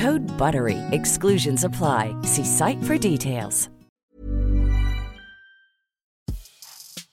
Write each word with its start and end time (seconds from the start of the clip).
Code 0.00 0.38
BUTTERY. 0.38 0.78
Exclusions 0.92 1.64
apply. 1.64 2.14
See 2.22 2.44
site 2.44 2.82
for 2.84 2.98
details. 2.98 3.68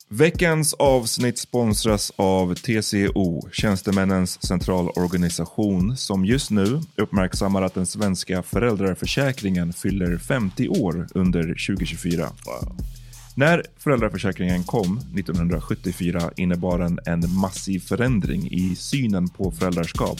Veckans 0.09 0.73
avsnitt 0.73 1.39
sponsras 1.39 2.11
av 2.15 2.55
TCO, 2.55 3.49
Tjänstemännens 3.51 4.47
centralorganisation, 4.47 5.97
som 5.97 6.25
just 6.25 6.51
nu 6.51 6.81
uppmärksammar 6.95 7.61
att 7.61 7.73
den 7.73 7.85
svenska 7.85 8.43
föräldraförsäkringen 8.43 9.73
fyller 9.73 10.17
50 10.17 10.69
år 10.69 11.07
under 11.15 11.41
2024. 11.41 12.29
När 13.35 13.63
föräldraförsäkringen 13.77 14.63
kom 14.63 14.97
1974 14.97 16.31
innebar 16.35 16.79
den 16.79 16.99
en 17.05 17.33
massiv 17.39 17.79
förändring 17.79 18.47
i 18.51 18.75
synen 18.75 19.29
på 19.29 19.51
föräldraskap. 19.51 20.19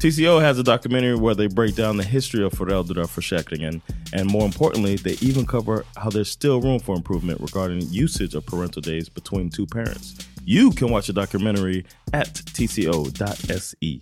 TCO 0.00 0.40
has 0.40 0.58
a 0.58 0.62
documentary 0.62 1.14
where 1.14 1.34
they 1.34 1.48
break 1.48 1.74
down 1.74 1.98
the 1.98 2.04
history 2.04 2.44
of 2.44 2.52
föräldraförsäkringen 2.52 3.80
and 4.12 4.30
more 4.30 4.44
importantly, 4.44 4.96
they 4.96 5.16
even 5.20 5.44
cover 5.46 5.84
how 5.96 6.10
there's 6.10 6.30
still 6.30 6.60
room 6.60 6.80
for 6.80 6.96
improvement 6.96 7.40
regarding 7.40 7.82
usage 7.90 8.34
of 8.34 8.46
parental 8.46 8.82
days 8.82 9.08
between 9.08 9.50
two 9.50 9.66
parents. 9.66 10.14
You 10.44 10.70
can 10.70 10.90
watch 10.90 11.06
the 11.06 11.12
documentary 11.12 11.84
at 12.12 12.34
tco.se. 12.54 14.00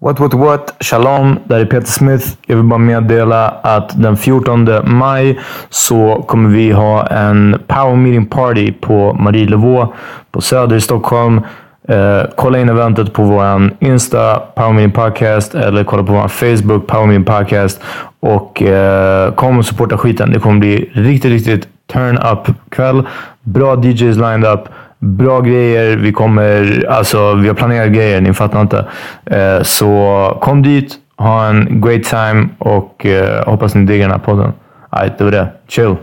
What 0.00 0.20
what 0.20 0.34
what? 0.34 0.76
Shalom, 0.80 1.38
där 1.44 1.58
är 1.58 1.64
Peter 1.64 1.86
Smith. 1.86 2.36
Jag 2.46 2.56
vill 2.56 2.64
bara 2.64 2.78
meddela 2.78 3.48
att 3.48 4.02
den 4.02 4.16
14 4.16 4.68
maj 4.84 5.40
så 5.70 6.24
kommer 6.28 6.50
vi 6.50 6.70
ha 6.70 7.06
en 7.06 7.58
power 7.66 7.96
meeting 7.96 8.26
party 8.26 8.72
på 8.72 9.14
Marielevå 9.14 9.94
på 10.30 10.40
Söder 10.40 10.76
i 10.76 10.80
Stockholm. 10.80 11.40
Uh, 11.90 12.24
kolla 12.36 12.58
in 12.58 12.68
eventet 12.68 13.12
på 13.12 13.22
vår 13.22 13.70
Insta, 13.78 14.42
Power 14.54 14.72
Meeting 14.72 14.92
Podcast, 14.92 15.54
eller 15.54 15.84
kolla 15.84 16.02
på 16.02 16.12
vår 16.12 16.28
Facebook, 16.28 16.86
Power 16.86 17.06
Meeting 17.06 17.24
Podcast. 17.24 17.80
Och 18.20 18.62
uh, 18.62 19.34
kom 19.34 19.58
och 19.58 19.66
supporta 19.66 19.98
skiten. 19.98 20.32
Det 20.32 20.40
kommer 20.40 20.60
bli 20.60 20.90
riktigt, 20.92 21.32
riktigt 21.32 21.68
turn-up 21.92 22.48
kväll. 22.68 23.02
Bra 23.42 23.76
DJs 23.76 24.16
lined 24.16 24.44
up. 24.44 24.60
Bra 24.98 25.40
grejer. 25.40 25.96
Vi 25.96 26.12
kommer, 26.12 26.84
alltså 26.88 27.34
vi 27.34 27.48
har 27.48 27.54
planerat 27.54 27.92
grejer, 27.92 28.20
ni 28.20 28.34
fattar 28.34 28.60
inte. 28.60 28.84
Uh, 29.32 29.62
så 29.62 30.38
kom 30.40 30.62
dit, 30.62 30.94
ha 31.16 31.46
en 31.46 31.80
great 31.80 32.04
time 32.04 32.48
och 32.58 33.06
hoppas 33.46 33.74
ni 33.74 33.84
diggar 33.84 34.08
den 34.08 34.10
här 34.10 34.26
podden. 34.26 34.52
Alright, 34.90 35.18
det 35.18 35.24
var 35.24 35.30
det. 35.30 35.48
Chill! 35.68 35.96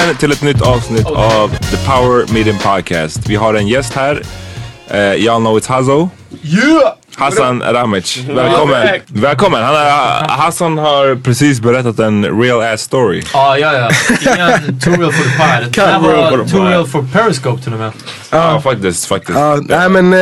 Välkommen 0.00 0.18
till 0.18 0.32
ett 0.32 0.42
nytt 0.42 0.62
avsnitt 0.62 1.06
av 1.06 1.48
The 1.48 1.76
Power 1.76 2.32
Meeting 2.32 2.58
Podcast. 2.58 3.28
Vi 3.28 3.36
har 3.36 3.54
en 3.54 3.68
gäst 3.68 3.94
här. 3.94 4.22
Uh, 4.90 4.96
y'all 4.96 5.40
know 5.40 5.58
it's 5.58 5.68
Hazo. 5.68 6.10
Yeah! 6.42 6.94
Hassan 7.16 7.62
Ramic. 7.62 8.16
Välkommen. 8.16 9.00
Välkommen. 9.06 9.62
Han 9.62 9.74
är, 9.74 10.28
Hassan 10.28 10.78
har 10.78 11.22
precis 11.22 11.60
berättat 11.60 11.98
en 11.98 12.40
real 12.42 12.62
ass 12.62 12.80
story. 12.80 13.22
Ja, 13.32 13.58
ja, 13.58 13.74
ja. 13.74 13.90
Ingen 14.20 14.80
too 14.80 14.96
real 14.96 15.12
for 15.12 15.22
the 15.22 15.36
pod. 15.38 15.72
Det 15.72 15.80
här 15.80 16.00
var 16.00 16.48
too 16.48 16.64
real 16.64 16.86
for 16.86 17.06
Periscope 17.12 17.62
till 17.62 17.72
och 17.72 17.78
med. 17.78 17.92
Ja, 18.30 18.60
faktiskt. 18.60 19.06
faktiskt. 19.06 19.38
Ja, 19.38 19.58
nej 19.68 19.88
men 19.88 20.12
eh, 20.12 20.18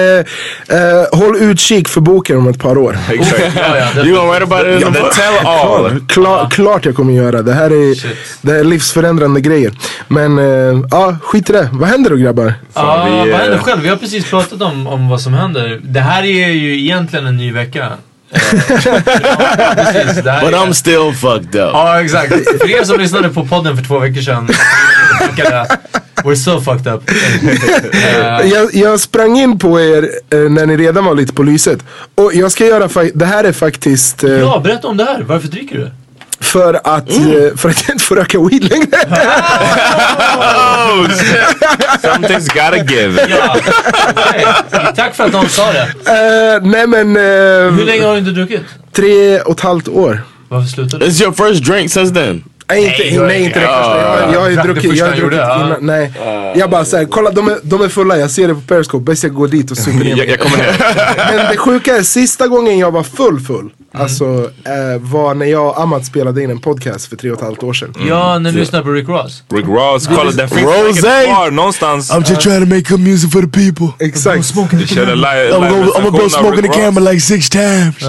eh, 0.79 1.07
håll 1.13 1.37
utkik 1.37 1.89
för 1.89 2.01
boken 2.01 2.37
om 2.37 2.49
ett 2.49 2.59
par 2.59 2.79
år. 2.79 2.99
Exakt. 3.13 3.43
Ja, 3.57 3.77
ja, 3.95 4.03
You 4.05 4.17
gonna 4.17 4.31
write 4.33 4.45
about 4.45 4.67
it 4.83 4.87
in 4.87 4.93
the? 4.93 5.01
Tell 5.01 5.47
all. 5.47 6.01
Klar, 6.09 6.51
klart 6.51 6.85
jag 6.85 6.97
kommer 6.97 7.13
göra. 7.13 7.43
Det 7.43 7.53
här 7.53 7.71
är, 7.71 8.15
det 8.43 8.53
här 8.53 8.59
är 8.61 8.65
livsförändrande 8.65 9.41
grejer. 9.41 9.73
Men 10.09 10.39
eh, 10.39 10.81
ja, 10.91 11.17
skit 11.23 11.51
i 11.51 11.53
det. 11.53 11.69
Vad 11.73 11.89
händer 11.89 12.11
då 12.11 12.17
grabbar? 12.17 12.55
Ja, 12.75 13.05
vi, 13.05 13.11
vad 13.11 13.29
eh, 13.29 13.37
händer 13.37 13.59
själv? 13.59 13.83
Vi 13.83 13.89
har 13.89 13.97
precis 13.97 14.31
pratat 14.31 14.63
om, 14.63 14.87
om 14.87 15.09
vad 15.09 15.21
som 15.21 15.35
händer. 15.35 15.81
Det 15.83 16.01
här 16.01 16.23
är 16.23 16.49
ju 16.49 16.81
egentligen 16.81 17.27
en 17.27 17.37
ny 17.37 17.53
vecka. 17.53 17.93
Eh, 18.33 18.41
ja, 18.55 19.75
precis. 19.77 20.15
But 20.17 20.27
är- 20.27 20.53
I'm 20.53 20.73
still 20.73 21.13
fucked 21.21 21.55
up. 21.61 21.71
Ja, 21.73 22.01
exakt. 22.03 22.33
För 22.61 22.71
er 22.71 22.85
som 22.85 23.01
lyssnade 23.01 23.29
på 23.29 23.47
podden 23.47 23.77
för 23.77 23.85
två 23.85 23.99
veckor 23.99 24.21
sedan. 24.21 24.49
We're 26.25 26.35
so 26.35 26.61
fucked 26.61 26.87
up. 26.95 27.03
Eh, 27.11 28.47
Jag, 28.53 28.75
jag 28.75 29.01
sprang 29.01 29.39
in 29.39 29.59
på 29.59 29.81
er 29.81 30.11
eh, 30.31 30.39
när 30.39 30.67
ni 30.67 30.77
redan 30.77 31.05
var 31.05 31.15
lite 31.15 31.33
på 31.33 31.43
lyset. 31.43 31.79
Och 32.15 32.35
jag 32.35 32.53
ska 32.53 32.67
göra, 32.67 32.89
det 33.15 33.25
här 33.27 33.45
är 33.45 33.53
faktiskt... 33.53 34.25
Eh, 34.25 34.31
ja, 34.31 34.61
berätta 34.65 34.89
om 34.89 34.97
det 34.97 35.05
här. 35.05 35.23
Varför 35.23 35.49
dricker 35.49 35.77
du? 35.79 35.91
För 36.41 36.81
att, 36.85 37.11
Mm. 37.11 37.47
eh, 37.47 37.55
för 37.57 37.69
att 37.69 37.83
jag 37.89 37.95
inte 37.95 38.05
får 38.05 38.17
röka 38.17 38.41
weed 38.41 38.65
längre. 38.65 38.87
Oh. 40.39 41.07
Something's 42.03 42.49
gotta 42.55 42.93
give. 42.95 43.27
Ja, 43.29 43.57
okej. 43.59 44.47
Tack 44.97 45.15
för 45.15 45.25
att 45.25 45.33
någon 45.33 45.49
sa 45.49 45.73
det. 45.73 45.81
Eh, 46.11 46.63
nej 46.63 46.87
men, 46.87 47.17
eh, 47.17 47.23
Hur 47.73 47.85
länge 47.85 48.05
har 48.07 48.13
du 48.13 48.19
inte 48.19 48.31
druckit? 48.31 48.61
tre 48.93 49.41
och 49.41 49.53
ett 49.55 49.61
halvt 49.61 49.89
år. 49.89 50.21
Varför 50.49 50.69
slutade 50.69 51.05
du? 51.05 51.11
Is 51.11 51.21
your 51.23 51.33
first 51.33 51.65
drink 51.65 51.91
since 51.93 52.15
then. 52.15 52.45
Nej, 52.71 52.85
inte, 52.85 53.21
Nej, 53.21 53.27
nej, 53.27 53.45
inte 53.45 53.61
det 53.61 53.67
första. 53.67 54.21
Jag, 54.21 54.35
jag 54.35 54.41
har 54.41 54.49
ju 54.49 54.57
druckit, 54.57 54.97
jag 54.97 55.07
har 55.07 55.17
druckit 55.17 55.39
innan. 55.39 55.77
Nej. 55.81 56.13
Jag 56.57 56.71
bara 56.71 56.85
såhär, 56.85 57.05
kolla 57.05 57.31
de 57.31 57.49
är, 57.49 57.59
de 57.63 57.83
är 57.83 57.89
fulla, 57.89 58.17
jag 58.17 58.31
ser 58.31 58.49
det 58.49 58.55
på 58.55 58.61
Periscope. 58.61 59.05
Bäst 59.05 59.23
jag 59.23 59.35
går 59.35 59.49
dit 59.49 59.71
och 59.71 59.77
super 59.79 60.05
ner 60.05 60.17
Jag, 60.17 60.29
jag 60.29 60.41
kommer 60.41 60.57
ner. 60.57 61.37
Men 61.37 61.51
det 61.51 61.57
sjuka 61.57 61.97
är, 61.97 62.03
sista 62.03 62.47
gången 62.47 62.79
jag 62.79 62.91
var 62.91 63.03
full 63.03 63.41
full, 63.41 63.71
alltså 63.95 64.25
eh, 64.65 65.01
var 65.01 65.35
när 65.35 65.47
jag 65.47 65.67
och 65.67 65.81
Amat 65.81 66.07
spelade 66.07 66.43
in 66.43 66.51
en 66.51 66.59
podcast 66.59 67.07
för 67.07 67.17
tre 67.17 67.31
och 67.31 67.37
ett 67.37 67.45
halvt 67.45 67.63
år 67.63 67.73
sedan. 67.73 67.95
Ja, 68.09 68.39
när 68.39 68.53
du 68.53 68.59
lyssnade 68.59 68.85
på 68.85 68.91
Rick 68.91 69.09
Ross. 69.09 69.43
Rick 69.53 69.67
Ross, 69.67 70.07
kolla 70.07 70.31
den 70.31 70.49
finns 70.49 71.01
säkert 71.01 71.35
kvar 71.35 71.51
någonstans. 71.51 72.13
just 72.29 72.41
trying 72.41 72.61
to 72.61 72.75
make 72.75 72.83
good 72.91 73.01
music 73.01 73.33
for 73.33 73.43
the 73.43 73.73
people. 73.73 74.07
Exakt. 74.07 74.55
Vi 74.73 74.87
körde 74.87 75.15
live, 75.15 75.53
I'm 75.53 75.71
gonna, 75.71 75.87
I'm 75.87 76.47
av 76.47 76.55
in 76.55 76.63
the 76.63 76.69
camera 76.69 77.11
like 77.11 77.21
six 77.21 77.49
times. 77.49 78.05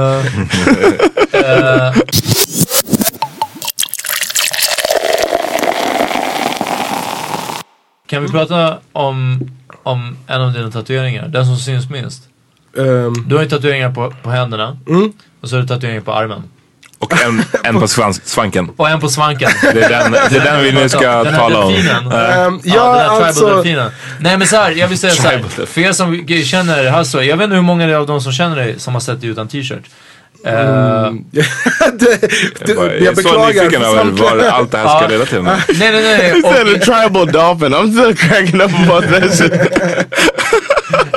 Kan 8.10 8.22
vi 8.24 8.30
prata 8.30 8.78
om, 8.94 9.40
om 9.84 10.18
en 10.28 10.42
av 10.42 10.54
dina 10.54 10.72
tatueringar? 10.72 11.28
Den 11.28 11.46
som 11.46 11.58
syns 11.58 11.90
minst. 11.90 12.24
Ehm, 12.78 13.14
Du 13.28 13.36
har 13.36 13.44
ju 13.44 13.50
tatueringar 13.50 13.92
på, 13.92 14.14
på 14.24 14.30
händerna. 14.30 14.78
Mm. 14.88 15.12
Och 15.42 15.50
så 15.50 15.56
har 15.56 15.62
du 15.62 15.68
tatueringar 15.68 16.02
på 16.02 16.14
armen. 16.14 16.44
Och 17.00 17.22
en, 17.24 17.44
en 17.64 17.80
på 17.80 17.88
svans, 17.88 18.22
svanken. 18.26 18.70
Och 18.78 18.90
en 18.90 19.00
på 19.00 19.10
svanken. 19.10 19.50
Det 19.62 19.84
är 19.84 19.90
den, 19.90 20.12
det 20.12 20.38
är 20.38 20.46
den 20.46 20.64
vi 20.64 20.72
nu 20.72 20.90
ska 20.90 21.24
den 21.24 21.36
tala 21.36 21.60
om. 21.60 21.74
delfinen. 21.74 22.04
ehm, 22.12 22.12
Ja, 22.12 22.50
ja, 22.64 22.86
den 22.86 23.00
här 23.00 23.10
alltså. 23.28 23.46
tribal-delfinen. 23.46 23.92
Nej 24.20 24.38
men 24.38 24.48
så 24.48 24.56
här, 24.56 24.72
jag 24.72 24.88
vill 24.88 24.98
säga 24.98 25.14
så 25.14 25.22
här. 25.22 25.32
Tribal. 25.44 25.68
För 25.68 25.82
er 25.82 25.92
som 25.92 26.28
känner 26.46 26.90
Hasso, 26.90 27.22
jag 27.22 27.38
vet 27.38 27.44
inte 27.44 27.56
hur 27.56 27.62
många 27.64 27.98
av 27.98 28.08
de 28.08 28.22
som 28.22 28.32
känner 28.32 28.56
dig 28.56 28.80
som 28.80 28.94
har 28.94 29.02
sett 29.02 29.22
dig 29.22 29.30
utan 29.30 29.48
t-shirt. 29.48 29.84
Eh, 30.46 30.52
det, 31.32 32.22
det, 32.66 32.74
Jag, 32.74 32.76
bara, 32.76 32.94
jag 32.94 33.02
jag 33.02 33.12
är 33.12 33.16
så 33.16 34.12
beklagar 34.12 34.36
vad 34.38 34.46
allt 34.48 34.72
det 34.72 34.78
här 34.78 34.98
ska 35.00 35.08
leda 35.08 35.26
till. 35.26 35.42
nej 35.44 35.64
nej 35.78 36.02
nej. 36.02 36.32
Och, 36.76 36.82
tribal 36.82 37.32
dolphin. 37.32 37.74
I'm 37.74 37.92
still 37.92 38.16
cracking 38.16 38.62
up 38.62 38.72
about 38.90 39.04
that 39.10 39.38
shit. 39.38 39.54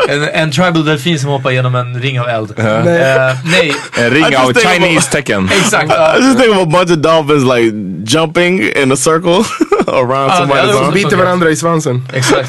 en, 0.09 0.23
en 0.29 0.51
tribal 0.51 0.85
delfin 0.85 1.19
som 1.19 1.31
hoppar 1.31 1.51
genom 1.51 1.75
en 1.75 2.01
ring 2.01 2.21
av 2.21 2.29
eld. 2.29 2.59
Eh, 2.59 2.85
nej, 2.85 3.75
En 3.97 4.07
I 4.07 4.11
ring 4.11 4.23
just 4.31 4.37
av 4.45 4.53
Chinese 4.55 5.11
tecken. 5.11 5.51
exakt. 5.65 5.93
I 5.93 6.21
just 6.21 6.39
think 6.39 6.57
of 6.57 6.63
a 6.63 6.67
bunch 6.67 6.91
of 6.91 6.99
dolphins 6.99 7.45
like 7.45 7.73
jumping 8.05 8.63
in 8.83 8.93
a 8.93 8.97
circle 8.97 9.45
around 9.87 10.31
Ah, 10.31 10.39
somebody's 10.41 10.77
arm. 10.85 10.93
Biter 10.95 11.17
varandra 11.17 11.51
i 11.51 11.57
svansen. 11.57 12.09
Exakt. 12.15 12.49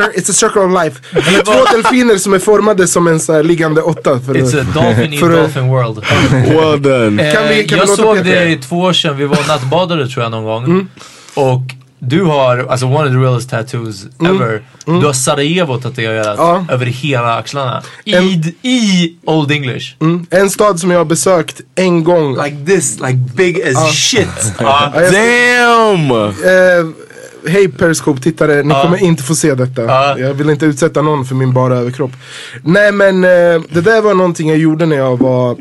It's 0.00 0.30
a 0.30 0.32
circle 0.32 0.62
of 0.62 0.84
life. 0.84 1.00
Eller 1.28 1.42
två 1.42 1.64
delfiner 1.76 2.16
som 2.18 2.34
är 2.34 2.38
formade 2.38 2.88
som 2.88 3.06
en 3.06 3.20
så 3.20 3.32
här 3.32 3.42
liggande 3.42 3.80
åtta. 3.82 4.20
För 4.26 4.34
It's 4.34 4.60
a 4.60 4.66
dolphin 4.74 5.12
in 5.12 5.20
dolphin 5.20 5.68
world. 5.68 6.04
Well 6.32 6.82
done. 6.82 7.22
Eh, 7.28 7.34
Kan 7.34 7.48
vi- 7.48 7.64
kan 7.68 7.78
jag 7.78 7.88
såg 7.88 8.24
det 8.24 8.48
i 8.48 8.56
två 8.56 8.78
år 8.80 8.92
sedan, 8.92 9.16
vi 9.16 9.24
var 9.26 9.48
nattbadare 9.48 10.08
tror 10.08 10.22
jag 10.22 10.30
någon 10.30 10.44
gång. 10.44 10.64
Mm. 10.64 10.88
Och 11.34 11.60
du 12.04 12.22
har, 12.22 12.66
alltså 12.70 12.86
one 12.86 13.04
of 13.08 13.12
the 13.12 13.18
realest 13.18 13.50
tattoos 13.50 14.04
ever. 14.24 14.62
Du 14.86 15.06
har 15.06 15.12
Sarajevo 15.12 15.80
tatuerat 15.80 16.38
Mm. 16.38 16.46
Ja. 16.48 16.64
över 16.74 16.86
hela 16.86 17.34
axlarna. 17.36 17.82
I, 18.04 18.14
En- 18.14 18.54
i 18.62 19.12
Old 19.24 19.52
English. 19.52 19.94
mm, 20.00 20.26
en 20.30 20.50
stad 20.50 20.80
som 20.80 20.90
jag 20.90 20.98
har 20.98 21.04
besökt 21.04 21.60
en 21.74 22.04
gång. 22.04 22.42
Like 22.44 22.56
this, 22.66 22.94
like 23.00 23.18
big 23.34 23.62
as 23.62 23.92
shit. 23.94 24.28
Ja. 24.58 24.90
Ja, 24.94 25.02
jag- 25.02 25.12
Damn! 25.12 26.10
Eh, 26.10 26.92
Hej 27.48 27.68
Periscope-tittare, 27.68 28.62
ni 28.62 28.74
kommer 28.74 29.02
inte 29.02 29.22
få 29.22 29.34
se 29.34 29.54
detta. 29.54 29.82
Ja. 29.82 30.18
Jag 30.18 30.34
vill 30.34 30.50
inte 30.50 30.66
utsätta 30.66 31.02
någon 31.02 31.24
för 31.24 31.34
min 31.34 31.52
bara 31.52 31.76
överkropp. 31.76 32.10
Nej 32.64 32.92
men 32.92 33.24
eh, 33.24 33.62
det 33.70 33.80
där 33.80 34.02
var 34.02 34.14
någonting 34.14 34.48
jag 34.48 34.58
gjorde 34.58 34.86
när 34.86 34.96
jag 34.96 35.16
var 35.18 35.56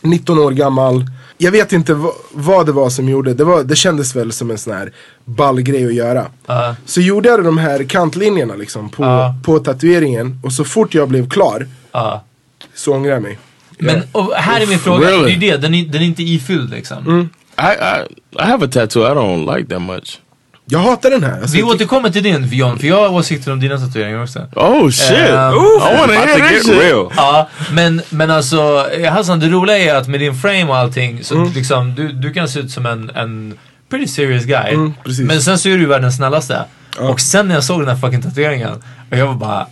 19 0.00 0.38
år 0.38 0.50
gammal. 0.50 1.04
Jag 1.38 1.50
vet 1.50 1.72
inte 1.72 2.00
vad, 2.32 2.66
det 2.66 2.72
var 2.72 2.90
som 2.90 3.08
gjorde, 3.08 3.34
det, 3.34 3.44
var, 3.44 3.62
det 3.62 3.76
kändes 3.76 4.16
väl 4.16 4.32
som 4.32 4.50
en 4.50 4.58
sån 4.58 4.72
här 4.74 4.92
ball 5.24 5.60
grej 5.62 5.86
att 5.86 5.94
göra. 5.94 6.26
Ja. 6.46 6.76
Så 6.84 7.00
gjorde 7.00 7.28
jag 7.28 7.44
de 7.44 7.58
här 7.58 7.84
kantlinjerna 7.84 8.54
liksom 8.54 8.88
på, 8.90 9.02
Ja. 9.02 9.34
på 9.44 9.58
tatueringen 9.58 10.40
och 10.44 10.52
så 10.52 10.64
fort 10.64 10.94
jag 10.94 11.08
blev 11.08 11.28
klar 11.28 11.66
Ja. 11.92 12.24
så 12.74 12.92
ångrar 12.94 13.12
jag 13.12 13.22
mig. 13.22 13.38
Men 13.78 14.02
och 14.12 14.32
här 14.34 14.60
är 14.60 14.66
min 14.66 14.78
fråga, 14.78 15.08
Really? 15.10 15.34
det 15.36 15.48
är 15.48 15.52
det, 15.52 15.56
den 15.62 15.74
är, 15.74 15.84
den 15.84 16.02
är 16.02 16.06
inte 16.06 16.22
ifylld 16.22 16.70
liksom. 16.70 16.98
Mm. 17.06 17.28
I, 17.58 17.62
I 17.62 18.14
I 18.38 18.42
have 18.42 18.64
a 18.64 18.68
tattoo 18.72 19.02
I 19.02 19.10
don't 19.10 19.56
like 19.56 19.68
that 19.74 19.82
much. 19.82 20.20
Jag 20.66 20.78
hatar 20.78 21.10
den 21.10 21.24
här. 21.24 21.40
Alltså, 21.40 21.56
Vi 21.56 21.62
återkommer 21.62 22.10
till 22.10 22.22
din 22.22 22.48
John, 22.52 22.78
för 22.78 22.86
jag 22.86 22.96
har 23.08 23.08
åsikter 23.08 23.52
om 23.52 23.60
dina 23.60 23.78
tatueringar 23.78 24.22
också. 24.22 24.38
Oh 24.56 24.90
shit! 24.90 25.10
Um, 25.10 25.16
I 25.18 25.28
want 25.28 25.82
to 25.82 25.94
About 25.94 26.10
hear 26.14 26.38
to 26.38 26.38
that 26.38 26.64
shit. 26.66 26.82
real. 26.82 27.12
Ja, 27.16 27.48
men, 27.72 28.02
men 28.10 28.30
alltså 28.30 28.86
Hassan, 29.10 29.40
det 29.40 29.48
roliga 29.48 29.78
är 29.78 29.94
att 29.94 30.08
med 30.08 30.20
din 30.20 30.34
frame 30.34 30.64
och 30.64 30.76
allting, 30.76 31.24
så 31.24 31.44
liksom, 31.44 31.94
du, 31.94 32.12
du 32.12 32.32
kan 32.32 32.48
se 32.48 32.60
ut 32.60 32.70
som 32.70 32.86
en, 32.86 33.10
en 33.14 33.58
pretty 33.90 34.06
serious 34.06 34.44
guy. 34.44 34.74
Mm, 34.74 34.92
men 35.18 35.42
sen 35.42 35.58
så 35.58 35.68
är 35.68 35.78
du 35.78 35.86
världens 35.86 36.16
snällaste. 36.16 36.64
Och 36.98 37.20
sen 37.20 37.48
när 37.48 37.54
jag 37.54 37.64
såg 37.64 37.80
den 37.80 37.88
här 37.88 37.96
fucking 37.96 38.22
tatueringen, 38.22 38.82
och 39.10 39.16
jag 39.18 39.26
var 39.26 39.34
bara, 39.34 39.66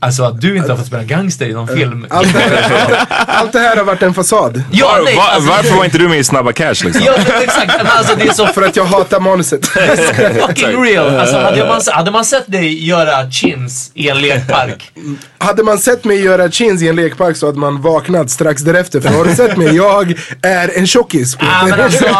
alltså 0.00 0.22
att 0.22 0.40
du 0.40 0.56
inte 0.56 0.72
har 0.72 0.76
fått 0.76 0.86
spela 0.86 1.02
gangster 1.02 1.46
i 1.46 1.52
någon 1.52 1.68
film. 1.68 2.06
allt, 2.10 2.32
det 2.32 2.38
här, 2.38 3.06
allt 3.26 3.52
det 3.52 3.58
här 3.58 3.76
har 3.76 3.84
varit 3.84 4.02
en 4.02 4.14
fasad. 4.14 4.62
Ja, 4.70 4.86
Var, 4.86 5.04
nej, 5.04 5.16
var, 5.16 5.22
alltså, 5.28 5.50
varför 5.50 5.74
var 5.76 5.84
inte 5.84 5.98
du 5.98 6.08
med 6.08 6.18
i 6.18 6.24
Snabba 6.24 6.52
Cash 6.52 6.84
liksom? 6.84 7.02
Ja, 7.06 7.14
exakt. 7.42 7.72
Alltså 7.84 8.16
det 8.16 8.28
är 8.28 8.32
så 8.32 8.46
För 8.46 8.62
att 8.62 8.76
jag 8.76 8.84
hatar 8.84 9.20
manuset. 9.20 9.66
fucking 10.46 10.84
real. 10.84 11.16
Alltså 11.18 11.36
hade 11.36 11.66
man, 11.66 11.80
hade 11.92 12.10
man 12.10 12.24
sett 12.24 12.52
dig 12.52 12.86
göra 12.86 13.30
chins 13.30 13.90
i 13.94 14.08
en 14.08 14.20
lekpark. 14.20 14.90
Hade 15.40 15.62
man 15.62 15.78
sett 15.78 16.04
mig 16.04 16.24
göra 16.24 16.50
chins 16.50 16.82
i 16.82 16.88
en 16.88 16.96
lekpark 16.96 17.36
så 17.36 17.46
hade 17.46 17.58
man 17.58 17.82
vaknat 17.82 18.30
strax 18.30 18.62
därefter. 18.62 19.00
För 19.00 19.08
har 19.08 19.24
du 19.24 19.34
sett 19.34 19.56
mig? 19.56 19.76
Jag 19.76 20.14
är 20.42 20.78
en 20.78 20.86
tjockis. 20.86 21.36
Ah, 21.40 21.66
men 21.66 21.80
alltså, 21.80 22.04
jag, 22.04 22.14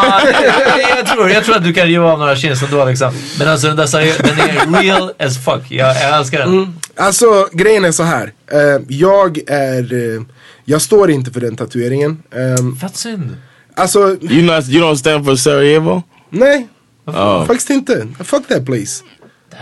jag, 0.99 1.07
tror, 1.07 1.31
jag 1.31 1.45
tror 1.45 1.57
att 1.57 1.65
du 1.65 1.73
kan 1.73 1.87
riva 1.87 2.13
av 2.13 2.19
några 2.19 2.37
chins 2.37 2.63
ändå 2.63 2.85
liksom. 2.85 3.13
Men 3.39 3.49
alltså 3.49 3.67
den 3.67 3.77
där 3.77 4.23
den 4.23 4.41
är 4.41 4.83
real 4.83 5.13
as 5.19 5.45
fuck. 5.45 5.63
Jag, 5.69 5.97
jag 5.97 6.19
älskar 6.19 6.39
den. 6.39 6.79
Alltså 6.97 7.49
grejen 7.69 7.85
är 7.85 7.93
så 7.93 8.03
här. 8.03 8.33
Eh, 8.53 8.81
jag 8.89 9.39
är... 9.47 9.93
eh, 10.17 10.23
jag 10.65 10.83
står 10.83 11.11
inte 11.11 11.31
för 11.31 11.41
den 11.41 11.57
tatueringen. 11.57 12.23
Um, 12.31 12.77
Fett 12.77 12.97
synd. 12.97 13.37
alltså, 13.75 13.99
You 14.21 14.43
not 14.43 14.69
you 14.69 14.85
don't 14.85 14.97
stand 14.97 15.25
for 15.25 15.37
Sarajevo? 15.37 16.03
nej. 16.31 16.69
Oh. 17.07 17.47
Faktiskt 17.47 17.71
inte. 17.71 18.07
Fuck 18.25 18.49
that 18.49 18.67
place. 18.67 19.05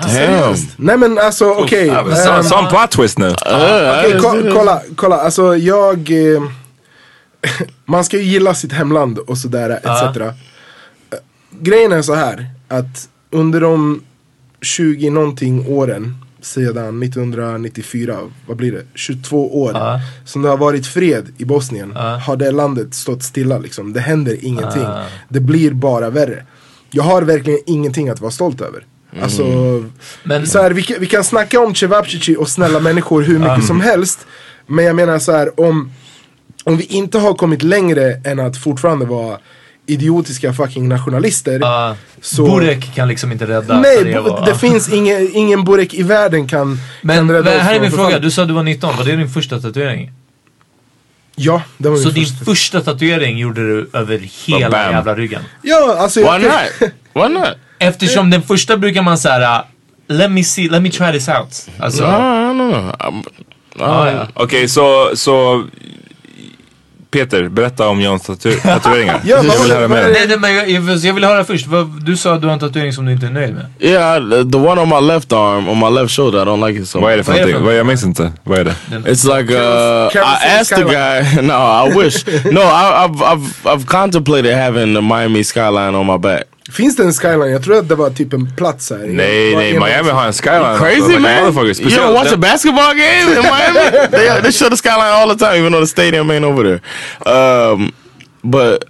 Damn. 0.03 0.55
Nej 0.77 0.97
men 0.97 1.19
alltså 1.19 1.51
okej. 1.51 1.89
Så- 1.89 2.31
ehm, 2.33 2.43
Sån 2.43 2.69
plot 2.69 2.91
twist 2.91 3.19
nu. 3.19 3.27
Uh, 3.27 3.35
ko- 4.21 4.37
just- 4.37 4.57
kolla, 4.57 4.83
kolla, 4.97 5.17
alltså 5.17 5.57
jag... 5.57 6.11
Eh, 6.11 6.43
man 7.85 8.05
ska 8.05 8.17
ju 8.17 8.23
gilla 8.23 8.55
sitt 8.55 8.73
hemland 8.73 9.19
och 9.19 9.39
sådär 9.39 9.71
etc. 9.71 10.17
Eh, 10.21 10.33
Grejen 11.61 11.93
är 11.93 12.03
så 12.03 12.15
här 12.15 12.47
att 12.69 13.09
under 13.31 13.61
de 13.61 14.03
20 14.63 15.11
någonting 15.11 15.67
åren 15.69 16.15
sedan 16.47 17.03
1994, 17.03 18.19
vad 18.47 18.57
blir 18.57 18.73
det, 18.73 18.83
22 18.95 19.63
år 19.63 19.71
Ja. 19.75 20.01
som 20.25 20.43
det 20.43 20.49
har 20.49 20.57
varit 20.57 20.87
fred 20.87 21.27
i 21.39 21.45
Bosnien 21.45 21.93
Ja. 21.95 22.01
har 22.27 22.37
det 22.37 22.51
landet 22.51 22.95
stått 22.95 23.23
stilla 23.23 23.59
liksom. 23.59 23.93
Det 23.93 24.01
händer 24.01 24.37
ingenting. 24.45 24.83
Ah. 24.83 25.05
Det 25.29 25.41
blir 25.41 25.71
bara 25.71 26.11
värre. 26.11 26.45
Jag 26.91 27.03
har 27.03 27.23
verkligen 27.23 27.61
ingenting 27.67 28.09
att 28.09 28.21
vara 28.21 28.31
stolt 28.31 28.61
över. 28.61 28.85
Alltså, 29.23 29.45
Men 30.25 30.47
så 30.47 30.63
här, 30.63 30.71
vi, 30.71 30.83
kan- 30.83 30.97
vi 31.01 31.07
kan 31.07 31.25
snacka 31.25 31.61
om 31.61 31.75
Cevapcici 31.75 32.37
och 32.37 32.49
snälla 32.49 32.81
människor 32.81 33.23
hur 33.23 33.39
mycket 33.39 33.65
som 33.67 33.81
helst. 33.81 34.27
Men 34.67 34.85
jag 34.85 34.97
menar 34.97 35.19
så 35.19 35.33
här, 35.33 35.61
om, 35.61 35.91
om 36.65 36.77
vi 36.77 36.85
inte 36.85 37.19
har 37.19 37.35
kommit 37.35 37.63
längre 37.63 38.21
än 38.25 38.41
att 38.41 38.57
fortfarande 38.57 39.05
vara 39.07 39.39
idiotiska 39.87 40.53
fucking 40.53 40.89
nationalister. 40.89 41.63
uh, 41.63 41.95
Så- 42.21 42.47
Burek 42.47 42.95
kan 42.95 43.09
liksom 43.09 43.33
inte 43.33 43.47
rädda 43.47 43.81
Nej, 43.81 43.97
Sarajevo. 43.99 44.31
bo- 44.31 44.45
det 44.45 44.55
finns 44.55 44.89
ingen, 44.89 45.29
ingen 45.33 45.65
Burek 45.65 45.95
i 45.95 46.03
världen 46.03 46.47
kan, 46.47 46.79
Men 47.03 47.17
kan 47.17 47.31
rädda 47.31 47.57
oss 47.57 47.63
här 47.63 47.75
är 47.75 47.81
min 47.81 47.93
fråga. 47.93 48.19
Du 48.19 48.31
sa 48.31 48.43
att 48.43 48.49
du 48.49 48.55
var 48.55 48.63
19. 48.63 48.97
Var 48.97 49.05
det 49.05 49.17
din 49.17 49.29
första 49.31 49.61
tatuering? 49.61 50.13
Ja, 51.37 51.63
det 51.79 51.89
var 51.89 51.97
min 51.97 52.05
Så 52.05 52.11
din 52.11 52.27
första. 52.27 52.45
första 52.45 52.81
tatuering 52.81 53.39
gjorde 53.39 53.61
du 53.69 53.91
över 53.93 54.19
hela 54.47 54.71
bam. 54.71 54.93
jävla 54.93 55.15
ryggen? 55.15 55.43
Ja, 55.63 55.97
alltså 55.99 56.21
Why 56.21 56.27
jag, 56.27 56.43
not? 56.43 56.91
Why 57.15 57.29
not? 57.35 57.49
Eftersom 57.79 58.31
den 58.31 58.43
första 58.43 58.77
brukar 58.77 59.03
man 59.03 59.19
säga 59.19 59.65
Let 60.09 60.31
me 60.31 60.45
see, 60.45 60.69
let 60.69 60.83
me 60.83 60.91
try 60.91 61.13
this 61.13 61.29
out. 61.29 61.69
Alltså, 61.79 62.03
No, 62.03 62.53
know. 62.53 62.93
I'm, 62.99 63.23
ah, 63.81 64.11
ja. 64.11 64.29
Okej, 64.35 64.69
så, 64.69 65.11
så 65.15 65.65
Peter, 67.11 67.49
berätta 67.49 67.89
om 67.89 68.01
Johns 68.01 68.23
tatu- 68.29 68.61
tatueringar. 68.63 69.21
Ja, 69.25 69.37
jag 69.37 69.63
vill 69.63 69.73
höra 69.73 69.89
mer. 69.89 70.03
Nej, 70.13 70.25
nej, 70.29 70.39
men 70.39 70.55
jag, 70.55 70.71
jag, 71.05 71.15
vill 71.15 71.25
höra 71.25 71.45
först. 71.45 71.67
Du 72.03 72.17
sa 72.17 72.35
att 72.35 72.41
du 72.41 72.47
har 72.47 72.55
en 72.55 72.61
tatuering 72.61 72.93
som 72.93 73.07
du 73.07 73.13
inte 73.13 73.27
är 73.27 73.31
nöjd 73.31 73.55
med. 73.55 73.67
Yeah, 73.81 74.19
the 74.53 74.59
one 74.59 74.81
on 74.81 74.89
my 74.89 75.01
left 75.13 75.33
arm, 75.33 75.69
on 75.69 75.79
my 75.79 76.01
left 76.01 76.15
shoulder, 76.15 76.43
I 76.43 76.45
don't 76.45 76.67
like 76.69 76.81
it 76.83 76.89
so 76.89 77.01
Vad 77.01 77.13
är 77.13 77.17
det 77.17 77.25
för 77.25 77.33
Vad 77.33 77.41
är 77.41 77.47
det 77.47 77.53
någonting? 77.53 77.61
för- 77.61 77.67
Vad- 77.71 77.79
Jag 77.79 77.87
minns 77.87 78.05
inte. 78.05 78.33
Vad 78.45 78.59
är 78.59 78.65
det? 78.65 78.75
It's 78.91 79.39
like 79.39 79.55
uh, 79.55 79.59
I 80.15 80.61
asked 80.61 80.79
the 80.79 80.85
guy. 80.85 81.43
No, 81.43 81.53
I 81.53 82.05
wish. 82.05 82.27
No, 82.45 82.61
I, 82.61 83.07
I've 83.07 83.17
I've 83.23 83.47
I've 83.65 83.87
contemplated 83.87 84.55
having 84.59 84.95
the 84.95 85.01
Miami 85.01 85.45
skyline 85.45 85.95
on 85.95 86.07
my 86.07 86.19
back. 86.19 86.43
Finns 86.73 86.97
det 86.97 87.03
en 87.03 87.13
skyline? 87.13 87.51
Jag 87.51 87.65
tror 87.65 87.79
att 87.79 87.89
det 87.89 87.95
var 87.95 88.11
typ 88.11 88.33
en 88.33 88.57
plats 88.57 88.91
här. 88.91 88.99
Nej, 88.99 89.57
nej. 89.57 89.73
Miami 89.73 90.11
har 90.11 90.27
en 90.27 90.33
skyline. 90.33 90.79
Crazy 90.79 91.19
man! 91.19 91.33
You 91.33 91.73
don't 91.75 92.15
watch 92.15 92.33
a 92.33 92.37
basketball 92.37 92.95
game 92.95 93.31
in 93.31 93.43
Miami? 93.43 94.09
they 94.11 94.43
they 94.43 94.53
show 94.53 94.69
the 94.69 94.77
skyline 94.77 95.13
all 95.13 95.37
the 95.37 95.45
time, 95.45 95.57
even 95.57 95.73
though 95.73 95.83
the 95.83 95.87
stadium 95.87 96.31
ain't 96.31 96.45
over 96.45 96.63
there. 96.63 96.81
Um, 97.35 97.93
but 98.43 98.85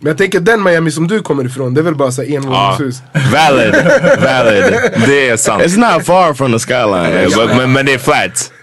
Men 0.00 0.10
jag 0.10 0.18
tänker 0.18 0.40
den 0.40 0.62
Miami 0.62 0.90
som 0.90 1.06
du 1.08 1.22
kommer 1.22 1.44
ifrån, 1.46 1.74
det 1.74 1.80
är 1.80 1.82
väl 1.82 1.94
bara 1.94 2.12
så 2.12 2.22
här 2.22 2.28
Ja, 2.28 2.36
envåningshus. 2.36 3.02
valid. 3.32 3.74
Valid. 4.22 4.64
Det 5.06 5.28
är 5.28 5.36
sant. 5.36 5.62
it's 5.62 5.76
not 5.94 6.06
far 6.06 6.34
from 6.34 6.52
the 6.52 6.58
skyline. 6.58 7.28
But- 7.30 7.56
Men, 7.56 7.72
men 7.72 7.86
det 7.86 7.94
är 7.94 7.98
flat. 7.98 8.52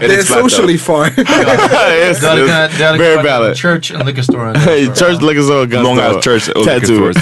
Det 0.00 0.14
är 0.14 0.22
socially 0.42 0.78
far. 0.78 1.04
it's, 1.06 2.20
Du 2.20 2.26
hade 2.26 2.68
kunnat, 2.68 3.00
very 3.00 3.22
valid. 3.22 3.56
church 3.56 3.92
and 3.94 4.06
liquor 4.06 4.22
store. 4.22 4.58
Hey, 4.58 4.86
church 4.86 5.22
liquor 5.22 5.42
store, 5.42 5.66
gun 5.66 5.82
Många 5.82 6.08
store, 6.10 6.22
church 6.22 6.48
och 6.48 6.66
liquor 6.66 6.80
tattoo. 6.80 7.12
stores. 7.12 7.16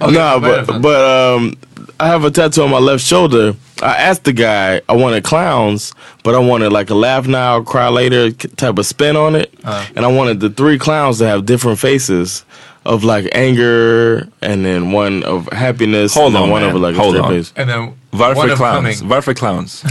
nah, 0.12 0.38
but 0.38 0.66
but 0.82 0.96
um, 1.36 1.56
I 2.00 2.06
have 2.06 2.24
a 2.28 2.30
tattoo 2.30 2.62
on 2.64 2.70
my 2.70 2.78
left 2.92 3.04
shoulder. 3.06 3.54
I 3.82 3.96
asked 3.96 4.24
the 4.24 4.32
guy, 4.32 4.80
I 4.88 4.92
wanted 4.96 5.24
clowns, 5.24 5.92
but 6.22 6.34
I 6.34 6.38
wanted 6.38 6.72
like 6.72 6.90
a 6.90 6.94
laugh 6.94 7.26
now, 7.26 7.62
cry 7.62 7.88
later 7.88 8.30
type 8.56 8.78
of 8.78 8.86
spin 8.86 9.16
on 9.16 9.34
it, 9.36 9.52
uh-huh. 9.64 9.92
and 9.96 10.04
I 10.04 10.08
wanted 10.08 10.40
the 10.40 10.50
three 10.50 10.78
clowns 10.78 11.18
to 11.18 11.26
have 11.26 11.44
different 11.46 11.78
faces 11.78 12.44
of 12.84 13.04
like 13.04 13.28
anger, 13.32 14.28
and 14.40 14.64
then 14.64 14.92
one 14.92 15.22
of 15.24 15.48
happiness, 15.52 16.14
Hold 16.14 16.26
and 16.26 16.34
then 16.36 16.42
on, 16.44 16.50
one 16.50 16.62
man. 16.62 16.74
of 16.76 16.80
like 16.80 16.96
Hold 16.96 17.16
a 17.16 17.22
on. 17.22 17.30
face. 17.30 17.52
And 17.56 17.68
then 17.68 17.80
one 17.80 17.94
Varför 18.12 18.50
of 18.52 18.56
clowns? 18.58 18.76
coming. 18.98 19.08
Varför 19.08 19.34
clowns? 19.34 19.84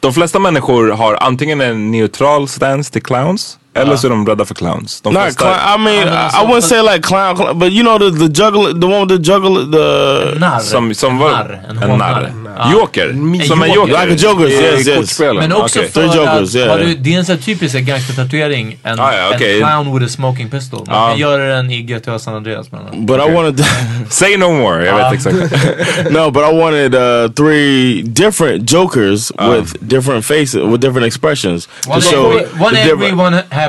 De 0.00 0.12
flesta 0.12 0.38
människor 0.38 0.90
har 0.90 1.16
antingen 1.20 1.60
en 1.60 1.90
neutral 1.90 2.48
stance 2.48 2.92
till 2.92 3.02
clowns 3.02 3.58
eller 3.76 3.96
så 3.96 4.06
är 4.06 4.10
de 4.10 4.26
rädda 4.26 4.44
för 4.44 4.54
clowns. 4.54 5.00
De 5.00 5.12
Not 5.14 5.36
clown. 5.36 5.52
I 5.54 5.78
mean, 5.78 6.02
I 6.02 6.04
mean, 6.04 6.08
I, 6.08 6.42
I 6.42 6.46
wouldn't 6.46 6.60
say 6.60 6.82
like 6.82 7.00
clown, 7.02 7.36
clown, 7.36 7.58
but 7.58 7.72
you 7.72 7.82
know 7.82 7.98
the 7.98 8.10
the 8.18 8.42
juggle, 8.42 8.80
the 8.80 8.86
one 8.86 9.06
with 9.06 9.16
the 9.24 9.32
juggle, 9.32 9.54
the 9.72 10.38
Narr. 10.38 10.60
som, 10.60 10.94
som 10.94 11.12
en 11.12 11.18
var 11.18 11.30
narr. 11.30 11.60
En, 11.70 11.90
en 11.90 11.98
narr. 11.98 12.32
Ja. 12.58 12.64
Uh, 12.66 12.72
joker. 12.72 13.08
Som 13.46 13.62
en 13.62 13.68
joker. 13.72 13.92
joker. 13.92 14.06
Like 14.06 14.12
a 14.12 14.28
joker, 14.30 14.46
I 14.48 14.52
yes, 14.52 14.86
yes. 14.86 14.96
kortspelen. 14.98 15.36
Men 15.36 15.52
också 15.52 15.78
Okej. 15.78 15.90
för 15.90 16.08
Three 16.08 16.16
jokers, 16.16 16.48
att 16.48 16.54
yeah. 16.54 16.70
har 16.70 16.78
du, 16.78 16.94
det 16.94 17.14
är 17.14 17.18
en 17.18 17.24
sån 17.24 17.34
här 17.34 17.42
typisk 17.42 17.72
så 17.74 17.80
gangstertatuering. 17.80 18.78
En, 18.82 19.00
Ah, 19.00 19.12
ja, 19.16 19.30
okej. 19.34 19.62
en 19.62 19.68
clown 19.68 19.94
with 19.98 20.06
a 20.06 20.08
smoking 20.08 20.50
pistol. 20.50 20.84
Man 20.86 20.96
Ja. 20.96 21.08
kan 21.08 21.18
göra 21.18 21.56
den 21.56 21.70
i 21.70 21.82
GTA 21.82 22.18
San 22.18 22.34
Andreas 22.34 22.70
bland 22.70 22.86
annat. 22.88 23.06
but 23.06 23.16
I 23.28 23.32
wanted. 23.34 23.56
To, 23.58 23.64
Say 24.10 24.36
no 24.36 24.52
more, 24.52 24.86
jag 24.86 24.96
vet 24.96 25.04
ah. 25.06 25.14
exakt. 25.14 25.36
No, 26.10 26.30
but 26.30 26.42
I 26.42 26.58
wanted 26.60 26.94
uh, 26.94 27.28
three 27.32 28.02
different 28.02 28.70
Jokers 28.72 29.32
ah. 29.38 29.48
with 29.50 29.74
different 29.80 30.24
faces, 30.24 30.54
with 30.54 30.80
different 30.80 31.06
expressions. 31.06 31.68
One, 31.86 32.00
to 32.00 32.06
show 32.06 32.30
angry, 32.30 32.46
one 32.64 32.74
the 32.74 32.80
angry, 32.80 32.96
different- 32.96 33.18
one 33.20 33.42
happy, 33.50 33.65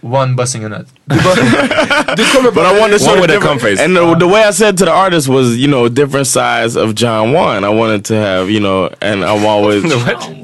one 0.00 0.36
busting 0.36 0.64
a 0.64 0.68
nut. 0.68 0.86
Du 1.08 2.24
kommer 2.32 2.50
But 2.54 2.64
I 2.66 2.78
wanted 2.80 2.98
to 2.98 3.04
show 3.04 3.10
One 3.10 3.16
the 3.16 3.34
with 3.34 3.42
a 3.42 3.46
cum 3.46 3.58
face. 3.58 3.78
And 3.78 3.94
the, 3.94 4.14
the 4.14 4.26
way 4.26 4.42
I 4.42 4.50
said 4.52 4.78
to 4.78 4.84
the 4.86 4.90
artist 4.90 5.28
was, 5.28 5.56
you 5.56 5.68
know, 5.68 5.88
different 5.88 6.26
size 6.26 6.76
of 6.76 6.94
John 6.94 7.32
One. 7.32 7.64
I 7.64 7.68
wanted 7.68 8.04
to 8.06 8.14
have, 8.14 8.48
you 8.50 8.60
know, 8.60 8.90
and 9.00 9.24
I'm 9.24 9.44
always. 9.44 9.84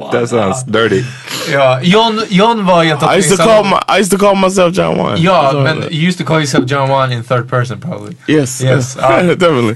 What? 0.00 0.12
That 0.12 0.28
sounds 0.28 0.62
dirty. 0.64 1.04
Ja, 1.50 1.80
John, 1.82 2.18
John 2.30 2.64
var 2.64 2.84
i 2.84 2.90
I 2.90 3.16
used 3.16 3.30
to 3.30 3.36
call 3.36 3.64
my 3.64 3.82
I 3.88 3.98
used 3.98 4.10
to 4.12 4.18
call 4.18 4.34
myself 4.34 4.72
John 4.72 4.96
One. 4.98 5.20
Ja, 5.20 5.50
So, 5.50 5.62
men 5.62 5.82
you 5.90 6.06
used 6.08 6.18
to 6.18 6.24
call 6.24 6.40
yourself 6.40 6.64
John 6.66 6.88
One 6.88 7.12
in 7.12 7.22
third 7.22 7.48
person 7.48 7.78
probably. 7.80 8.16
yes, 8.26 8.60
Yes, 8.60 8.96
yes, 8.96 8.96
uh, 8.96 9.34
definitely. 9.34 9.74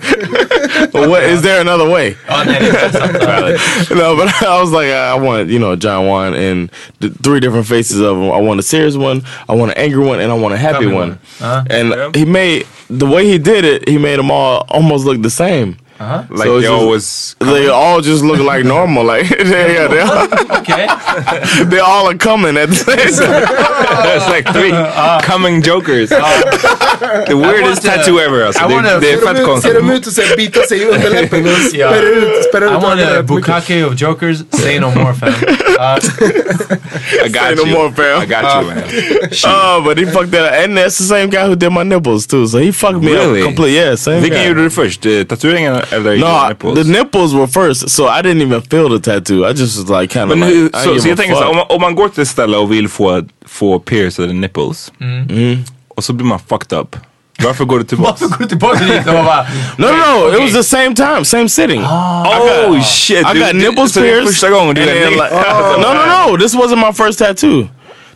but 0.92 1.08
what 1.10 1.22
is 1.24 1.42
there 1.42 1.60
another 1.60 1.88
way? 1.88 2.16
Ja, 2.28 2.44
nej, 2.44 2.58
det 2.60 3.94
no, 3.94 4.16
but 4.16 4.28
I 4.42 4.60
was 4.60 4.70
like, 4.72 4.88
I 4.88 5.14
want, 5.14 5.48
you 5.50 5.58
know, 5.58 5.76
John 5.76 6.06
One 6.06 6.34
and 6.34 6.70
the 7.00 7.10
three 7.22 7.40
different 7.40 7.66
faces 7.66 8.00
of 8.00 8.16
him. 8.16 8.30
I 8.32 8.40
want 8.40 8.60
a 8.60 8.62
serious 8.62 8.96
one, 8.96 9.22
I 9.48 9.54
want 9.54 9.72
an 9.72 9.78
angry 9.78 10.04
one, 10.04 10.20
and 10.20 10.32
I 10.32 10.34
want 10.34 10.54
a 10.54 10.58
happy 10.58 10.73
Coming 10.74 10.94
one. 10.94 11.12
Uh-huh. 11.40 11.64
And 11.70 12.16
he 12.16 12.24
made 12.24 12.66
the 12.88 13.06
way 13.06 13.26
he 13.26 13.38
did 13.38 13.64
it. 13.64 13.88
He 13.88 13.98
made 13.98 14.18
them 14.18 14.30
all 14.30 14.66
almost 14.68 15.04
look 15.04 15.22
the 15.22 15.30
same. 15.30 15.76
Uh-huh. 16.04 16.23
Like 16.30 16.46
So 16.46 16.56
it's 16.56 16.61
they 16.61 16.68
just- 16.68 16.82
always... 16.82 17.37
They 17.40 17.68
all 17.68 18.00
just 18.00 18.23
look 18.25 18.40
like 18.52 18.64
normal. 18.64 19.04
Like 19.04 19.30
yeah, 19.54 19.88
they 19.88 20.00
all, 20.00 20.26
Okej. 20.58 20.88
they 21.70 21.78
all 21.80 22.06
are 22.08 22.18
coming 22.18 22.56
at 22.58 22.68
the 22.68 22.75
same 22.75 22.96
time. 22.99 23.42
It's 24.16 24.28
like 24.28 24.44
three 24.52 24.73
coming 25.23 25.62
jokers. 25.62 26.08
The 26.11 27.37
weirdest 27.37 27.64
want 27.64 27.82
to- 27.82 27.88
tattoo 27.88 28.18
ever 28.20 28.44
alltså. 28.46 28.61
I 28.64 28.66
wanna- 28.75 29.00
det 29.00 29.12
är 29.12 29.16
Ser 29.18 29.26
fett 29.26 29.37
de 29.37 29.40
ut- 29.42 29.46
konstigt. 29.46 29.73
Ser 29.73 29.80
de 29.80 29.90
att 29.90 30.04
så 30.30 30.37
bita 30.37 30.61
sig 30.62 30.78
i 30.82 30.84
underläppen 30.84 31.44
och 31.44 31.50
Ja. 31.75 31.88
spärrar 31.90 32.02
ut, 32.02 32.44
I 32.54 32.76
ut 32.76 32.82
want 32.82 33.00
a 33.00 33.04
rätt 33.04 33.08
mycket? 33.11 33.26
bukkake 33.26 33.84
of 33.84 33.94
jokers, 34.00 34.38
say 34.52 34.78
no 34.80 34.90
more 34.90 35.14
fam. 35.14 35.28
Uh, 35.28 35.99
I 37.25 37.28
got 37.28 37.42
Say 37.42 37.54
no 37.54 37.62
you. 37.66 37.73
more, 37.78 37.92
fam. 37.92 38.23
I 38.23 38.26
got 38.26 38.42
you 38.62 38.68
man. 38.68 38.84
Oh, 39.46 39.82
but 39.84 39.99
he 39.99 40.06
fucked 40.06 40.30
that 40.32 40.44
up. 40.44 40.64
And 40.64 40.76
that's 40.78 40.99
the 40.99 41.04
same 41.04 41.26
guy 41.30 41.46
who 41.46 41.54
did 41.56 41.70
my 41.73 41.82
nipples 41.84 42.26
too. 42.26 42.46
So 42.46 42.58
he 42.58 42.73
fucked 42.73 43.02
me 43.02 43.12
Really? 43.12 43.40
up 43.40 43.46
completely. 43.46 43.76
Yeah, 43.80 43.96
same 43.96 44.20
Vilken 44.20 44.38
guy. 44.38 44.49
gjorde 44.49 44.62
du 44.62 44.70
först? 44.70 45.06
Eh, 45.06 45.25
Tatueringen 45.25 45.76
eller 45.96 46.16
No, 46.18 46.26
I- 46.26 46.48
nipples? 46.48 46.78
the 46.78 46.84
nipples 46.92 47.34
were 47.34 47.46
first, 47.46 47.90
so 47.90 48.02
I 48.18 48.22
didn't 48.22 48.42
even 48.42 48.62
feel 48.62 48.88
the 48.88 49.10
tattoo. 49.10 49.44
I 49.50 49.52
just 49.52 49.78
was 49.78 50.00
like 50.00 50.12
kind 50.20 50.32
of 50.32 50.38
Men 50.38 50.48
like, 50.48 50.60
hur, 50.60 50.66
I 50.66 50.70
så, 50.84 50.90
didn't 50.90 51.00
så 51.00 51.08
give 51.08 51.08
jag 51.08 51.12
a 51.14 51.16
tänker 51.16 51.34
så 51.34 51.40
fuck. 51.40 51.44
här, 51.44 51.50
om, 51.50 51.56
man, 51.56 51.66
om 51.68 51.80
man 51.80 51.94
går 51.94 52.08
till 52.08 52.22
ett 52.22 52.28
ställe 52.28 52.56
och 52.56 52.72
vill 52.72 52.88
få, 52.88 53.22
få 53.46 53.78
piercade 53.78 54.32
nipples 54.32 54.92
och 55.96 56.04
så 56.04 56.12
blir 56.12 56.26
man 56.26 56.38
fucked 56.48 56.78
up. 56.78 56.96
Varför 57.42 57.64
går 57.64 57.78
du 57.78 57.84
tillbaka? 57.84 58.10
varför 58.20 58.28
går 58.36 58.42
du 58.42 58.48
tillbaka 58.48 58.84
dit 58.84 59.06
och 59.06 59.12
bara... 59.24 59.46
No, 59.76 59.86
no, 59.86 59.92
no. 59.92 60.26
Okay. 60.28 60.36
It 60.38 60.42
was 60.42 60.52
the 60.52 60.76
same 60.76 60.94
time, 60.94 61.24
same 61.24 61.48
sitting. 61.48 61.82
Oh 61.82 62.82
shit! 62.82 63.18
I 63.18 63.22
got 63.22 63.34
du- 63.52 63.58
nipples 63.58 63.92
så 63.92 64.00
det 64.00 64.06
är 64.08 64.12
pierced. 64.12 64.28
första 64.28 64.50
gången 64.50 64.74
du 64.74 64.80
and 64.82 64.90
är 64.90 64.94
then, 65.00 65.10
nigga. 65.12 65.78
No, 65.78 65.94
no, 65.94 66.30
no. 66.32 66.38
This 66.38 66.54
wasn't 66.54 66.86
my 66.86 66.92
first 66.92 67.18
tattoo. 67.18 67.68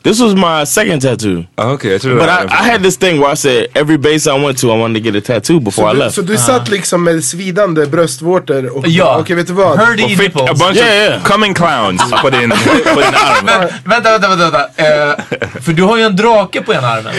This 0.05 0.21
was 0.21 0.35
my 0.35 0.67
second 0.67 1.01
tattoo. 1.03 1.45
Ah, 1.57 1.73
Okej, 1.73 1.91
jag 1.93 2.01
But 2.01 2.27
det 2.27 2.43
I, 2.45 2.47
I 2.67 2.71
had 2.71 2.83
this 2.83 2.97
thing 2.97 3.21
where 3.21 3.33
I 3.33 3.37
said 3.37 3.67
every 3.75 3.99
base 3.99 4.31
I 4.31 4.45
went 4.45 4.59
to, 4.59 4.67
I 4.77 4.79
wanted 4.81 5.03
to 5.05 5.11
get 5.11 5.23
a 5.31 5.35
tattoo 5.35 5.61
before 5.61 5.87
Så 5.87 5.91
I 5.91 5.95
du, 5.95 5.99
left. 6.05 6.15
så 6.15 6.23
du 6.23 6.37
satt 6.37 6.69
liksom 6.69 7.05
med 7.05 7.25
svidande 7.25 7.87
bröstvårtor 7.87 8.77
och 8.77 8.89
Ja. 8.89 9.19
okej 9.21 9.37
vet 9.37 9.47
du 9.47 9.53
vad? 9.53 9.79
Hurdy 9.79 10.05
Och 10.05 10.11
fick 10.11 10.37
a 10.37 10.55
bunch 10.59 10.77
Yeah, 10.77 10.89
of 10.89 10.95
yeah. 11.11 11.23
coming 11.23 11.55
clowns 11.55 12.03
på 12.23 12.31
din, 12.31 12.51
på 12.95 13.01
din 13.01 13.15
arm. 13.15 13.45
Men, 13.45 13.69
vänta, 13.85 14.11
vänta, 14.11 14.29
vänta. 14.29 14.51
vänta. 14.51 14.61
Eh, 15.09 15.15
för 15.63 15.73
du 15.73 15.83
har 15.83 15.97
ju 15.97 16.03
en 16.03 16.17
drake 16.17 16.63
på 16.63 16.73
ena 16.75 16.89
armen. 16.89 17.15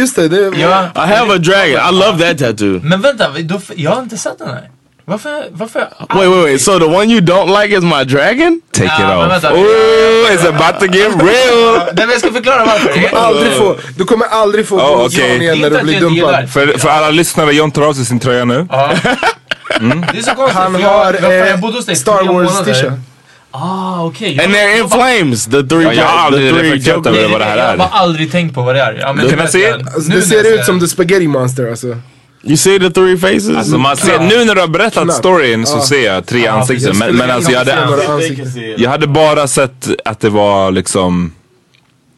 Just 0.00 0.16
det, 0.16 0.28
det 0.28 0.58
Ja. 0.60 0.84
I 0.96 0.98
have 0.98 1.34
a 1.34 1.38
dragon. 1.38 1.94
I 1.94 1.98
love 1.98 2.18
that 2.28 2.38
tattoo. 2.38 2.80
Men 2.82 3.00
vänta, 3.00 3.28
då, 3.42 3.60
jag 3.76 3.90
har 3.90 4.02
inte 4.02 4.16
sett 4.18 4.38
den 4.38 4.48
här. 4.48 4.68
Varför? 5.04 5.44
Varför? 5.50 5.80
Wait, 5.80 6.28
wait, 6.30 6.44
wait. 6.44 6.60
So 6.62 6.78
the 6.78 6.84
one 6.84 7.10
you 7.12 7.20
don't 7.20 7.62
like 7.62 7.76
is 7.78 7.82
my 7.84 8.04
dragon? 8.04 8.60
Take 8.72 8.86
Ja, 8.86 8.94
it 9.02 9.08
men 9.08 9.18
off. 9.18 9.32
vänta. 9.32 9.52
Oh, 9.54 10.32
it's 10.32 10.48
about 10.48 10.80
to 10.80 10.86
get 10.86 11.08
real! 11.22 11.76
Nej 11.76 11.92
men 11.96 12.10
jag 12.10 12.20
ska 12.20 12.32
förklara 12.32 12.64
varför. 12.64 13.16
aldrig 13.16 13.52
få, 13.52 13.76
du 13.98 14.04
kommer 14.04 14.26
aldrig 14.26 14.66
få 14.68 14.76
Oh, 14.76 15.04
okay. 15.06 15.36
igen 15.38 15.60
när 15.60 15.70
du 15.70 15.82
blir 15.82 15.94
jag 15.94 16.02
dumpad. 16.02 16.50
För, 16.50 16.78
för 16.78 16.88
alla 16.88 17.10
lyssnare, 17.10 17.52
John 17.52 17.70
tar 17.70 17.82
av 17.82 17.92
sig 17.94 18.04
sin 18.04 18.20
tröja 18.20 18.44
nu. 18.44 18.66
Ja. 18.70 18.92
Det 20.12 20.18
är 20.18 20.22
så 20.22 20.34
konstigt. 20.34 20.58
Han 20.58 20.80
jag, 20.80 20.88
har 20.88 21.14
jag, 21.14 21.32
jag 21.32 21.48
eh, 21.88 21.94
Star 21.94 22.32
Wars 22.32 22.64
t-shirt. 22.64 22.92
Ah, 23.50 24.04
okej. 24.04 24.40
And 24.44 24.54
they're 24.54 24.78
in 24.78 24.88
flames. 24.90 25.44
The 25.46 25.62
three, 25.62 25.82
Ja, 25.84 25.92
jag 25.92 26.04
har 26.04 26.30
the 26.30 26.36
aldrig 26.36 26.50
three 26.54 26.62
reflekterat 26.62 26.96
jokers. 26.96 27.16
över 27.16 27.28
vad 27.28 27.40
det 27.40 27.44
här 27.44 27.56
Jag 27.58 27.66
är. 27.74 27.78
har 27.78 27.98
aldrig 28.00 28.32
tänkt 28.32 28.54
på 28.54 28.62
vad 28.62 28.74
det 28.74 28.80
är. 28.80 28.98
Ja, 29.00 29.12
men 29.12 29.28
Kan 29.30 29.38
jag 29.38 29.50
se? 29.50 29.72
Alltså, 29.72 30.00
nu 30.12 30.16
det 30.16 30.22
ser 30.22 30.36
jag 30.44 30.46
ut 30.46 30.64
som 30.64 30.80
The 30.80 30.86
Spaghetti 30.88 31.28
Monster 31.28 31.70
alltså. 31.70 31.96
You 32.44 32.56
see 32.56 32.78
the 32.78 32.90
three 32.90 33.16
faces? 33.16 33.56
Alltså 33.56 33.78
man 33.78 33.96
ser, 33.96 34.18
nu 34.18 34.44
när 34.44 34.54
du 34.54 34.60
har 34.60 34.68
berättat 34.68 35.02
Knappt. 35.02 35.18
storyn 35.18 35.66
så 35.66 35.80
ser 35.80 36.06
jag 36.06 36.26
tre 36.26 36.46
ansikten. 36.46 36.98
Men, 36.98 37.16
men 37.16 37.30
alltså 37.30 37.50
jag 37.52 37.58
hade, 37.58 37.76
jag 38.76 38.90
hade 38.90 39.06
bara 39.06 39.46
sett 39.48 39.88
att 40.04 40.20
det 40.20 40.30
var 40.30 40.70
liksom... 40.70 41.32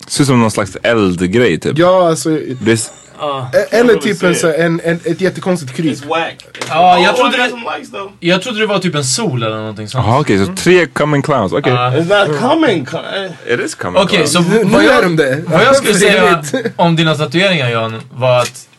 Ser 0.07 0.23
ut 0.23 0.29
som 0.29 0.41
någon 0.41 0.51
slags 0.51 0.77
eldgrej 0.83 1.61
typ. 1.61 1.79
Ja 1.79 2.09
alltså, 2.09 2.31
Det 2.61 2.73
e- 3.53 3.67
eller 3.71 3.95
typ 3.95 4.23
en, 4.23 4.35
en, 4.61 4.81
en, 4.85 5.01
ett 5.05 5.21
jättekonstigt 5.21 5.77
kryp. 5.77 5.99
Ja, 6.69 6.99
jag 6.99 7.17
trodde, 7.17 7.37
det, 7.37 7.51
jag 8.21 8.43
trodde 8.43 8.61
det 8.61 8.67
var 8.67 8.79
typ 8.79 8.95
en 8.95 9.05
sol 9.05 9.43
eller 9.43 9.57
någonting 9.57 9.89
sånt. 9.89 10.07
Jaha 10.07 10.21
okej, 10.21 10.47
så 10.47 10.53
tre 10.57 10.87
coming 10.87 11.23
clowns. 11.23 11.53
Okej. 11.53 11.73
It's 11.73 12.29
not 12.29 12.39
coming. 12.41 12.87
It 13.49 13.61
is 13.61 13.75
coming 13.75 14.03
Okej, 14.03 14.17
clowns. 14.17 14.33
så 14.33 14.41
Nu, 14.41 14.65
vad 14.65 14.83
nu 14.83 14.89
är 14.89 14.95
jag, 14.95 15.03
de 15.05 15.17
det. 15.17 15.43
vad 15.47 15.63
jag 15.65 15.77
skulle 15.77 15.95
säga 15.99 16.43
om 16.77 16.97
dina 16.97 17.15
tatueringar 17.15 17.71
Jan 17.71 18.01
var 18.15 18.39
att 18.41 18.49
mm, 18.49 18.74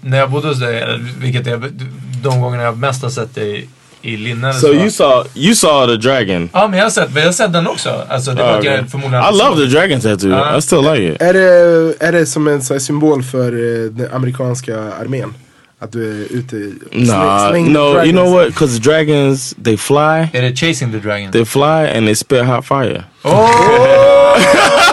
när 0.00 0.18
jag 0.18 0.30
bodde 0.30 0.48
hos 0.48 0.60
dig, 0.60 0.80
eller 0.80 0.98
vilket 1.20 1.46
är 1.46 1.70
de 2.22 2.40
gångerna 2.40 2.62
jag 2.62 2.78
mest 2.78 3.02
har 3.02 3.10
sett 3.10 3.34
dig 3.34 3.68
i 4.02 4.16
linne 4.16 4.48
eller 4.48 4.58
So 4.60 4.66
så. 4.66 4.72
you 4.74 4.90
saw 4.90 5.28
you 5.34 5.54
saw 5.54 5.86
the 5.96 6.08
dragon. 6.08 6.50
Ja, 6.52 6.68
men 6.68 6.78
jag 6.78 6.84
har 6.86 6.90
sett, 6.90 7.12
men 7.12 7.22
jag 7.22 7.28
har 7.28 7.32
sett 7.32 7.52
den 7.52 7.66
också. 7.66 8.02
Alltså, 8.08 8.30
det 8.34 8.42
var 8.42 8.50
att 8.50 8.58
okay. 8.58 8.76
jag 8.76 8.90
förmodligen 8.90 9.24
I 9.34 9.38
love 9.38 9.56
the 9.56 9.66
dragon 9.76 10.00
tattoo. 10.00 10.28
Uh, 10.30 10.58
I 10.58 10.62
still 10.62 10.82
like 10.82 11.12
it. 11.14 11.22
Är 11.22 11.32
det, 11.32 11.94
är 12.00 12.12
det 12.12 12.26
som 12.26 12.48
en 12.48 12.60
här, 12.70 12.78
symbol 12.78 13.22
för 13.22 13.52
eh, 13.52 13.90
den 13.90 14.12
amerikanska 14.12 14.78
armén? 15.00 15.34
Att 15.80 15.92
du 15.92 16.10
är 16.24 16.32
ute 16.32 16.72
Nah, 16.92 17.48
släng 17.50 17.72
no. 17.72 17.78
You 17.78 17.92
dragons. 17.94 18.12
know 18.12 18.32
what? 18.32 18.46
Because 18.46 18.78
dragons 18.78 19.54
they 19.64 19.76
fly, 19.76 20.28
Är 20.32 20.42
det 20.42 20.56
Chasing 20.56 20.92
the 20.92 20.98
Dragon? 20.98 21.32
they 21.32 21.44
fly, 21.44 21.96
and 21.96 22.06
they 22.06 22.14
spit 22.14 22.44
hot 22.44 22.66
fire. 22.66 23.04
Oh! 23.24 24.36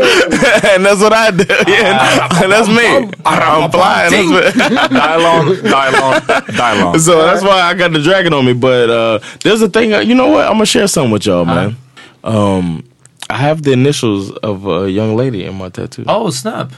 flying. 0.00 0.82
That's 0.82 1.00
what 1.00 1.12
I 1.12 1.30
do. 1.30 1.44
Yeah, 1.68 2.28
that's 2.48 2.68
me. 2.68 3.10
I'm 3.24 3.70
flying. 3.70 4.10
That's 4.30 4.56
me. 4.56 4.62
Dylon, 4.98 5.56
Dylon, 5.62 6.20
Dylon. 6.60 7.00
So 7.00 7.22
that's 7.26 7.42
why 7.42 7.60
I 7.62 7.74
got 7.74 7.92
the 7.92 8.00
dragon 8.02 8.32
on 8.32 8.44
me. 8.46 8.52
But 8.52 8.90
uh, 8.90 9.18
there's 9.42 9.62
a 9.62 9.68
thing. 9.68 9.92
uh, 9.94 10.00
You 10.00 10.14
know 10.14 10.28
what? 10.28 10.46
I'm 10.46 10.54
gonna 10.54 10.66
share 10.66 10.86
something 10.88 11.12
with 11.12 11.26
y'all, 11.26 11.44
man. 11.44 11.76
Um, 12.24 12.84
I 13.30 13.36
have 13.36 13.62
the 13.62 13.72
initials 13.72 14.30
of 14.38 14.66
a 14.66 14.90
young 14.90 15.16
lady 15.16 15.44
in 15.44 15.54
my 15.56 15.68
tattoo, 15.68 16.04
Oh 16.08 16.30
snap. 16.30 16.72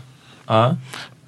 Ja. 0.48 0.76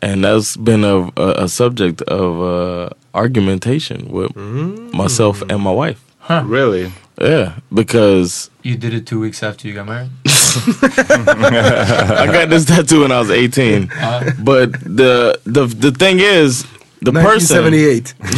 and 0.02 0.24
that's 0.24 0.56
been 0.56 0.82
a 0.84 1.10
a, 1.16 1.44
a 1.44 1.48
subject 1.48 2.00
of 2.02 2.40
uh, 2.40 2.88
argumentation 3.14 4.08
with 4.10 4.34
myself 4.36 5.42
and 5.42 5.60
my 5.62 5.72
wife. 5.72 6.02
Huh. 6.20 6.42
Really? 6.46 6.92
Yeah, 7.20 7.58
because 7.72 8.50
You 8.62 8.76
did 8.76 8.94
it 8.94 9.06
two 9.06 9.20
weeks 9.20 9.42
after 9.42 9.68
you 9.68 9.74
got 9.74 9.86
married? 9.86 10.10
I 10.82 12.28
got 12.32 12.48
this 12.48 12.64
tattoo 12.64 13.02
when 13.02 13.12
I 13.12 13.18
was 13.18 13.30
18. 13.30 13.84
Uh-huh. 13.84 14.30
But 14.42 14.72
the 14.72 15.38
the 15.44 15.66
the 15.66 15.92
thing 15.92 16.20
is, 16.20 16.66
the 17.02 17.12
person. 17.12 17.64
1978. 17.64 18.14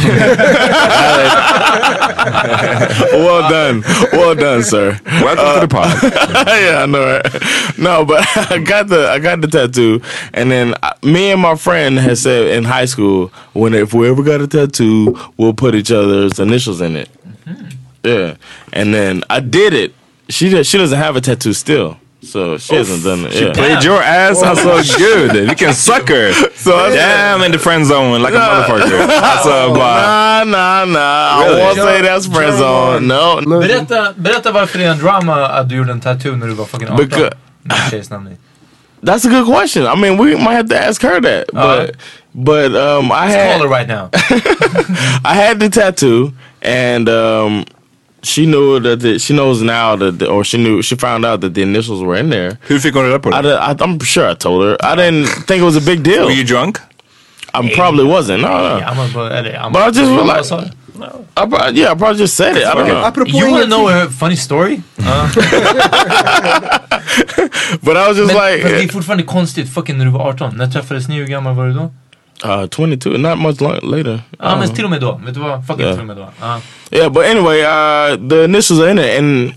well 3.13 3.49
done, 3.49 3.81
well 4.13 4.35
done, 4.35 4.63
sir. 4.63 4.97
Welcome 5.05 5.53
to 5.55 5.59
the 5.59 5.67
pod. 5.67 6.01
yeah, 6.47 6.83
I 6.83 6.85
know. 6.85 7.03
Right? 7.03 7.77
No, 7.77 8.05
but 8.05 8.25
I 8.51 8.59
got 8.59 8.87
the 8.87 9.09
I 9.09 9.19
got 9.19 9.41
the 9.41 9.47
tattoo, 9.47 10.01
and 10.33 10.49
then 10.49 10.75
I, 10.81 10.93
me 11.03 11.31
and 11.31 11.41
my 11.41 11.55
friend 11.55 11.99
had 11.99 12.17
said 12.17 12.47
in 12.47 12.63
high 12.63 12.85
school, 12.85 13.33
when 13.51 13.73
if 13.73 13.93
we 13.93 14.09
ever 14.09 14.23
got 14.23 14.39
a 14.39 14.47
tattoo, 14.47 15.19
we'll 15.37 15.53
put 15.53 15.75
each 15.75 15.91
other's 15.91 16.39
initials 16.39 16.79
in 16.79 16.95
it. 16.95 17.09
Mm-hmm. 17.45 17.67
Yeah, 18.03 18.37
and 18.71 18.93
then 18.93 19.23
I 19.29 19.41
did 19.41 19.73
it. 19.73 19.93
She 20.29 20.49
does, 20.49 20.67
she 20.67 20.77
doesn't 20.77 20.97
have 20.97 21.17
a 21.17 21.21
tattoo 21.21 21.51
still, 21.51 21.97
so 22.25 22.57
she 22.57 22.75
hasn't 22.75 23.03
done 23.03 23.25
it. 23.25 23.33
Yeah. 23.33 23.53
Played 23.53 23.83
your 23.83 24.01
ass 24.01 24.39
so 24.39 24.81
good. 24.97 25.49
You 25.49 25.55
can 25.55 25.73
suck 25.73 26.09
her. 26.09 26.33
So 26.63 26.71
Damn 26.89 27.43
in 27.43 27.51
the 27.51 27.59
friend 27.59 27.85
zone 27.85 28.21
like 28.21 28.33
a 28.33 28.37
motherfucker. 28.37 29.07
Alltså 29.21 29.73
bara. 29.73 30.01
Nah, 30.01 30.43
nah, 30.45 30.85
nah. 30.85 31.43
Really? 31.43 31.61
I 31.61 31.65
won't 31.65 31.77
say 31.77 32.01
that's 32.01 32.25
friend 32.27 32.57
zone. 32.57 33.07
No, 33.07 33.39
no. 33.39 33.59
Berätta, 33.59 34.13
berätta 34.15 34.51
varför 34.51 34.79
det 34.79 34.85
är 34.85 34.91
en 34.91 34.99
drama 34.99 35.47
att 35.47 35.69
du 35.69 35.75
gjorde 35.75 35.91
en 35.91 36.01
tattoo 36.01 36.35
när 36.35 36.47
du 36.47 36.53
var 36.53 36.65
fucking 36.65 36.87
18. 36.89 37.05
Because- 37.05 37.33
Med 37.63 37.77
tjejs. 37.91 38.09
That's 39.03 39.25
a 39.25 39.29
good 39.29 39.45
question. 39.45 39.85
I 39.85 39.95
mean, 39.95 40.17
we 40.17 40.35
might 40.35 40.55
have 40.55 40.69
to 40.69 40.87
ask 40.89 41.01
her 41.03 41.19
that. 41.21 41.45
But 41.53 41.95
but 42.33 42.73
um, 42.75 43.11
I 43.11 43.27
Let's 43.27 43.35
had 43.35 43.51
call 43.51 43.63
her 43.63 43.67
right 43.67 43.87
now. 43.87 44.09
I 45.25 45.33
had 45.35 45.59
the 45.59 45.69
tattoo, 45.69 46.31
and 46.61 47.09
um, 47.09 47.65
she 48.23 48.45
knew 48.45 48.79
that 48.79 48.99
the, 48.99 49.19
she 49.19 49.33
knows 49.33 49.61
now 49.61 49.95
that 49.95 50.17
the, 50.19 50.27
or 50.27 50.43
she 50.43 50.57
knew 50.57 50.81
she 50.81 50.95
found 50.95 51.25
out 51.25 51.41
that 51.41 51.53
the 51.53 51.61
initials 51.61 52.01
were 52.01 52.15
in 52.19 52.29
there. 52.29 52.57
Hur 52.67 52.79
fick 52.79 52.93
hon 52.95 53.03
reda 53.05 53.19
på 53.19 53.29
I, 53.33 53.41
det? 53.41 53.49
di- 53.49 53.57
I, 53.57 53.73
I'm 53.83 53.99
sure 54.03 54.29
I 54.31 54.33
told 54.35 54.63
her. 54.63 54.77
I 54.81 54.95
didn't 54.95 55.27
think 55.47 55.61
it 55.61 55.65
was 55.65 55.75
a 55.77 55.81
big 55.81 56.03
deal. 56.03 56.25
Were 56.25 56.31
you 56.31 56.43
drunk? 56.45 56.79
I 57.53 57.69
probably 57.75 58.05
wasn't. 58.05 58.41
No, 58.41 58.47
no. 58.47 58.79
I'm 58.85 58.97
a, 58.99 59.29
eller, 59.35 59.55
I'm 59.59 59.71
But 59.71 59.81
I 59.83 59.91
just 59.91 60.09
Vad 60.11 60.25
realized- 60.25 60.45
sa 60.49 60.61
du? 60.61 60.69
I, 61.35 61.45
pro- 61.47 61.67
yeah, 61.69 61.91
I 61.91 61.95
probably 61.95 62.17
just 62.19 62.35
said 62.35 62.55
it. 62.55 62.63
I 62.65 62.73
don't 62.75 62.87
know. 62.87 63.03
Apropå 63.03 63.29
You 63.31 63.45
wanna 63.45 63.63
ingenting. 63.63 63.69
know 63.69 63.87
a 63.89 64.09
funny 64.09 64.35
story? 64.35 64.81
Ja. 64.97 65.29
But 67.81 67.97
I 67.97 68.07
was 68.07 68.17
just 68.17 68.33
Men, 68.33 68.37
like, 68.51 68.63
men 68.63 68.71
det 68.73 68.83
är 68.83 68.87
fortfarande 68.87 69.23
konstigt, 69.23 69.73
fucking 69.73 69.97
när 69.97 70.05
du 70.05 70.11
var 70.11 70.29
18. 70.29 70.53
När 70.57 70.67
träffades 70.67 71.07
ni? 71.07 71.15
Hur 71.15 71.25
gammal 71.27 71.55
var 71.55 71.65
du 71.67 71.73
då? 71.73 71.91
Uh, 72.43 72.67
22, 72.67 73.17
not 73.17 73.37
much 73.37 73.61
long, 73.61 73.79
later. 73.83 74.21
Ja 74.39 74.55
men 74.57 74.69
till 74.73 74.83
och 74.85 74.89
med 74.91 75.01
då. 75.01 75.19
Vet 75.25 75.33
du 75.33 75.39
vad? 75.39 75.65
Fucking 75.67 75.85
Yeah. 75.85 75.93
till 75.93 76.01
och 76.01 76.07
med 76.07 76.17
då. 76.17 76.29
Ja. 76.41 76.61
Yeah, 76.91 77.09
but 77.09 77.25
anyway, 77.25 77.61
uh, 77.61 78.29
the 78.29 78.43
initials 78.43 78.79
are 78.79 78.89
in 78.91 78.99
it, 78.99 79.19
and 79.19 79.53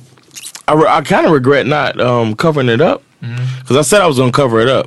I, 0.68 0.74
re- 0.74 0.98
I 0.98 1.02
kind 1.02 1.26
of 1.26 1.32
regret 1.32 1.66
not 1.66 2.00
um, 2.00 2.34
covering 2.36 2.68
it 2.68 2.80
up 2.80 3.02
because 3.60 3.76
I 3.76 3.82
said 3.82 4.02
I 4.02 4.06
was 4.06 4.18
gonna 4.18 4.32
cover 4.32 4.60
it 4.60 4.68
up 4.68 4.86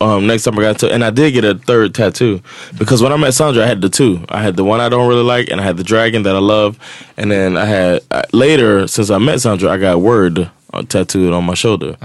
um, 0.00 0.26
next 0.26 0.44
time 0.44 0.58
I 0.58 0.62
got 0.62 0.78
to, 0.80 0.92
and 0.92 1.04
I 1.04 1.10
did 1.10 1.32
get 1.32 1.44
a 1.44 1.54
third 1.54 1.94
tattoo 1.94 2.40
because 2.78 3.02
when 3.02 3.12
I 3.12 3.16
met 3.16 3.34
Sandra, 3.34 3.62
I 3.64 3.66
had 3.66 3.80
the 3.80 3.88
two. 3.88 4.18
I 4.28 4.42
had 4.42 4.56
the 4.56 4.64
one 4.64 4.80
I 4.80 4.88
don't 4.88 5.08
really 5.08 5.22
like, 5.38 5.50
and 5.52 5.60
I 5.60 5.64
had 5.64 5.76
the 5.76 5.84
dragon 5.84 6.22
that 6.24 6.34
I 6.34 6.40
love, 6.40 6.76
and 7.16 7.30
then 7.30 7.56
I 7.56 7.64
had 7.66 8.00
uh, 8.10 8.22
later 8.32 8.86
since 8.88 9.10
I 9.10 9.18
met 9.18 9.40
Sandra, 9.40 9.70
I 9.70 9.78
got 9.78 10.00
word 10.00 10.50
uh, 10.72 10.82
tattooed 10.88 11.32
on 11.32 11.44
my 11.44 11.54
shoulder, 11.54 11.96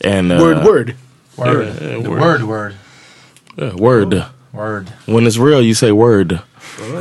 and 0.00 0.32
uh, 0.32 0.38
Word, 0.40 0.64
word. 0.64 0.96
Word. 1.36 1.66
yeah, 1.80 2.02
The 2.02 2.10
word. 2.10 2.20
word, 2.20 2.42
word. 2.42 2.74
yeah, 3.56 3.74
word. 3.74 4.24
Word. 4.52 4.88
When 5.06 5.26
it's 5.26 5.36
real, 5.38 5.62
you 5.62 5.74
say 5.74 5.92
word. 5.92 6.40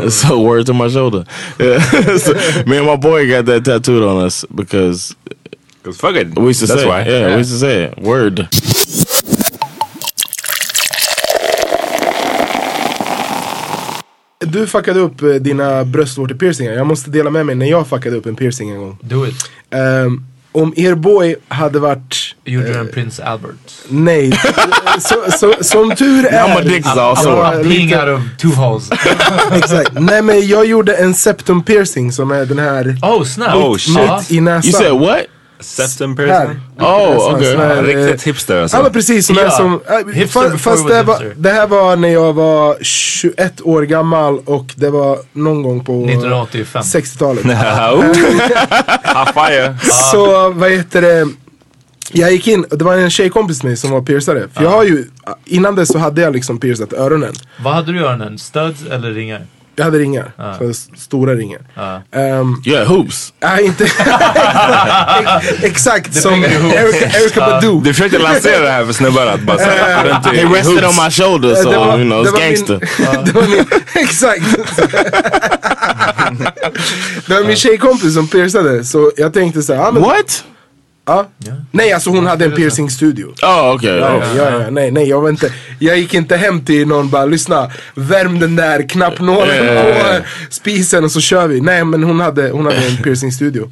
So 0.10 0.42
word 0.42 0.66
to 0.66 0.74
my 0.74 0.88
shoulder. 0.90 1.24
Yeah. 1.60 1.80
so, 2.18 2.34
me 2.66 2.78
and 2.78 2.86
my 2.86 2.96
boy 2.98 3.28
got 3.30 3.46
that 3.46 3.64
tattooed 3.66 4.04
on 4.04 4.24
us 4.26 4.46
because 4.54 5.16
Cause 5.84 5.98
fuck 5.98 6.16
it. 6.16 6.38
we 6.38 6.48
used 6.48 6.62
to 6.62 6.68
That's 6.68 6.82
say, 6.82 6.88
why. 6.88 7.02
it. 7.02 7.08
yeah, 7.08 7.28
we 7.28 7.38
used 7.38 7.52
to 7.52 7.60
say 7.60 7.84
it. 7.86 7.98
Word. 7.98 8.48
Du 14.40 14.68
fuckade 14.68 15.00
upp 15.00 15.22
eh, 15.22 15.30
dina 15.30 15.86
bröstvårtepiercingar. 15.86 16.74
Jag 16.74 16.88
måste 16.88 17.10
dela 17.10 17.30
med 17.30 17.46
mig 17.46 17.56
när 17.56 17.66
jag 17.66 17.88
fuckade 17.88 18.16
upp 18.16 18.26
en 18.26 18.36
piercing 18.36 18.70
en 18.70 18.78
gång. 18.78 18.98
Do 19.02 19.26
it. 19.28 19.36
Ehm, 19.70 20.26
om 20.52 20.74
er 20.78 20.96
boy 20.96 21.36
hade 21.48 21.80
varit... 21.80 22.36
Gjorde 22.46 22.74
du 22.74 22.80
en 22.80 22.88
Prince 22.88 23.24
Albert? 23.24 23.56
Nej. 23.90 24.32
så, 25.00 25.16
så, 25.32 25.54
som 25.62 25.96
tur 25.96 26.26
är... 26.26 26.48
I'm 26.48 26.58
a 26.58 26.62
dick 26.62 26.86
also. 26.86 27.30
I'm 27.30 27.64
lite- 27.64 27.96
out 28.02 28.20
of 28.20 28.22
two 28.38 28.50
holes. 28.52 28.90
Exakt. 29.52 29.92
Nej 29.94 30.22
men 30.22 30.48
jag 30.48 30.66
gjorde 30.66 30.94
en 30.96 31.14
septum 31.14 31.64
piercing 31.64 32.12
som 32.12 32.32
är 32.32 32.46
den 32.46 32.60
här 32.60 32.98
Oh 33.02 33.24
snap! 33.24 33.56
Oh, 33.56 33.78
shit. 33.78 33.96
Mitt 33.96 34.32
i 34.32 34.42
näsan. 34.42 34.70
You 34.70 34.74
said 34.80 35.00
what? 35.00 35.26
Septum 35.60 36.16
piercing. 36.16 36.60
Oh, 36.80 37.14
Näsan, 37.14 37.36
okay. 37.36 37.54
Ja, 37.54 37.74
eh, 37.76 37.84
Riktigt 37.84 38.24
hipster 38.24 38.56
Ja 38.56 38.62
alltså. 38.62 38.84
men 38.84 38.92
precis, 38.94 39.30
Ja. 39.30 39.52
som, 39.52 39.74
äh, 39.88 40.14
Hipster 40.14 40.40
fa- 40.42 40.58
fast 40.58 40.88
det, 40.88 41.04
var, 41.04 41.34
det 41.36 41.50
här 41.50 41.68
var 41.68 41.96
när 41.96 42.10
jag 42.10 42.34
var 42.34 42.78
21 42.82 43.62
år 43.62 43.82
gammal 43.82 44.40
och 44.46 44.74
det 44.76 44.90
var 44.90 45.20
någon 45.34 45.64
gång 45.64 45.86
på 45.86 46.06
1985. 46.06 46.82
60-talet. 46.82 47.44
High 47.46 49.34
fire. 49.34 49.78
Så 50.12 50.50
vad 50.50 50.72
heter 50.72 51.02
det, 51.02 51.28
jag 52.12 52.32
gick 52.32 52.48
in, 52.48 52.66
det 52.72 52.84
var 52.86 52.98
en 52.98 53.10
tjejkompis 53.10 53.64
med 53.64 53.70
mig 53.70 53.78
som 53.78 53.92
var 53.92 54.02
piercade. 54.02 54.48
För 54.54 54.64
jag 54.64 54.70
har 54.72 54.84
ju, 54.84 55.06
innan 55.46 55.76
dess 55.76 55.88
så 55.92 55.98
hade 55.98 56.22
jag 56.22 56.34
liksom 56.34 56.60
piercat 56.60 56.94
öronen. 56.94 57.34
Vad 57.64 57.74
hade 57.74 57.92
du 57.92 58.00
i 58.00 58.04
öronen? 58.04 58.38
Studs 58.40 58.82
eller 58.92 59.12
ringar? 59.12 59.42
Jag 59.80 59.86
hade 59.86 59.98
ringar, 60.00 60.32
så 60.58 60.70
s- 60.70 60.88
stora 60.98 61.34
ringar. 61.36 61.60
Ja. 61.76 62.02
Ehm, 62.20 62.62
Yeah, 62.66 62.88
hoops. 62.88 63.34
Nej, 63.40 63.66
inte 63.66 63.84
exakt 65.62 66.16
som. 66.16 66.44
Erica, 66.44 67.18
Erica 67.20 67.40
Badu. 67.40 67.82
Du 67.84 67.94
försökte 67.94 68.18
lansera 68.18 68.64
det 68.64 68.72
här 68.72 68.86
för 68.86 68.94
snubbar 68.94 69.26
att 69.26 69.42
bara 69.42 69.58
säga 69.58 70.04
uh, 70.06 70.34
He 70.34 70.44
rested 70.44 70.86
on 70.86 70.94
my 71.06 71.12
shoulder, 71.12 71.56
so 71.56 71.70
Det 71.72 71.78
var- 71.78 71.98
you 72.00 72.06
know, 72.06 72.26
it's 72.26 72.32
min- 72.34 72.42
gangster. 72.42 72.80
var 73.34 73.48
min, 73.48 73.66
exakt. 73.94 74.44
det 77.28 77.34
var 77.34 77.44
min 77.48 77.56
tjejkompis 77.56 78.14
som 78.14 78.28
piercade 78.28 78.84
så 78.86 79.12
jag 79.18 79.34
tänkte 79.34 79.62
såhär, 79.62 79.82
ja 79.84 79.92
men 79.92 80.02
Ja. 81.10 81.26
Nej 81.72 81.94
alltså 81.94 82.10
hon 82.10 82.26
hade 82.28 82.46
en 82.46 82.56
piercingstudio. 82.56 83.26
Oh, 83.42 83.76
okay. 83.76 83.98
Ja, 83.98 84.18
Oh. 84.18 84.38
ja, 84.38 84.62
ja, 84.62 84.70
nej, 84.70 84.92
nej, 84.92 85.10
jag 85.10 85.22
var 85.22 85.30
inte, 85.30 85.54
jag 85.80 85.98
gick 85.98 86.14
inte 86.14 86.38
hem 86.38 86.66
till 86.66 86.88
någon 86.88 87.10
bara 87.10 87.26
lyssna, 87.26 87.72
värm 87.96 88.40
den 88.40 88.56
där 88.56 88.90
knappnålen 88.90 89.66
Ja, 89.66 89.74
ja, 89.74 89.84
på 89.84 89.90
ja. 89.90 90.16
eh, 90.16 90.22
spisen 90.50 91.04
och 91.04 91.12
så 91.12 91.20
kör 91.22 91.48
vi. 91.48 91.62
Nej 91.62 91.86
men 91.86 92.04
hon 92.04 92.20
hade, 92.20 92.50
hon 92.50 92.66
hade 92.66 92.78
en 92.88 92.98
piercingstudio. 93.04 93.72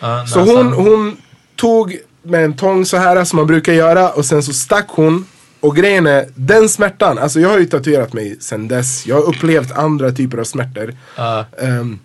Ja, 0.00 0.26
Så 0.26 0.40
hon, 0.40 0.72
hon 0.72 1.16
tog 1.56 1.96
med 2.22 2.44
en 2.44 2.56
tång 2.56 2.86
så 2.86 2.96
här 2.96 3.24
som 3.24 3.36
man 3.36 3.46
brukar 3.46 3.72
göra 3.72 4.10
och 4.10 4.24
sen 4.24 4.42
så 4.42 4.52
stack 4.52 4.86
hon. 4.88 5.26
Och 5.60 5.76
grejen 5.76 6.06
är, 6.06 6.26
den 6.34 6.68
smärtan, 6.68 7.18
alltså 7.18 7.40
jag 7.40 7.48
har 7.48 7.58
ju 7.58 7.64
tatuerat 7.66 8.12
mig 8.12 8.36
sen 8.40 8.68
dess. 8.68 9.06
Jag 9.06 9.16
har 9.16 9.22
upplevt 9.22 9.72
andra 9.72 10.10
typer 10.12 10.38
av 10.38 10.44
smärtor. 10.44 10.94
Ja. 11.16 11.46
Ehm, 11.62 11.98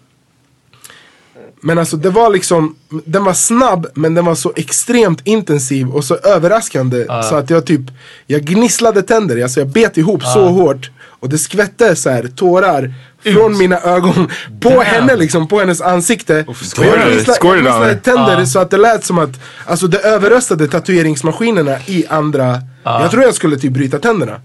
men 1.62 1.78
alltså 1.78 1.98
det 1.98 2.10
var 2.10 2.30
liksom, 2.30 2.76
den 3.06 3.24
var 3.24 3.34
snabb 3.34 3.88
men 3.94 4.14
den 4.16 4.26
var 4.26 4.36
så 4.36 4.54
extremt 4.56 5.22
intensiv 5.24 5.90
och 5.90 6.04
så 6.04 6.16
överraskande 6.16 7.06
så 7.30 7.36
att 7.36 7.50
jag 7.50 7.66
typ, 7.66 7.82
jag 8.28 8.42
gnisslade 8.42 9.02
tänder, 9.02 9.44
alltså 9.44 9.60
jag 9.60 9.70
bet 9.70 9.98
ihop 9.98 10.24
så 10.24 10.48
hårt 10.48 10.92
och 11.22 11.30
det 11.30 11.38
skvätte 11.38 11.96
så 11.96 12.10
här 12.10 12.30
tårar 12.36 12.94
från 13.24 13.58
mina 13.58 13.80
ögon 13.80 14.30
på 14.62 14.82
henne 14.82 15.16
liksom, 15.16 15.48
på 15.48 15.60
hennes 15.60 15.82
ansikte. 15.82 16.46
Och 16.48 16.56
jag 16.78 16.96
gnisslade, 16.96 17.96
tänder 17.96 18.46
så 18.46 18.60
att 18.60 18.70
det 18.72 18.78
lät 18.78 19.06
som 19.06 19.20
att, 19.20 19.30
alltså 19.66 19.88
det 19.88 20.00
överröstade 20.00 20.68
tatueringsmaskinerna 20.68 21.76
i 21.86 22.06
andra, 22.10 22.62
jag 22.84 23.12
tror 23.12 23.24
jag 23.24 23.34
skulle 23.34 23.58
typ 23.58 23.74
bryta 23.74 24.00
tänderna. 24.00 24.42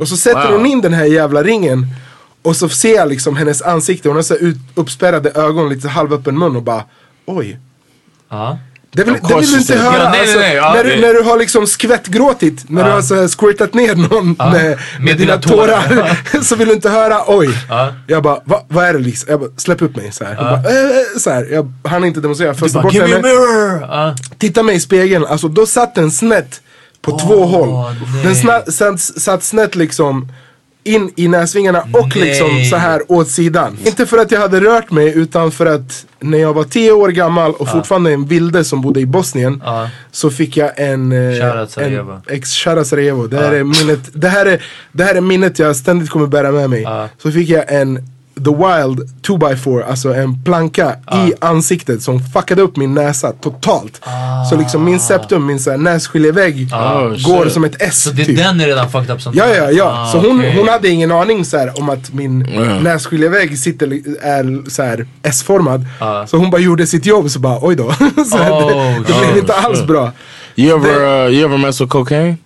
Och 0.00 0.08
så 0.08 0.16
sätter 0.16 0.52
hon 0.52 0.66
in 0.66 0.80
den 0.80 0.92
här 0.94 1.04
jävla 1.04 1.42
ringen 1.42 1.86
och 2.42 2.56
så 2.56 2.68
ser 2.68 2.94
jag 2.94 3.08
liksom 3.08 3.36
hennes 3.36 3.62
ansikte, 3.62 4.08
hon 4.08 4.16
har 4.16 4.22
så 4.22 4.34
ut, 4.34 4.56
uppspärrade 4.74 5.30
ögon, 5.30 5.68
lite 5.68 5.88
halvöppen 5.88 6.38
mun 6.38 6.56
och 6.56 6.62
bara 6.62 6.84
Oj. 7.26 7.58
Ja. 8.28 8.58
Det 8.90 9.04
vill, 9.04 9.14
det 9.28 9.34
vill 9.34 9.50
du 9.50 9.58
inte 9.58 9.76
höra. 9.76 10.02
Ja, 10.02 10.10
nej, 10.10 10.10
nej, 10.10 10.20
alltså, 10.20 10.38
nej, 10.38 10.54
ja, 10.54 10.72
när, 10.74 10.84
du, 10.84 11.00
när 11.00 11.14
du 11.14 11.22
har 11.22 11.38
liksom 11.38 11.66
skvättgråtit, 11.66 12.70
när 12.70 12.84
du 12.84 12.90
har 12.90 13.02
så 13.02 13.28
squirtat 13.28 13.74
ner 13.74 13.94
någon 13.94 14.26
med, 14.32 14.52
med, 14.52 14.78
med 15.00 15.16
dina 15.16 15.16
dina 15.16 15.38
tårar. 15.38 15.88
tårar. 15.88 16.42
så 16.42 16.56
vill 16.56 16.68
du 16.68 16.74
inte 16.74 16.90
höra 16.90 17.22
oj. 17.26 17.48
Ja. 17.68 17.92
Jag 18.06 18.22
bara, 18.22 18.40
Va, 18.44 18.64
vad 18.68 18.84
är 18.84 18.92
det 18.92 18.98
liksom? 18.98 19.30
Jag 19.30 19.40
bara, 19.40 19.50
släpp 19.56 19.82
upp 19.82 19.96
mig 19.96 20.12
så 20.12 20.24
här. 20.24 20.34
Hon 20.34 20.44
bara, 20.44 20.56
äh, 20.56 21.18
så 21.18 21.30
här. 21.30 21.48
Jag 21.50 21.72
hann 21.84 22.04
inte 22.04 22.20
demonstrera. 22.20 22.54
Jag 22.60 22.70
bara, 22.72 22.82
bort 22.82 22.92
give 22.92 23.06
me 23.06 23.12
a 23.12 23.16
henne. 23.16 23.28
mirror! 23.28 23.80
Ja. 23.80 24.14
Titta 24.38 24.62
mig 24.62 24.76
i 24.76 24.80
spegeln, 24.80 25.26
alltså 25.26 25.48
då 25.48 25.66
satt 25.66 25.94
den 25.94 26.10
snett 26.10 26.60
På 27.02 27.18
två 27.18 27.44
håll. 27.44 27.94
Den 28.22 28.98
satt 28.98 29.44
snett 29.44 29.74
liksom 29.74 30.28
in 30.88 31.12
i 31.16 31.28
näsvingarna 31.28 31.80
och 31.92 32.08
Nej. 32.16 32.24
liksom 32.28 32.48
så 32.70 32.76
här 32.76 33.02
åt 33.12 33.28
sidan. 33.28 33.76
Inte 33.84 34.06
för 34.06 34.18
att 34.18 34.30
jag 34.30 34.40
hade 34.40 34.60
rört 34.60 34.90
mig 34.90 35.12
utan 35.18 35.50
för 35.50 35.66
att 35.66 36.06
när 36.20 36.38
jag 36.38 36.52
var 36.54 36.64
10 36.64 36.92
år 36.92 37.08
gammal 37.08 37.54
och 37.54 37.68
fortfarande 37.68 38.12
en 38.12 38.26
vilde 38.26 38.64
som 38.64 38.80
bodde 38.80 39.00
i 39.00 39.06
Bosnien 39.06 39.62
Ja. 39.64 39.88
så 40.10 40.30
fick 40.30 40.56
jag 40.56 40.70
en... 40.76 41.12
eh, 41.12 41.40
Shoutout 41.40 41.70
Sarajevo. 41.70 42.12
en 42.12 42.34
ex, 42.36 42.50
shoutout 42.54 42.86
Sarajevo. 42.86 43.26
Det 43.26 43.36
här, 43.36 43.52
är 43.52 43.64
minnet, 43.64 44.00
det, 44.12 44.28
här 44.28 44.46
är, 44.46 44.62
det 44.92 45.04
här 45.04 45.14
är 45.14 45.20
minnet 45.20 45.58
jag 45.58 45.76
ständigt 45.76 46.10
kommer 46.10 46.26
bära 46.26 46.50
med 46.52 46.70
mig. 46.70 46.82
Ja. 46.82 47.08
Så 47.22 47.30
fick 47.32 47.48
jag 47.48 47.72
en 47.72 47.98
The 48.44 48.50
Wild 48.50 49.10
2x4, 49.26 49.84
alltså 49.90 50.14
en 50.14 50.44
planka 50.44 50.92
i 51.12 51.32
ansiktet 51.40 52.02
som 52.02 52.20
fuckade 52.20 52.62
upp 52.62 52.76
min 52.76 52.94
näsa 52.94 53.32
totalt. 53.32 54.00
Så 54.50 54.56
liksom 54.56 54.84
min 54.84 55.00
septum, 55.00 55.46
min 55.46 55.58
så 55.60 55.70
här 55.70 55.78
nässkiljevägg 55.78 56.70
går 57.26 57.44
shit. 57.44 57.52
som 57.52 57.64
ett 57.64 57.82
S 57.82 58.02
Så 58.02 58.10
det, 58.10 58.24
typ. 58.24 58.36
den 58.36 58.60
är 58.60 58.66
redan 58.66 58.90
fucked 58.90 59.10
up 59.10 59.22
som 59.22 59.32
Ja, 59.36 59.46
ja, 59.46 59.70
ja. 59.70 59.84
Ah, 59.84 60.12
så 60.12 60.18
hon, 60.18 60.38
okej. 60.38 60.56
hon 60.58 60.68
hade 60.68 60.88
ingen 60.88 61.12
aning 61.12 61.44
så 61.44 61.58
här, 61.58 61.78
om 61.80 61.88
att 61.90 62.12
min 62.12 62.38
nässkiljevägg 62.82 63.58
sitter, 63.58 63.86
är 64.22 64.70
så 64.70 64.82
här 64.82 65.06
S-formad. 65.22 65.86
Ja. 66.00 66.26
Så 66.26 66.36
hon 66.36 66.50
bara 66.50 66.60
gjorde 66.60 66.86
sitt 66.86 67.06
jobb 67.06 67.30
så 67.30 67.38
bara 67.38 67.58
oj 67.62 67.76
då. 67.76 67.92
så 68.30 68.38
Oh, 68.38 68.68
det, 68.68 69.12
det 69.12 69.20
blev 69.20 69.38
inte 69.38 69.54
alls 69.54 69.86
bra. 69.86 70.12
You 70.56 70.76
ever 70.78 71.26
uh, 71.26 71.34
you 71.34 71.44
ever 71.44 71.58
mess 71.58 71.80
with 71.80 71.90
cocaine? 71.92 72.36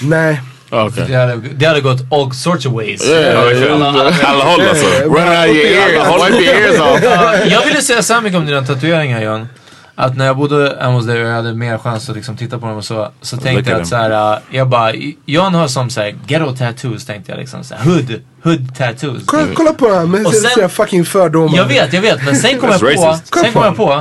Nej. 0.00 0.40
Okay. 0.70 1.04
Det 1.08 1.14
hade, 1.16 1.36
det 1.36 1.66
hade 1.66 1.80
gått 1.80 2.00
all 2.12 2.32
sorts 2.32 2.66
of 2.66 2.72
ways. 2.72 3.08
Yeah, 3.08 3.38
Alla- 3.74 3.86
alla- 3.88 4.14
Alla 4.24 4.44
håll 4.44 4.60
alltså. 4.68 4.86
Run 5.04 5.28
out 5.28 5.46
your 5.46 5.66
ears, 5.66 6.30
wipe 6.30 6.42
your 6.44 6.54
ears 6.54 6.80
off. 6.80 7.00
Ja, 7.04 7.34
jag 7.44 7.64
ville 7.66 7.82
säga 7.82 8.02
så 8.02 8.14
här 8.14 8.20
mycket 8.20 8.38
om 8.38 8.46
dina 8.46 8.62
tatueringar 8.62 9.20
John. 9.22 9.48
Att 9.94 10.16
när 10.16 10.26
jag 10.26 10.36
bodde 10.36 10.76
hemma 10.80 10.92
hos 10.94 11.06
dig 11.06 11.22
och 11.22 11.28
jag 11.28 11.34
hade 11.34 11.54
mer 11.54 11.78
chans 11.78 12.08
att 12.10 12.16
liksom 12.16 12.36
titta 12.36 12.58
på 12.58 12.66
dem 12.66 12.76
och 12.76 12.84
så. 12.84 13.08
Så 13.22 13.36
tänkte 13.36 13.52
Look 13.52 13.66
jag 13.68 13.80
att 13.80 13.88
så 13.88 13.96
här, 13.96 14.32
äh, 14.32 14.38
jag 14.50 14.68
bara, 14.68 14.92
John 15.26 15.54
har 15.54 15.68
som 15.68 15.90
så 15.90 16.00
här, 16.00 16.14
ghetto 16.26 16.56
tattoos 16.56 17.06
tänkte 17.06 17.32
jag 17.32 17.38
liksom. 17.38 17.64
Så 17.64 17.74
här, 17.74 17.84
hood, 17.84 18.22
hood 18.44 18.76
tattoos. 18.76 19.22
Kolla, 19.26 19.46
kolla 19.54 19.72
på 19.72 19.88
den 19.88 19.98
här 19.98 20.06
med 20.06 20.26
Och 20.26 20.34
sen- 20.34 20.50
sina 20.50 20.68
fucking 20.68 21.04
fördomar. 21.04 21.56
Jag 21.56 21.64
vet, 21.64 21.92
jag 21.92 22.00
vet. 22.02 22.24
Men 22.24 22.36
sen 22.36 22.58
kom 22.58 22.70
jag 22.70 22.80
på, 22.80 23.18
sen 23.42 23.52
kom 23.52 23.64
jag 23.64 23.76
på 23.76 23.92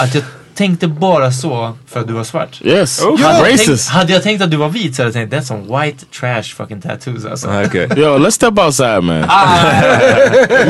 att 0.00 0.14
jag 0.14 0.24
tänkte 0.54 0.86
bara 0.88 1.32
så 1.32 1.72
för 1.92 2.00
att 2.00 2.06
du 2.06 2.12
var 2.12 2.24
svart. 2.24 2.60
Yes, 2.64 3.00
Hade 3.04 3.22
jag, 3.22 3.44
tänkt, 3.44 3.60
racist. 3.60 3.88
hade 3.88 4.12
jag 4.12 4.22
tänkt 4.22 4.42
att 4.42 4.50
du 4.50 4.56
var 4.56 4.68
vit 4.68 4.96
så 4.96 5.02
hade 5.02 5.18
jag 5.20 5.30
tänkt 5.30 5.44
that's 5.44 5.48
some 5.48 5.80
white 5.84 6.04
trash 6.20 6.42
fucking 6.56 6.80
tattoos 6.80 7.24
alltså. 7.24 7.48
Ah, 7.48 7.62
Okej. 7.66 7.88
Yo, 7.96 8.18
let's 8.18 8.30
step 8.30 8.58
outside, 8.58 9.02
man. 9.02 9.24
Ah. 9.28 9.62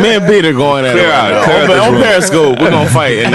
Me 0.03 0.17
and 0.17 0.27
Peter 0.27 0.53
going 0.53 0.87
at 0.87 0.97
it. 0.97 1.01
Clear 1.03 1.09
right 1.09 1.37
out, 1.37 1.45
clear 1.45 1.65
on, 1.65 1.71
out 1.71 1.89
on 1.89 1.93
room. 1.95 2.03
Periscope, 2.03 2.59
we're 2.61 2.71
gonna 2.71 2.87
fight. 2.91 3.19
In 3.19 3.33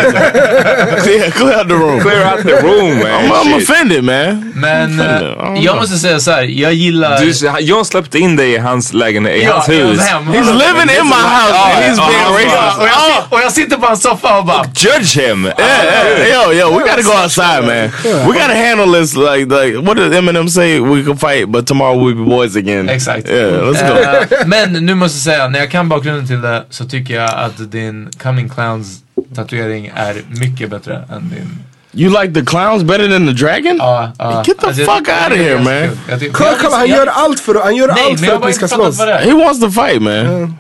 clear, 1.04 1.32
clear 1.40 1.60
out 1.60 1.68
the 1.68 1.76
room. 1.76 2.00
Clear 2.00 2.24
out 2.24 2.44
the 2.44 2.62
room 2.68 2.98
man. 3.00 3.26
I'm, 3.26 3.32
I'm 3.32 3.54
offended, 3.62 4.04
man. 4.04 4.52
Men 4.56 5.00
I 5.00 5.04
eh, 5.04 5.08
don't 5.08 5.62
jag 5.62 5.76
måste 5.76 5.98
säga 5.98 6.20
så 6.20 6.32
här, 6.32 6.44
jag 6.44 6.74
gillar... 6.74 7.18
Du, 7.20 7.34
John 7.66 7.86
släppte 7.86 8.20
in 8.20 8.36
dig 8.36 8.52
i 8.54 8.58
hans 8.58 8.94
lägenhet, 8.94 9.36
i 9.36 9.44
Ja, 9.44 9.54
hans 9.54 9.70
hus. 9.70 10.00
hans 10.00 10.10
hem. 10.10 10.28
He's 10.28 10.54
living 10.54 10.90
in 11.00 11.06
my 11.08 11.16
house 11.16 11.58
and 11.58 11.86
he's 11.86 11.98
ja, 11.98 12.08
being 12.08 12.50
racist. 12.50 12.80
och, 12.80 12.88
jag, 12.88 12.94
sit- 12.94 13.24
och 13.30 13.40
jag 13.42 13.52
sitter 13.52 13.78
på 13.78 13.88
en 13.88 13.98
soffa 13.98 14.38
och 14.38 14.46
bara... 14.46 14.64
Judge 14.76 15.18
him! 15.18 15.46
Yeah, 15.46 16.28
yeah, 16.28 16.37
yo, 16.44 16.52
yo, 16.60 16.78
we 16.78 16.84
gotta 16.90 17.04
go 17.04 17.14
outside, 17.24 17.66
man. 17.66 17.92
We 18.28 18.34
gotta 18.34 18.56
handle 18.56 19.00
this 19.00 19.16
like, 19.16 19.46
like, 19.48 19.76
what 19.88 19.98
did 19.98 20.12
Eminem 20.14 20.50
say? 20.50 20.80
We 20.80 21.04
can 21.04 21.18
fight, 21.18 21.52
but 21.52 21.68
tomorrow 21.68 21.96
we'll 21.98 22.16
be 22.16 22.30
boys 22.30 22.56
again. 22.56 22.90
Exakt. 22.90 23.28
Yeah, 23.28 23.62
let's 23.72 23.82
go. 23.82 23.94
Eh, 23.96 24.48
men 24.48 24.74
nu 24.86 24.96
måste 24.96 25.18
jag 25.18 25.36
säga, 25.36 25.48
när 25.48 25.60
jag 25.60 25.72
kan 25.72 25.90
bakgrunden 25.90 26.28
till 26.28 26.42
det 26.42 26.66
så 26.70 26.86
tycker 26.86 27.16
jag 27.16 27.30
att 27.34 27.72
din 27.72 28.10
Coming 28.24 28.50
Clowns 28.50 29.00
tatuering 29.36 29.92
är 29.96 30.16
mycket 30.28 30.70
bättre 30.70 30.94
än 31.12 31.30
din... 31.30 31.60
You 31.94 32.22
like 32.22 32.34
the 32.34 32.46
clowns 32.46 32.84
better 32.84 33.08
than 33.10 33.26
the 33.28 33.34
dragon? 33.34 33.78
Ja, 33.78 34.12
ja. 34.20 34.44
Get 34.48 34.60
the 34.60 34.68
Alltså, 34.68 34.84
fuck 34.84 35.08
out 35.10 35.32
of 35.32 35.38
here, 35.38 35.60
man. 35.60 35.98
Kolla, 36.32 36.78
han 36.78 36.88
gör 36.90 37.08
allt 37.08 37.40
för, 37.40 37.56
han 37.64 37.76
gör 37.76 37.88
Nej, 37.88 37.98
allt 38.04 38.10
men 38.10 38.18
för 38.18 38.26
jag 38.26 38.34
har 38.34 38.42
att 38.42 38.48
ni 38.48 38.54
ska 38.54 38.68
slåss. 38.68 39.00
He 39.00 39.34
wants 39.34 39.60
to 39.62 39.70
fight, 39.72 40.02
man. 40.02 40.54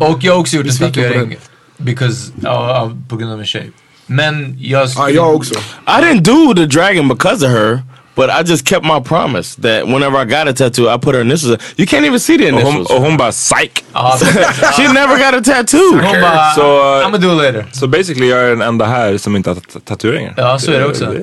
Och 0.00 0.18
jag 0.24 0.32
har 0.32 0.40
också 0.40 0.56
gjort 0.56 0.66
en 0.66 0.76
tatuering 0.76 1.36
because, 1.76 2.32
ja, 2.42 2.76
av- 2.80 3.02
på 3.08 3.16
grund 3.16 3.32
av 3.32 3.38
min 3.38 3.46
tjej. 3.46 3.70
Men 4.12 4.56
jag... 4.60 4.88
Ja, 4.96 5.10
jag 5.10 5.34
också. 5.36 5.54
I 5.86 6.00
didn't 6.02 6.22
do 6.22 6.54
the 6.54 6.66
dragon 6.66 7.08
because 7.08 7.46
of 7.46 7.52
her, 7.52 7.80
but 8.16 8.28
I 8.30 8.50
just 8.50 8.68
kept 8.68 8.84
my 8.84 9.00
promise 9.08 9.60
that 9.62 9.84
whenever 9.86 10.20
I 10.22 10.24
got 10.24 10.48
a 10.48 10.52
tattoo, 10.52 10.94
I 10.94 10.98
put 10.98 11.14
her 11.14 11.20
initials. 11.20 11.58
You 11.76 11.86
can't 11.86 12.04
even 12.06 12.20
see 12.20 12.38
the 12.38 12.48
initials. 12.48 12.90
och 12.90 13.00
hon 13.00 13.16
bara 13.16 13.30
psych! 13.32 13.84
Ja, 13.92 14.18
she 14.76 14.82
never 14.92 15.16
got 15.16 15.34
a 15.34 15.54
tattoo. 15.54 15.92
hon 15.92 16.20
bara, 16.20 16.50
Så- 16.54 16.60
I'm 16.62 17.02
gonna 17.04 17.18
do 17.18 17.32
it 17.32 17.54
later. 17.54 17.66
Så 17.72 17.86
basically 17.86 18.28
jag 18.28 18.40
är 18.40 18.48
den 18.48 18.62
enda 18.62 18.84
här 18.86 19.18
som 19.18 19.36
inte 19.36 19.50
har 19.50 19.54
tat- 19.54 19.84
tatueringar. 19.84 20.34
Ja, 20.36 20.58
så 20.58 20.72
är 20.72 20.78
det 20.78 20.86
också. 20.86 21.14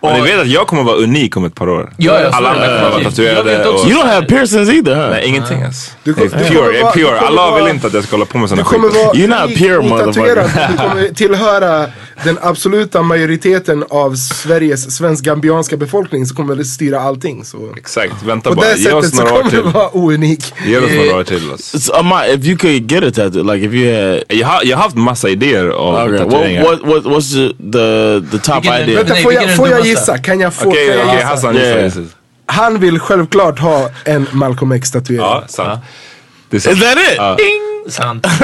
Och 0.00 0.12
ni 0.12 0.20
vet 0.20 0.40
att 0.40 0.46
jag 0.48 0.66
kommer 0.66 0.82
vara 0.82 0.96
unik 0.96 1.36
om 1.36 1.44
ett 1.44 1.54
par 1.54 1.68
år. 1.68 1.92
Ja, 1.96 2.20
ja, 2.20 2.28
Alla 2.32 2.50
andra 2.50 2.66
det. 2.68 2.78
kommer 2.78 2.90
vara 2.90 3.04
tatuerade. 3.04 3.68
Och, 3.68 3.88
You 3.90 3.98
don't 4.02 4.06
have 4.14 4.26
piercings 4.26 4.68
either, 4.68 4.94
huh? 4.94 5.10
nej, 5.10 5.24
ingenting 5.28 5.58
ens. 5.60 5.90
Du 6.04 6.14
kom- 6.14 6.22
är 6.22 6.26
du 6.26 6.30
pure, 6.32 6.46
kommer 6.48 6.60
jag 6.72 6.74
är 6.76 6.82
vara- 6.82 6.92
pure. 6.92 7.02
du 7.04 7.14
kommer 7.16 7.26
Allah 7.26 7.50
vara- 7.50 7.64
vill 7.64 7.74
inte 7.74 7.86
att 7.86 7.94
jag 7.94 8.04
ska 8.04 8.16
hålla 8.16 8.24
på 8.26 8.38
med 8.38 8.48
sådana 8.48 8.62
Du 8.62 8.68
kommer 8.68 8.88
vara 8.88 9.12
You're 9.14 9.46
not 9.46 9.58
pure, 9.58 9.80
motherfucker. 9.88 10.68
Du 10.72 10.76
kommer 10.76 11.08
tillhöra 11.14 11.86
den 12.24 12.38
absoluta 12.42 13.02
majoriteten 13.02 13.84
av 13.90 14.14
Sveriges 14.14 14.90
svensk-gambianska 14.96 15.76
befolkning 15.76 16.26
som 16.26 16.36
kommer 16.36 16.60
att 16.60 16.66
styra 16.66 17.00
allting. 17.00 17.44
Så. 17.44 17.56
Exakt, 17.76 18.22
vänta 18.24 18.50
På 18.50 18.56
bara. 18.56 18.66
det 18.68 18.76
Ge 18.78 18.92
oss 18.92 19.04
sättet 19.04 19.18
så 19.18 19.22
några 19.24 19.34
år 19.34 19.38
kommer 19.38 19.50
till. 19.50 19.62
du 19.64 19.70
vara 19.70 19.88
ounik. 19.96 20.52
Ge 20.66 20.78
oss 20.78 20.84
några 20.96 21.16
år 21.16 21.24
till. 21.24 21.50
Alltså. 21.52 21.78
So, 21.80 21.92
Ahmad, 21.92 22.28
if 22.30 22.44
you 22.46 22.56
could 22.58 22.92
get 22.92 23.04
a 23.04 23.10
tattoo, 23.14 23.52
like 23.52 23.66
if 23.66 23.72
you 23.72 23.94
had. 23.94 24.22
Jag, 24.28 24.46
har, 24.48 24.60
jag 24.64 24.76
har 24.76 24.82
haft 24.82 24.96
massa 24.96 25.28
idéer 25.28 25.68
av 25.68 26.08
Okay, 26.08 26.18
tatueringar. 26.18 26.62
what, 26.62 26.80
what, 26.82 27.04
what, 27.04 27.04
what's 27.04 27.32
the, 27.34 27.54
the, 27.72 28.38
the 28.38 28.52
top 28.52 28.64
idea? 28.64 28.96
Vänta, 28.96 29.14
får 29.16 29.32
jag, 29.32 29.56
får 29.56 29.68
jag? 29.68 29.89
Gissa? 29.90 30.18
Kan 30.18 30.40
jag 30.40 30.54
få 30.54 30.68
Okej, 30.68 30.86
kan 30.88 30.96
jag 30.96 31.04
okej, 31.06 31.16
gissa? 31.16 31.28
Hassan 31.28 31.56
Yeah. 31.56 31.92
Han 32.46 32.78
vill 32.80 33.00
självklart 33.00 33.58
ha 33.58 33.90
en 34.04 34.26
Malcolm 34.32 34.72
X-tatuering. 34.72 35.22
Ja, 35.22 35.44
sant. 35.48 35.80
Det 36.50 36.56
är 36.56 36.60
sant. 36.60 36.76
Is 36.76 36.82
that 36.82 36.96
it? 36.98 37.14
Ja. 37.16 37.36
Sant. 37.88 38.26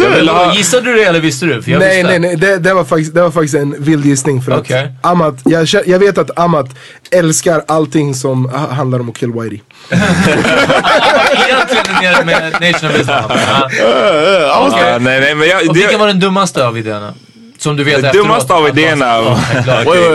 Jag 0.00 0.10
vill 0.10 0.28
ha- 0.28 0.54
Gissade 0.54 0.82
du 0.90 0.94
det 0.94 1.04
eller 1.04 1.20
visste 1.20 1.46
du? 1.46 1.62
För 1.62 1.70
jag 1.70 1.78
Nej, 1.78 1.96
visste. 2.02 2.08
nej, 2.08 2.18
nej. 2.18 2.36
Det, 2.36 2.58
det, 2.58 2.74
var 2.74 2.84
faktiskt, 2.84 3.14
det 3.14 3.22
var 3.22 3.30
faktiskt 3.30 3.54
en 3.54 3.74
vild 3.82 4.04
gissning. 4.06 4.42
För 4.42 4.58
Okej. 4.58 4.92
att 5.02 5.10
Amat, 5.10 5.34
jag, 5.44 5.68
jag 5.86 5.98
vet 5.98 6.18
att 6.18 6.38
Amat 6.38 6.66
älskar 7.10 7.64
allting 7.68 8.14
som 8.14 8.44
ha- 8.48 8.72
handlar 8.74 9.00
om 9.00 9.08
att 9.10 9.16
kill 9.18 9.32
Whitey. 9.32 9.60
Egentligen 9.90 12.04
är 12.04 12.18
det 12.18 12.24
med 12.24 12.52
Nation 12.72 12.90
of 12.90 13.00
Islam. 13.00 13.24
Ja. 13.30 13.68
Ja, 13.78 14.98
nej, 15.00 15.20
nej, 15.20 15.34
men 15.34 15.48
jag, 15.48 15.68
Och 15.68 15.74
det, 15.74 15.80
vilken 15.80 16.00
var 16.00 16.06
den 16.06 16.20
dummaste 16.20 16.66
av 16.66 16.78
idéerna? 16.78 17.14
Som 17.60 17.76
du 17.76 17.84
vet 17.84 18.02
det 18.02 18.12
dummaste 18.12 18.54
av 18.54 18.68
idéerna... 18.68 19.20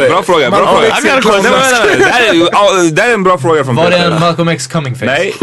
Bra 0.10 0.24
fråga, 0.24 0.52
bra 0.52 0.66
Malcolm 0.66 1.22
fråga. 1.22 1.42
Det 1.98 2.06
här 2.06 3.10
är- 3.10 3.14
en 3.14 3.24
bra 3.24 3.38
fråga 3.38 3.64
från 3.66 3.76
Var 3.76 3.90
det 3.90 3.98
en 3.98 4.20
Malcolm 4.20 4.48
X 4.48 4.68
coming 4.68 4.96
face? 4.96 5.06
Nej, 5.06 5.34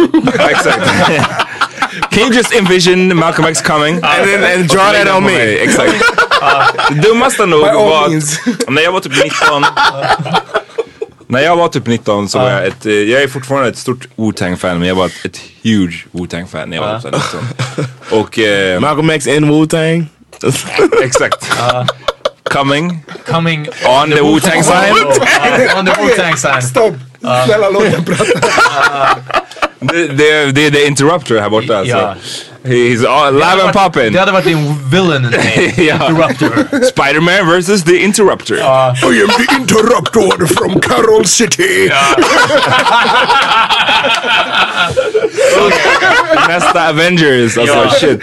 exakt. 0.50 0.80
Can 2.10 2.22
you 2.22 2.32
just 2.34 2.54
envision 2.54 3.16
Malcolm 3.16 3.48
X 3.48 3.62
coming? 3.62 3.94
And, 3.94 4.24
then, 4.24 4.44
and 4.60 4.68
draw 4.68 4.92
that 4.92 5.16
on 5.16 5.24
me. 5.24 5.32
Exakt. 5.42 5.92
Det 6.90 6.94
dummaste 6.94 7.46
nog 7.46 7.60
var 7.60 8.06
att 8.06 8.68
när 8.68 8.82
jag 8.82 8.92
var 8.92 9.00
typ 9.00 9.24
19 9.24 9.64
När 11.26 11.40
jag 11.40 11.56
var 11.56 11.68
typ 11.68 11.86
19 11.86 12.28
så 12.28 12.38
var 12.38 12.50
jag 12.50 12.66
ett, 12.66 12.86
eh, 12.86 12.92
jag 12.92 13.22
är 13.22 13.28
fortfarande 13.28 13.68
ett 13.68 13.78
stort 13.78 14.08
Wu-Tang-fan 14.16 14.78
men 14.78 14.88
jag 14.88 14.94
var 14.94 15.06
ett, 15.06 15.24
ett 15.24 15.40
huge 15.62 16.06
Wu-Tang-fan 16.12 16.70
när 16.70 16.76
jag 16.76 16.84
var 16.84 16.94
typ 17.00 17.02
så 17.02 17.36
här 17.36 17.86
19. 18.08 18.20
Och 18.20 18.38
eh, 18.38 18.80
Malcolm 18.80 19.10
X 19.10 19.26
in 19.26 19.48
Wu 19.48 19.66
Tang? 20.50 21.02
exakt. 21.02 21.50
Coming 22.50 23.02
Coming 23.24 23.68
on 23.87 24.11
the 24.11 24.22
Wu-Tang 24.22 24.62
sign. 24.62 24.92
Uh, 24.92 25.78
on 25.78 25.85
the 25.85 25.96
Wu-Tang 26.00 26.37
sign. 26.37 26.62
Stopp! 26.62 26.94
Snälla 27.20 27.70
låt 27.70 27.83
mig 27.83 28.05
prata. 28.05 29.41
Det 29.83 30.07
det- 30.09 30.53
det 30.53 30.66
är 30.66 30.71
the 30.71 30.87
interrupter 30.87 31.40
här 31.40 31.51
borta 31.51 31.79
alltså. 31.79 31.97
Ja. 31.97 32.14
He's 32.64 33.07
all 33.09 33.35
live 33.35 33.62
and 33.64 33.73
popping. 33.73 34.12
Det 34.12 34.18
hade 34.21 34.33
varit 34.33 34.45
din 34.45 34.90
villain. 34.90 35.29
Ja. 35.77 35.95
Interrupter. 36.11 36.49
Spider-Man 36.90 37.51
versus 37.51 37.85
the 37.85 37.97
interrupter. 37.97 38.55
I 38.57 38.61
am 39.23 39.29
the 39.29 39.55
interruptor 39.57 40.47
from 40.47 40.81
Carol 40.81 41.25
City. 41.25 41.90
Nästa 46.49 46.81
Avengers, 46.88 47.59
alltså 47.59 47.77
Ja. 47.77 47.90
shit. 47.90 48.21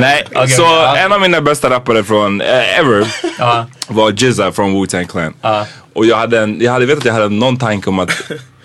Nej, 0.00 0.24
Okej, 0.34 0.48
så 0.48 0.62
ja. 0.62 0.96
en 0.96 1.12
av 1.12 1.20
mina 1.20 1.40
bästa 1.40 1.70
rappare 1.70 2.04
från 2.04 2.40
eh, 2.40 2.78
ever 2.78 3.06
Ja. 3.38 3.66
var 3.88 4.10
Jizza 4.16 4.52
från 4.52 4.74
Wu-Tang 4.74 5.06
Clan. 5.06 5.34
Ja. 5.42 5.66
Och 5.94 6.06
jag 6.06 6.16
hade, 6.16 6.38
en, 6.40 6.60
jag 6.60 6.72
hade 6.72 6.86
vet 6.86 6.98
att 6.98 7.04
jag 7.04 7.12
hade 7.12 7.28
någon 7.28 7.56
tanke 7.56 7.90
om 7.90 7.98
att 7.98 8.10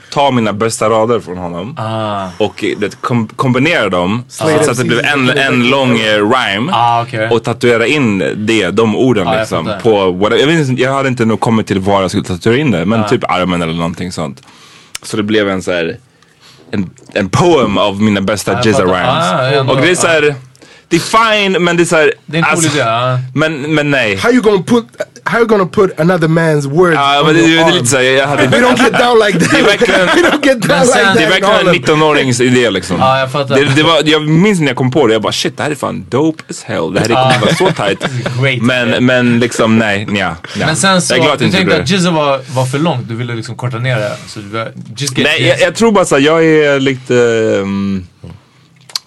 ta 0.09 0.31
mina 0.31 0.53
bästa 0.53 0.89
rader 0.89 1.19
från 1.19 1.37
honom 1.37 1.75
Ah. 1.77 2.27
och 2.37 2.63
det, 2.77 3.01
kom, 3.01 3.27
kombinera 3.27 3.89
dem 3.89 4.23
så 4.27 4.47
att 4.71 4.77
det 4.77 4.83
blev 4.83 4.99
en, 5.05 5.29
en 5.29 5.69
lång 5.69 5.99
eh, 5.99 6.29
rhyme 6.29 6.71
Ah, 6.73 7.01
okej. 7.01 7.29
och 7.29 7.43
tatuera 7.43 7.87
in 7.87 8.33
det, 8.37 8.69
de 8.69 8.95
orden 8.95 9.27
jag 9.27 9.39
liksom. 9.39 9.65
fattar. 9.65 9.79
På, 9.79 10.11
what, 10.11 10.39
jag, 10.39 10.47
vet, 10.47 10.79
jag 10.79 10.93
hade 10.93 11.09
inte 11.09 11.25
nog 11.25 11.39
kommit 11.39 11.67
till 11.67 11.79
var 11.79 12.01
jag 12.01 12.09
skulle 12.11 12.23
tatuera 12.23 12.57
in 12.57 12.71
det 12.71 12.85
men 12.85 13.07
typ 13.07 13.31
armen 13.31 13.61
eller 13.61 13.73
någonting 13.73 14.11
sånt. 14.11 14.41
Så 15.03 15.17
det 15.17 15.23
blev 15.23 15.49
en 15.49 15.61
så 15.63 15.71
här 15.71 15.97
en, 16.71 16.89
en 17.13 17.29
poem 17.29 17.77
av 17.77 18.01
mina 18.01 18.21
bästa 18.21 18.51
jag 18.53 18.65
Jizza 18.65 18.83
rhymes. 18.83 19.67
Ah, 19.67 19.71
och 19.73 19.81
det 19.81 19.89
är 19.91 19.95
så 19.95 20.07
här, 20.07 20.35
det 20.89 20.95
är 20.95 20.99
fine, 20.99 21.63
men 21.63 21.77
det 21.77 21.83
är 21.83 21.85
såhär... 21.85 22.13
Det 22.25 22.37
är 22.37 22.43
en 22.49 22.55
cool 22.55 22.65
idé. 22.65 22.77
ja. 22.79 23.19
men, 23.33 23.75
men 23.75 23.91
nej. 23.91 24.15
How 24.15 24.31
you 24.31 24.41
gonna 24.41 24.63
put, 24.67 24.85
how 25.23 25.37
you 25.39 25.47
gonna 25.47 25.65
put 25.65 25.99
another 25.99 26.27
man's 26.27 26.67
words 26.69 26.95
Ja, 26.95 27.19
on 27.19 27.25
men 27.25 27.35
det, 27.35 27.41
your 27.41 27.49
det 27.55 27.61
är 27.61 27.65
arm? 27.65 27.73
lite 27.73 27.85
såhär, 27.85 28.03
jag 28.03 28.27
hade... 28.27 28.47
We 28.47 28.57
don't 28.57 28.83
get 28.83 28.99
down 28.99 29.19
like 29.25 29.39
that. 29.39 29.51
Det 29.51 29.59
är 29.59 29.63
verkligen- 29.63 30.05
We 30.07 30.29
don't 30.29 30.45
get 30.45 30.61
down 30.61 30.79
like 30.81 30.93
that. 30.93 31.17
Det 31.17 31.23
är 31.23 31.29
verkligen 31.29 31.67
en 31.67 31.75
in 31.75 31.83
19-årings 31.83 32.41
idé 32.43 32.69
liksom. 32.69 32.97
Ja, 32.99 33.19
jag 33.19 33.31
fattar. 33.31 33.55
Det, 33.55 33.65
det 33.75 33.83
var, 33.83 34.01
jag 34.05 34.27
minns 34.27 34.59
när 34.59 34.67
jag 34.67 34.75
kom 34.75 34.91
på 34.91 35.07
det, 35.07 35.13
jag 35.13 35.21
bara 35.21 35.31
shit 35.33 35.57
det 35.57 35.63
här 35.63 35.71
är 35.71 35.75
fan 35.75 36.05
dope 36.09 36.43
as 36.49 36.63
hell. 36.63 36.93
Det 36.93 36.99
här 36.99 37.07
kommer 37.07 37.39
vara 37.41 37.55
så 37.55 37.71
tight. 37.71 38.05
Great. 38.41 38.61
Men, 38.61 39.05
men 39.05 39.39
liksom 39.39 39.77
nej, 39.77 40.05
nja, 40.05 40.35
nja. 40.55 40.65
Men 40.65 40.75
sen 40.75 41.01
så, 41.01 41.13
jag 41.13 41.17
är 41.19 41.23
glad 41.23 41.33
att 41.33 41.39
du 41.39 41.49
tänkte 41.51 41.81
att. 41.81 41.89
Jizza 41.89 42.11
var, 42.11 42.41
var 42.55 42.65
för 42.65 42.79
långt, 42.79 43.07
du 43.07 43.15
ville 43.15 43.35
liksom 43.35 43.55
korta 43.55 43.77
ner 43.77 43.95
det. 43.95 44.15
Så 44.27 44.39
du, 44.39 44.73
just 44.97 45.17
get 45.17 45.27
Nej, 45.27 45.47
jag, 45.47 45.59
jag 45.61 45.75
tror 45.75 45.91
bara 45.91 46.05
såhär, 46.05 46.21
jag 46.21 46.45
är 46.45 46.79
lite... 46.79 47.15
ehm, 47.61 48.07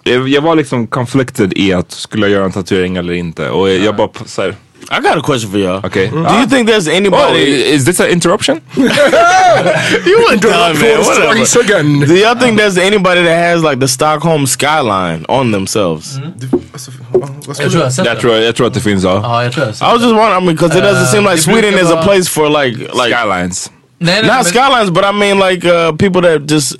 jag, 0.03 0.41
var 0.41 0.55
liksom 0.55 0.87
conflicted 0.87 1.53
i 1.55 1.73
att 1.73 1.91
skulle 1.91 2.25
jag 2.25 2.31
göra 2.31 2.45
en 2.45 2.51
tatuering 2.51 2.95
eller 2.97 3.13
inte. 3.13 3.49
Och 3.49 3.69
jag, 3.69 3.77
jag 3.79 3.95
bara 3.95 4.09
såhär, 4.25 4.55
I 4.91 4.99
got 5.01 5.15
a 5.17 5.21
question 5.25 5.51
for 5.51 5.59
y'all. 5.59 5.81
okej. 5.85 6.07
Do 6.09 6.39
you 6.39 6.47
think 6.47 6.69
there's 6.69 6.87
Oh, 6.89 6.95
anybody? 6.97 7.73
is 7.75 7.85
this 7.85 7.99
an 7.99 8.07
interruption? 8.09 8.61
you 8.75 10.19
were 10.29 10.37
done, 10.37 10.77
man. 10.79 10.99
Whatever. 11.05 11.61
Again. 11.61 11.99
Do 12.01 12.15
y'all 12.15 12.35
think 12.35 12.59
there's 12.59 12.77
anybody 12.77 13.23
that 13.23 13.37
has 13.37 13.63
like 13.63 13.79
the 13.79 13.87
Stockholm 13.87 14.45
skyline 14.45 15.25
on 15.29 15.51
themselves? 15.51 16.19
Vad 17.47 17.59
Jag 17.59 17.71
tror 17.71 17.83
jag 17.83 18.05
Jag 18.05 18.19
tror, 18.19 18.35
jag 18.35 18.55
tror 18.55 18.67
att 18.67 18.73
det 18.73 18.81
finns 18.81 19.03
ja. 19.03 19.19
Ja, 19.23 19.43
jag 19.43 19.53
tror 19.53 19.65
jag 19.65 19.75
I 19.75 19.93
was 19.93 20.01
just 20.01 20.15
wondering 20.15 20.45
because 20.55 20.77
it 20.77 20.83
doesn't 20.83 21.03
Uh, 21.03 21.11
seem 21.11 21.23
like 21.23 21.35
det 21.35 21.41
Sweden 21.41 21.73
is 21.73 21.91
a 21.91 22.01
place 22.03 22.29
for 22.29 22.49
like 22.49 22.77
like 22.77 23.15
Skylines. 23.15 23.71
Nej, 23.99 24.21
nej, 24.21 24.37
not 24.37 24.45
skylines, 24.45 24.89
but 24.91 25.05
I 25.05 25.11
mean 25.11 25.39
like 25.39 25.65
uh, 25.65 25.91
people 25.97 26.21
that 26.21 26.51
just 26.51 26.75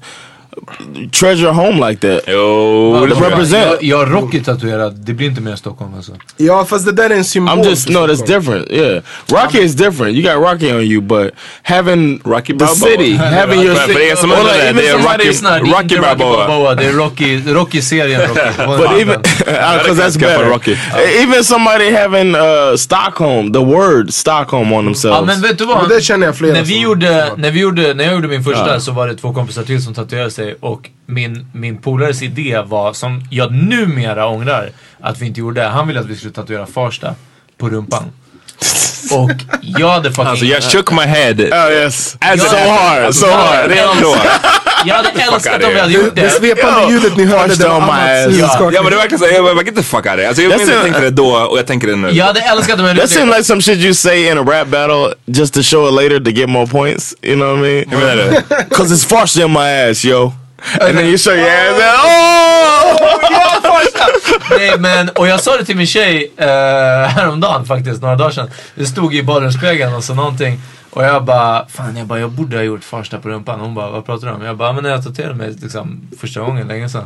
treasure 1.12 1.52
home 1.52 1.90
like 1.90 2.00
that. 2.02 2.26
Det 2.26 2.32
tror 2.32 3.10
jag. 3.10 3.32
represent. 3.32 3.66
Jag, 3.66 3.84
jag 3.84 3.98
har 3.98 4.06
Rocky 4.06 4.40
tatuerad, 4.44 4.94
det 5.06 5.14
blir 5.14 5.28
inte 5.28 5.42
mer 5.42 5.56
Stockholm 5.56 5.94
alltså. 5.96 6.12
Ja 6.38 6.66
fast 6.66 6.86
det 6.86 6.92
där 6.92 7.10
är 7.10 7.16
en 7.16 7.24
symbol. 7.24 7.58
I'm 7.60 7.70
just 7.70 7.90
no, 7.90 7.98
that's 8.08 8.26
different. 8.28 8.72
Yeah, 8.72 9.02
Rocky 9.28 9.60
is 9.62 9.74
different. 9.76 10.16
You 10.18 10.22
got 10.34 10.52
Rocky 10.52 10.72
on 10.74 10.82
you, 10.82 11.02
but 11.02 11.32
having 11.64 12.22
Rocky 12.26 12.54
the 12.54 12.54
Balboa. 12.54 12.76
city, 12.76 13.14
having 13.42 13.62
your 13.62 13.76
city, 13.76 14.16
som 14.16 14.30
det, 14.30 14.36
even 14.36 14.76
det 14.76 14.88
är 14.90 14.98
somebody- 14.98 15.18
Rocky- 15.18 15.28
Lyssna, 15.28 15.50
det 15.52 15.56
är 15.56 15.60
Rocky 15.60 15.96
Rocky 15.96 16.18
Balboa. 16.18 16.76
Det 16.76 16.86
är 16.86 16.92
Rocky, 16.94 17.42
Rocky-serien 17.54 18.22
Rocky. 18.28 18.78
But 18.78 19.02
even 19.02 19.22
because 19.38 20.02
that's 20.02 20.12
Skaffa 20.20 20.38
better. 20.38 20.50
Rocky. 20.50 20.76
Even 21.24 21.44
somebody 21.44 21.92
having 21.96 22.36
uh, 22.36 22.76
Stockholm, 22.78 23.54
the 23.54 23.60
word 23.60 24.14
Stockholm 24.14 24.74
on 24.74 24.86
themselves. 24.86 25.18
Ja 25.20 25.26
men 25.26 25.42
vet 25.42 25.58
du 25.58 25.66
vad? 25.66 25.90
Det 25.90 26.02
känner 26.02 26.26
jag 26.26 26.38
flera 26.38 26.54
när 26.54 26.62
vi 26.62 26.74
som- 26.74 26.82
gjorde, 26.84 27.32
när 27.38 27.52
vi 27.52 27.60
gjorde, 27.60 27.94
när 27.94 28.04
jag 28.04 28.14
gjorde 28.14 28.28
min 28.28 28.44
första 28.44 28.80
så 28.80 28.92
var 28.92 29.08
det 29.08 29.16
två 29.16 29.34
kompisar 29.34 29.64
till 29.64 29.84
som 29.84 29.94
tatuerade 29.94 30.32
sig 30.32 30.43
och 30.52 30.90
min, 31.06 31.48
min 31.54 31.78
polares 31.78 32.22
idé 32.22 32.62
var, 32.66 32.94
som 32.94 33.28
jag 33.32 33.52
numera 33.52 34.28
ångrar 34.28 34.70
att 35.00 35.22
vi 35.22 35.26
inte 35.26 35.40
gjorde, 35.40 35.64
han 35.64 35.88
ville 35.88 36.00
att 36.00 36.06
vi 36.06 36.16
skulle 36.16 36.34
tatuera 36.34 36.66
Farsta 36.66 37.16
på 37.58 37.70
rumpan. 37.70 38.04
Och 39.12 39.32
jag 39.62 39.90
hade 39.90 40.10
fucking... 40.12 40.28
Alltså 40.28 40.46
jag 40.46 40.64
shook 40.64 40.92
my 40.92 41.02
head. 41.02 41.34
oh 41.34 41.72
yes, 41.72 42.18
As 42.20 42.42
so 42.42 42.58
hard, 42.58 43.04
alltså, 43.04 43.26
so 43.26 43.32
hard. 43.32 43.70
Redan 43.72 44.02
då. 44.02 44.16
Jag 44.86 44.96
hade 44.96 45.10
älskat 45.10 45.64
om 45.64 45.70
vi 45.74 45.80
hade 45.80 45.94
gjort 45.94 46.16
Det 46.16 46.22
det. 46.22 46.30
svepande 46.30 46.94
ljudet 46.94 47.18
ni 47.18 47.26
hörde, 47.26 47.56
det 47.56 47.68
var 47.68 48.22
huvudskakning. 48.30 48.72
Ja 48.74 48.82
men 48.84 48.92
det 48.92 48.98
verkligen 48.98 49.20
såhär, 49.20 49.34
jag 49.34 49.44
bara 49.56 49.64
get 49.66 49.76
the 49.76 49.84
fuck 49.84 50.06
out 50.06 50.06
of 50.06 50.12
here. 50.16 50.28
Alltså 50.28 50.42
jag 50.42 50.58
minns 50.58 50.70
tänkte 50.84 51.02
det 51.02 51.10
då 51.10 51.26
och 51.36 51.58
jag 51.58 51.68
tänker 51.68 51.88
det 51.88 51.96
nu. 51.96 52.10
Jag 52.12 52.26
hade 52.26 52.40
älskat 52.40 52.80
om 52.80 52.86
jag 52.86 52.96
That 52.96 53.02
hade 53.02 53.08
seemed 53.08 53.28
gjort 53.28 53.38
like 53.38 53.44
some 53.48 53.62
shit 53.62 53.80
you 53.80 53.94
say 53.94 54.28
in 54.32 54.38
a 54.38 54.42
rap 54.44 54.68
battle 54.68 55.14
just 55.26 55.54
to 55.54 55.62
show 55.64 55.88
it 55.88 55.94
later 55.94 56.20
to 56.20 56.32
get 56.32 56.50
more 56.50 56.68
points. 56.68 57.16
You 57.22 57.36
know 57.36 57.50
what 57.58 57.60
I 57.60 57.86
mean? 57.86 57.86
Cause 58.70 58.94
it's 58.96 59.06
farce 59.08 59.38
in 59.44 59.52
my 59.52 59.70
ass, 59.90 60.04
yo. 60.06 60.34
And 60.82 60.98
then 60.98 61.06
you 61.06 61.18
show 61.18 61.34
your 61.34 61.48
ass. 61.48 61.74
And, 61.76 61.84
oh! 62.06 62.73
Men, 64.80 65.10
och 65.10 65.28
jag 65.28 65.40
sa 65.40 65.58
det 65.58 65.66
till 65.66 65.78
min 65.78 65.88
tjej 65.88 66.32
eh, 66.38 66.48
häromdagen 67.08 67.66
faktiskt, 67.66 68.02
några 68.02 68.16
dagar 68.16 68.32
sedan. 68.32 68.50
Det 68.76 68.86
stod 68.86 69.16
i 69.16 69.24
badrumsspegeln 69.24 69.94
och 69.94 70.04
så 70.04 70.14
någonting. 70.14 70.62
Och 70.90 71.04
jag 71.04 71.24
bara, 71.24 71.68
fan 71.68 71.98
jag 71.98 72.08
bara, 72.08 72.20
jag 72.20 72.32
borde 72.32 72.58
ha 72.58 72.64
gjort 72.64 72.84
Farsta 72.84 73.20
på 73.20 73.30
rumpan. 73.30 73.60
Hon 73.60 73.76
bara, 73.76 73.90
vad 73.90 74.06
pratar 74.06 74.28
du 74.28 74.34
om? 74.34 74.42
Jag 74.42 74.58
bara, 74.58 74.74
men 74.74 74.84
när 74.84 74.90
jag 74.90 75.04
tatuerade 75.04 75.36
mig 75.36 75.56
liksom 75.62 76.02
första 76.20 76.40
gången 76.40 76.68
länge 76.68 76.90
sedan. 76.90 77.06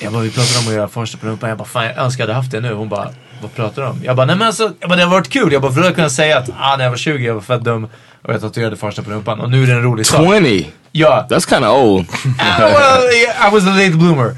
Jag 0.00 0.12
bara, 0.12 0.22
vi 0.22 0.30
pratade 0.30 0.58
om 0.58 0.68
att 0.68 0.74
göra 0.74 0.88
Farsta 0.88 1.18
på 1.18 1.26
rumpan. 1.26 1.48
Jag 1.48 1.58
bara, 1.58 1.68
fan 1.68 1.84
jag 1.84 1.96
önskar 1.96 2.24
jag 2.24 2.28
hade 2.28 2.38
haft 2.40 2.50
det 2.50 2.60
nu. 2.60 2.72
Hon 2.72 2.88
bara, 2.88 3.08
vad 3.42 3.54
pratar 3.54 3.82
du 3.82 3.88
om? 3.88 4.00
Jag 4.04 4.16
bara, 4.16 4.26
nej 4.26 4.36
men 4.36 4.46
alltså, 4.46 4.72
jag 4.80 4.88
bara, 4.88 4.96
det 4.96 5.02
har 5.02 5.10
varit 5.10 5.28
kul. 5.28 5.52
Jag 5.52 5.62
bara, 5.62 5.72
för 5.72 5.76
då 5.76 5.82
hade 5.82 5.88
jag 5.88 5.96
kunnat 5.96 6.12
säga 6.12 6.38
att 6.38 6.48
ah, 6.58 6.76
när 6.76 6.84
jag 6.84 6.90
var 6.90 6.96
20 6.96 7.26
jag 7.26 7.34
var 7.34 7.40
fett 7.40 7.64
dum 7.64 7.88
och 8.26 8.34
jag 8.34 8.40
tatuerade 8.40 8.76
Farsta 8.76 9.02
på 9.02 9.10
rumpan. 9.10 9.40
Och 9.40 9.50
nu 9.50 9.62
är 9.62 9.66
det 9.66 9.72
en 9.72 9.82
rolig 9.82 10.06
sak. 10.06 10.36
20. 10.38 10.66
Ja. 10.92 11.26
That's 11.30 11.48
kind 11.48 11.64
of 11.64 11.84
old. 11.84 12.06
Ah, 12.38 12.58
well, 12.60 13.14
yeah, 13.14 13.48
I 13.48 13.54
was 13.54 13.66
a 13.66 13.70
late 13.70 13.90
bloomer. 13.90 14.36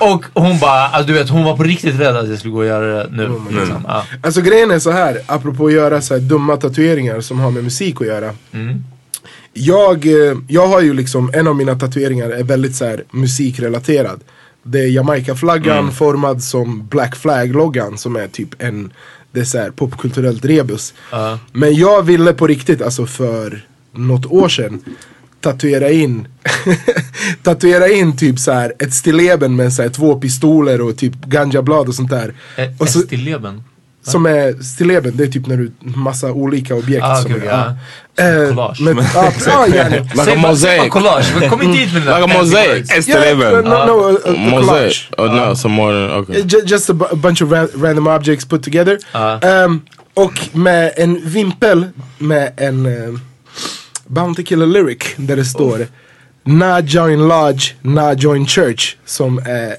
och, 0.00 0.24
och 0.32 0.42
hon 0.42 0.58
bara, 0.58 0.88
alltså, 0.88 1.06
du 1.06 1.12
vet 1.12 1.28
hon 1.28 1.44
var 1.44 1.56
på 1.56 1.62
riktigt 1.62 2.00
rädd 2.00 2.16
att 2.16 2.28
jag 2.28 2.38
skulle 2.38 2.52
gå 2.52 2.58
och 2.58 2.66
göra 2.66 2.86
det 2.86 3.08
nu. 3.10 3.40
Liksom. 3.50 3.84
Ja. 3.88 4.04
Alltså 4.22 4.40
grejen 4.40 4.70
är 4.70 4.78
så 4.78 4.90
här, 4.90 5.20
apropå 5.26 5.66
att 5.66 5.72
göra 5.72 6.00
så 6.00 6.14
här 6.14 6.20
dumma 6.20 6.56
tatueringar 6.56 7.20
som 7.20 7.40
har 7.40 7.50
med 7.50 7.64
musik 7.64 8.00
att 8.00 8.06
göra. 8.06 8.30
Jag, 9.52 10.06
eh, 10.06 10.36
jag 10.48 10.66
har 10.66 10.80
ju 10.80 10.94
liksom, 10.94 11.30
en 11.34 11.46
av 11.46 11.56
mina 11.56 11.74
tatueringar 11.74 12.30
är 12.30 12.44
väldigt 12.44 12.76
så 12.76 12.84
här 12.84 13.04
musikrelaterad. 13.10 14.20
Det 14.62 14.78
är 14.78 14.86
Jamaica-flaggan 14.88 15.92
formad 15.92 16.42
som 16.42 16.86
Black 16.86 17.16
Flag-loggan 17.16 17.98
som 17.98 18.16
är 18.16 18.28
typ 18.28 18.62
en, 18.62 18.92
det 19.32 19.40
är 19.40 19.44
så 19.44 19.58
här 19.58 19.70
popkulturellt 19.70 20.44
rebus. 20.44 20.94
Ja. 21.10 21.38
Men 21.52 21.74
jag 21.74 22.02
ville 22.02 22.32
på 22.32 22.46
riktigt, 22.46 22.82
alltså 22.82 23.06
för 23.06 23.66
något 23.92 24.26
år 24.26 24.48
sedan 24.48 24.84
tatuera 25.40 25.90
in 25.90 26.28
Tatuera 27.42 27.88
in 27.88 28.16
typ 28.16 28.38
så 28.38 28.52
här 28.52 28.72
ett 28.78 28.92
stilleben 28.94 29.56
med 29.56 29.72
så 29.72 29.82
här 29.82 29.88
två 29.88 30.20
pistoler 30.20 30.80
och 30.80 30.96
typ 30.96 31.24
ganjablad 31.24 31.88
och 31.88 31.94
sånt 31.94 32.10
där. 32.10 32.34
Så, 32.78 32.98
Stilleben. 33.00 33.64
Som 34.02 34.26
är 34.26 34.62
stilleben, 34.62 35.12
det 35.16 35.24
är 35.24 35.28
typ 35.28 35.46
när 35.46 35.56
du 35.56 35.72
massa 35.80 36.32
olika 36.32 36.74
objekt 36.74 37.04
Ah, 37.04 37.16
som 37.16 37.32
är, 37.34 37.44
ja. 37.46 37.76
Eh, 38.24 38.48
Collage. 38.48 38.80
Men, 38.80 38.96
ja, 39.14 39.32
ja, 39.46 39.66
gärna. 39.66 39.96
Like 39.96 40.16
Säg 40.24 40.34
a 40.34 40.36
mosaic. 40.36 40.90
collage, 40.92 41.32
men 41.40 41.50
kom 41.50 41.62
inte 41.62 41.78
dit 41.78 41.92
med 41.94 42.02
Like 42.02 42.14
a 42.34 42.38
mosaic. 42.38 43.08
no, 43.08 43.62
no, 43.62 44.10
a, 44.14 44.18
a, 44.24 44.30
a 44.30 44.50
Mosaic. 44.50 45.08
Oh 45.18 45.34
no, 45.34 45.54
some 45.56 45.74
more 45.74 46.14
okay. 46.18 46.36
Uh, 46.40 46.46
ju- 46.46 46.62
Just 46.66 46.90
a, 46.90 46.94
a 47.10 47.14
bunch 47.16 47.42
of 47.42 47.50
ra 47.52 47.66
random 47.74 48.06
objects 48.06 48.44
put 48.48 48.62
together. 48.62 48.98
Ja. 49.12 49.38
Ehm, 49.40 49.80
och 50.14 50.32
med 50.52 50.92
en 50.96 51.20
vimpel 51.28 51.86
med 52.18 52.52
en 52.56 52.86
uh, 52.86 53.18
Bounty 54.06 54.44
Killer 54.44 54.66
lyric 54.66 55.02
där 55.16 55.36
det 55.36 55.44
står 55.44 55.86
Na 56.44 56.80
join 56.80 57.28
lodge, 57.28 57.72
na 57.82 58.12
join 58.14 58.46
church. 58.46 58.96
Som 59.06 59.38
är 59.38 59.76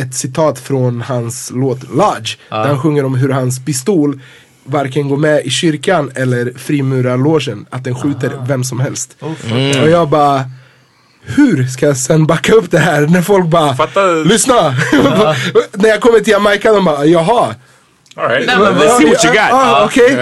ett 0.00 0.14
citat 0.14 0.58
från 0.58 1.00
hans 1.02 1.50
låt 1.54 1.82
Lodge. 1.94 2.36
Där 2.50 2.64
han 2.66 2.80
sjunger 2.80 3.04
om 3.04 3.14
hur 3.14 3.28
hans 3.28 3.64
pistol 3.64 4.20
varken 4.64 5.08
går 5.08 5.16
med 5.16 5.44
i 5.46 5.50
kyrkan 5.50 6.10
eller 6.14 6.52
frimurarlogen. 6.58 7.66
Att 7.70 7.84
den 7.84 7.94
skjuter 7.94 8.32
vem 8.48 8.64
som 8.64 8.80
helst. 8.80 9.16
Och 9.82 9.88
jag 9.90 10.08
bara 10.08 10.44
hur 11.26 11.66
ska 11.66 11.86
jag 11.86 11.96
sen 11.96 12.26
backa 12.26 12.52
upp 12.52 12.70
det 12.70 12.78
här 12.78 13.00
när 13.06 13.22
folk 13.22 13.46
bara 13.46 13.74
Fatta- 13.76 14.24
Lyssna! 14.24 14.54
när 15.72 15.88
jag 15.88 16.00
kommer 16.00 16.20
till 16.20 16.32
Jamaica 16.32 16.72
de 16.72 16.84
bara 16.84 17.04
jaha 17.04 17.54
Alright, 18.16 18.46
Nej, 18.46 18.58
men 18.58 18.74
let's 18.74 18.96
see 18.98 19.04
what 19.06 19.24
you 19.24 19.34
Ja, 19.34 19.42
got. 19.42 19.52
ah, 19.52 19.84
Okej. 19.84 20.16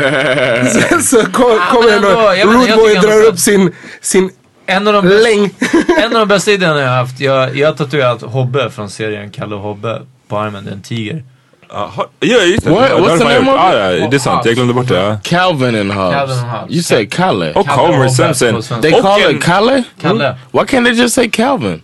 Sen 0.90 1.02
så 1.02 1.16
kom, 1.16 1.58
kommer 1.72 1.90
men 1.90 2.02
det 2.02 2.40
ändå, 2.40 2.52
någon 2.52 2.66
jag 2.66 2.87
tycker 2.88 3.00
drar 3.00 3.22
upp 3.26 3.38
sin, 3.38 3.72
sin 4.00 4.30
En 4.66 4.88
av 4.88 4.92
de 4.94 5.06
längd. 5.08 5.50
En 6.05 6.12
av 6.12 6.18
de 6.20 6.28
bästa 6.28 6.50
idéerna 6.52 6.81
jag 6.81 6.88
har 6.88 6.96
haft, 6.96 7.20
jag, 7.20 7.57
jag 7.57 7.68
har 7.68 7.74
tatuerat 7.74 8.22
Hobbe 8.22 8.70
från 8.70 8.90
serien 8.90 9.31
Kalle 9.31 9.55
och 9.55 9.61
Hobbe 9.61 10.02
på 10.28 10.38
armen, 10.38 10.68
en 10.68 10.83
tiger. 10.83 11.24
Ja, 11.68 12.09
just 12.20 12.64
det. 12.64 12.70
What? 12.70 12.90
Ja, 12.90 12.96
What's 12.98 13.05
det 13.05 13.11
har 13.11 13.18
the 13.18 13.24
name 13.24 13.50
of 13.50 13.57
it? 13.57 14.00
Ja, 14.02 14.09
det 14.11 14.16
är 14.16 14.18
sant. 14.18 14.44
Jag 14.44 14.55
glömde 14.55 14.74
bort 14.74 14.88
det. 14.88 15.20
Calvin 15.22 15.81
and 15.81 15.92
Hobbes. 15.92 16.14
Calvin 16.14 16.38
and 16.38 16.50
Hobbes. 16.50 16.74
You 16.74 16.83
say 16.83 17.07
Kalle. 17.07 17.52
Och 17.52 17.68
Homer 17.68 18.09
Simpson. 18.09 18.83
They 18.83 18.92
call 18.92 19.31
it 19.31 19.42
Kalle? 19.42 19.83
Kalle. 20.00 20.37
Why 20.50 20.61
can't 20.61 20.85
they 20.85 20.94
just 20.94 21.14
say 21.14 21.28
Calvin? 21.28 21.83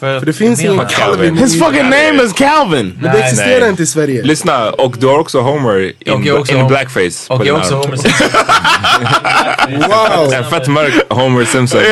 För, 0.00 0.18
För 0.18 0.26
det 0.26 0.32
finns 0.32 0.60
ingen 0.60 0.86
Calvin. 0.88 1.36
His 1.36 1.58
fucking 1.58 1.82
name 1.82 2.22
is 2.24 2.32
Calvin. 2.32 2.94
Men 3.00 3.12
det 3.12 3.18
Nej, 3.18 3.22
existerar 3.28 3.60
nej. 3.60 3.68
inte 3.70 3.82
i 3.82 3.86
Sverige. 3.86 4.22
Lyssna, 4.22 4.70
och 4.70 4.94
du 4.98 5.06
har 5.06 5.18
också 5.18 5.40
Homer 5.40 5.92
in, 6.00 6.32
Och 6.32 6.40
också 6.40 6.54
in 6.56 6.66
blackface. 6.68 7.26
Och 7.34 7.46
jag 7.46 7.46
din 7.46 7.54
också. 7.54 7.74
Homer 7.74 7.96
Simpson. 8.02 8.28
Wow! 9.88 10.32
En 10.32 10.44
fett 10.50 10.68
mörk 10.68 10.94
Homer 11.10 11.44
Simpson. 11.44 11.80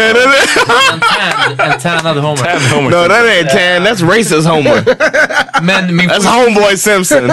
En 0.92 1.00
tan- 1.00 1.72
En 1.72 1.80
tannad 1.80 2.16
Homer. 2.16 2.36
Tan 2.36 2.60
Homer 2.78 2.90
No, 2.90 3.08
that 3.08 3.24
ain't 3.26 3.48
tan. 3.50 3.86
That's 3.86 4.16
racist 4.18 4.48
Homer. 4.48 4.84
Men 5.62 5.96
min 5.96 6.10
That's 6.10 6.26
homeboy 6.26 6.76
Simpson. 6.76 7.28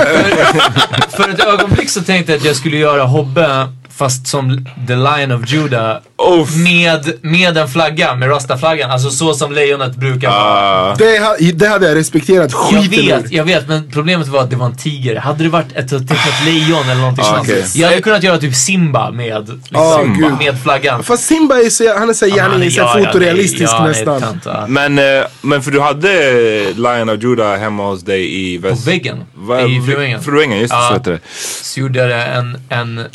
För 1.10 1.30
ett 1.30 1.40
ögonblick 1.46 1.90
så 1.90 2.02
tänkte 2.04 2.32
jag 2.32 2.40
att 2.40 2.46
jag 2.46 2.56
skulle 2.56 2.78
göra 2.78 3.04
Hobbe 3.04 3.68
Fast 4.02 4.28
som 4.28 4.66
The 4.88 4.96
Lion 4.96 5.32
of 5.32 5.50
Judah. 5.52 5.98
Uff. 6.42 6.56
Med, 6.56 7.14
med 7.22 7.58
en 7.58 7.68
flagga, 7.68 8.16
med 8.16 8.30
rasta-flaggan. 8.30 8.92
Alltså 8.92 9.10
så 9.12 9.34
som 9.34 9.52
lejonet 9.52 9.96
brukar 9.96 10.30
vara. 10.30 10.92
Ah. 10.92 10.96
Det, 10.96 11.20
ha, 11.20 11.36
det 11.54 11.68
hade 11.68 11.88
jag 11.88 11.96
respekterat 11.98 12.52
Jag 12.52 12.60
skiten 12.84 13.00
ur. 13.00 13.22
vet, 13.22 13.32
jag 13.32 13.44
vet, 13.44 13.68
men 13.68 13.90
problemet 13.92 14.28
var 14.28 14.40
att 14.44 14.50
det 14.50 14.56
var 14.56 14.66
en 14.66 14.76
tiger. 14.76 15.16
Hade 15.16 15.44
det 15.44 15.50
varit 15.50 15.72
ett 15.76 15.90
tecknat 15.90 16.46
lejon 16.46 16.84
eller 16.84 16.96
någonting 17.02 17.26
Ah, 17.28 17.36
sånt. 17.36 17.42
okej. 17.50 17.66
Jag 17.76 17.90
hade 17.90 18.02
kunnat 18.02 18.24
göra 18.24 18.38
typ 18.38 18.56
Simba 18.56 19.12
med, 19.12 19.50
liksom, 19.50 19.82
Ah, 19.82 20.04
gud. 20.04 20.38
med 20.40 20.62
flaggan. 20.64 21.04
Fast 21.04 21.24
Simba 21.24 21.56
är 21.60 21.70
så, 21.70 21.98
han 21.98 22.10
är 22.10 22.14
så 22.14 22.26
gärna 22.28 22.66
ja, 22.66 22.72
ja, 23.00 23.06
fotorealistisk 23.06 23.74
ja, 23.74 23.88
nästan. 23.88 24.22
tönt, 24.22 24.42
ja. 24.46 24.66
Men, 24.68 25.00
eh, 25.00 25.26
men 25.42 25.62
för 25.62 25.72
du 25.72 25.80
hade 25.82 26.74
Lion 26.74 27.10
of 27.10 27.24
Judah 27.24 27.58
hemma 27.60 27.84
hos 27.90 28.02
dig 28.02 28.40
i 28.54 28.58
väst... 28.58 28.86
På 28.86 28.90
väggen. 28.92 29.24
Va- 29.34 29.62
I 29.62 29.82
Fruängen. 29.82 30.22
Fruängen, 30.24 30.60
just 30.60 30.72
det. 30.72 30.78
Ja. 30.78 30.88
Så 30.88 30.94
heter 30.94 31.12
det. 31.12 31.20
Så 31.64 31.80
gjorde 31.80 32.00
jag 32.00 32.36
en, 32.38 32.58
en 32.70 33.06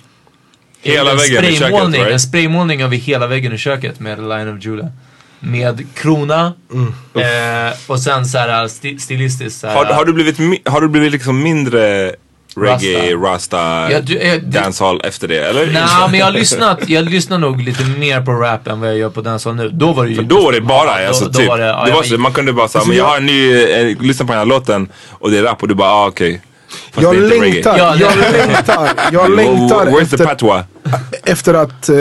Hela 0.93 1.11
en 1.11 1.17
väggen 1.17 1.45
i 1.45 1.47
köket, 1.47 1.57
spraymålning, 1.57 2.01
right? 2.01 2.13
En 2.13 2.21
spraymålning 2.21 2.83
över 2.83 2.97
hela 2.97 3.27
väggen 3.27 3.53
i 3.53 3.59
köket 3.59 4.01
med 4.01 4.19
Line 4.19 4.57
of 4.59 4.65
Judah. 4.65 4.87
Med 5.41 5.87
krona 5.95 6.53
Mm. 6.73 6.93
eh, 7.69 7.75
och 7.87 8.01
sen 8.01 8.27
såhär 8.27 8.69
sti 8.69 8.99
stilistiskt 8.99 9.61
såhär. 9.61 9.75
Har, 9.75 9.85
har, 9.85 10.05
du 10.05 10.13
blivit, 10.13 10.69
har 10.69 10.81
du 10.81 10.89
blivit 10.89 11.13
liksom 11.13 11.43
mindre 11.43 12.13
reggae, 12.57 13.15
rasta, 13.15 13.57
Ja, 13.93 14.01
du- 14.01 14.19
eh, 14.19 14.33
du- 14.41 14.47
dancehall 14.47 15.01
efter 15.05 15.29
det? 15.29 15.39
Eller? 15.39 15.67
Nej 15.67 15.83
men 16.11 16.19
jag 16.19 16.27
har 16.27 16.33
lyssnat, 16.33 16.89
jag 16.89 17.05
lyssnar 17.05 17.39
nog 17.39 17.61
lite 17.63 17.85
mer 17.85 18.21
på 18.21 18.33
rap 18.33 18.67
än 18.69 18.81
vad 18.81 18.89
jag 18.89 18.97
gör 18.99 19.11
på 19.11 19.21
dancehall 19.21 19.57
nu. 19.57 19.69
Då 19.69 19.93
var 19.93 20.05
det 20.05 20.11
ju... 20.11 20.17
För 20.17 20.23
då 20.23 20.41
var 20.41 20.53
det 20.53 20.61
bara, 20.61 21.09
alltså, 21.09 21.25
då, 21.25 21.31
då 21.31 21.39
typ, 21.39 21.49
var 21.49 21.59
det, 21.59 21.65
ja, 21.65 21.85
det 21.87 21.93
var 21.93 22.03
så, 22.03 22.19
man 22.19 22.33
kunde 22.33 22.53
bara 22.53 22.69
säga, 22.69 22.81
Alltså, 22.81 22.89
men 22.89 22.99
jag 22.99 23.05
har 23.05 23.17
en 23.17 23.27
ny, 23.27 23.63
eh, 23.63 24.03
lyssna 24.03 24.27
på 24.27 24.33
den 24.33 24.39
här 24.39 24.47
låten 24.47 24.89
och 25.11 25.31
det 25.31 25.39
är 25.39 25.43
rap 25.43 25.63
och 25.63 25.69
du 25.69 25.75
bara, 25.75 25.91
ah 25.91 26.07
okej. 26.07 26.33
Fast 26.35 26.43
Jag 27.01 27.17
längtar, 27.17 27.79
jag 27.79 27.99
längtar, 28.33 28.91
jag 29.13 29.31
längtar 29.31 29.87
Where's 29.87 29.97
the 29.97 30.15
efter, 30.15 30.27
patois? 30.27 30.65
efter 31.25 31.55
att, 31.55 31.89
eh, 31.89 31.97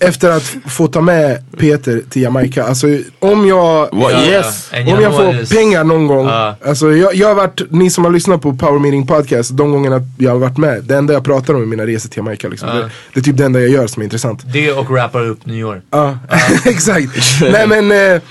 efter 0.08 0.30
att 0.30 0.56
få 0.66 0.86
ta 0.86 1.00
med 1.00 1.42
Peter 1.56 2.02
till 2.10 2.22
Jamaica. 2.22 2.64
Alltså 2.64 2.86
om 3.18 3.46
jag, 3.48 3.88
yes. 4.26 4.70
om 4.72 5.02
jag 5.02 5.12
får 5.12 5.56
pengar 5.56 5.84
någon 5.84 6.06
gång. 6.06 6.28
Alltså 6.66 6.92
jag, 6.92 7.14
jag 7.14 7.28
har 7.28 7.34
varit, 7.34 7.60
ni 7.70 7.90
som 7.90 8.04
har 8.04 8.12
lyssnat 8.12 8.42
på 8.42 8.54
Power 8.54 8.78
Meeting 8.78 9.06
Podcast, 9.06 9.50
de 9.56 9.72
gångerna 9.72 10.00
jag 10.18 10.30
har 10.30 10.38
varit 10.38 10.58
med. 10.58 10.84
Det 10.84 10.96
enda 10.96 11.12
jag 11.12 11.24
pratar 11.24 11.54
om 11.54 11.62
är 11.62 11.66
mina 11.66 11.86
resor 11.86 12.08
till 12.08 12.18
Jamaica. 12.18 12.48
Liksom. 12.48 12.68
Det, 12.68 12.90
det 13.14 13.20
är 13.20 13.24
typ 13.24 13.36
det 13.36 13.44
enda 13.44 13.60
jag 13.60 13.70
gör 13.70 13.86
som 13.86 14.00
är 14.00 14.04
intressant. 14.04 14.42
Det 14.44 14.72
och 14.72 14.96
rappar 14.96 15.26
upp 15.26 15.46
nyår. 15.46 15.82
Ja, 15.90 16.18
exakt. 16.64 17.40
Nej 17.40 17.66
men, 17.66 17.92
eh, 17.92 18.22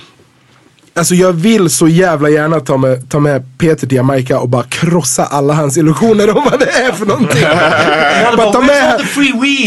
alltså 0.95 1.15
jag 1.15 1.33
vill 1.33 1.69
så 1.69 1.87
jävla 1.87 2.29
gärna 2.29 2.59
ta 2.59 2.77
med, 2.77 3.09
ta 3.09 3.19
med 3.19 3.43
Peter 3.57 3.87
till 3.87 3.95
Jamaica 3.97 4.39
och 4.39 4.49
bara 4.49 4.63
krossa 4.63 5.25
alla 5.25 5.53
hans 5.53 5.77
illusioner 5.77 6.37
om 6.37 6.43
vad 6.51 6.59
det 6.59 6.69
är 6.69 6.91
för 6.91 7.05
någonting. 7.05 7.43
bara 8.37 8.51
ta 8.51 8.61
med, 8.61 8.99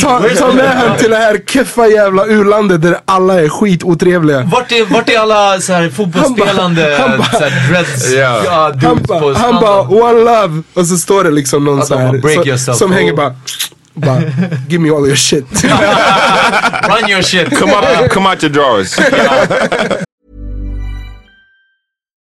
ta, 0.02 0.22
ta 0.38 0.52
med 0.52 0.70
han 0.76 0.96
till 0.98 1.10
det 1.10 1.16
här 1.16 1.40
keffa 1.46 1.86
jävla 1.86 2.26
u-landet 2.26 2.82
där 2.82 2.98
alla 3.04 3.40
är 3.40 3.48
skitotrevliga. 3.48 4.42
Vart 4.52 4.72
är, 4.72 4.84
vart 4.84 5.08
är 5.08 5.18
alla 5.18 5.60
så 5.60 5.72
här 5.72 5.88
fotbollsspelande 5.88 6.96
Han 7.00 7.08
bara- 7.08 7.08
han 7.08 7.18
bara- 7.18 7.38
så 7.38 7.44
här 7.44 7.68
dreads 7.70 8.12
ja, 8.12 8.70
dudes 8.70 8.86
Han 8.88 9.02
bara, 9.06 9.34
han 9.38 9.54
bara 9.60 9.80
one 9.80 10.18
love 10.24 10.62
och 10.74 10.86
så 10.86 10.96
står 10.96 11.24
det 11.24 11.30
liksom 11.30 11.64
någon 11.64 11.80
Att 11.80 11.86
så 11.86 11.94
de 11.94 12.00
här 12.00 12.20
så, 12.34 12.46
yourself. 12.48 12.76
som 12.78 12.90
Oh. 12.90 12.96
hänger 12.96 13.12
bara, 13.12 13.34
bara 13.94 14.22
give 14.68 14.82
me 14.82 14.90
all 14.90 15.06
your 15.06 15.16
shit. 15.16 15.46
Run 16.88 17.10
your 17.10 17.22
shit. 17.22 17.58
Come 17.58 17.72
out, 17.72 18.10
come 18.10 18.28
out 18.30 18.42
your 18.44 18.52
drawers. 18.52 18.96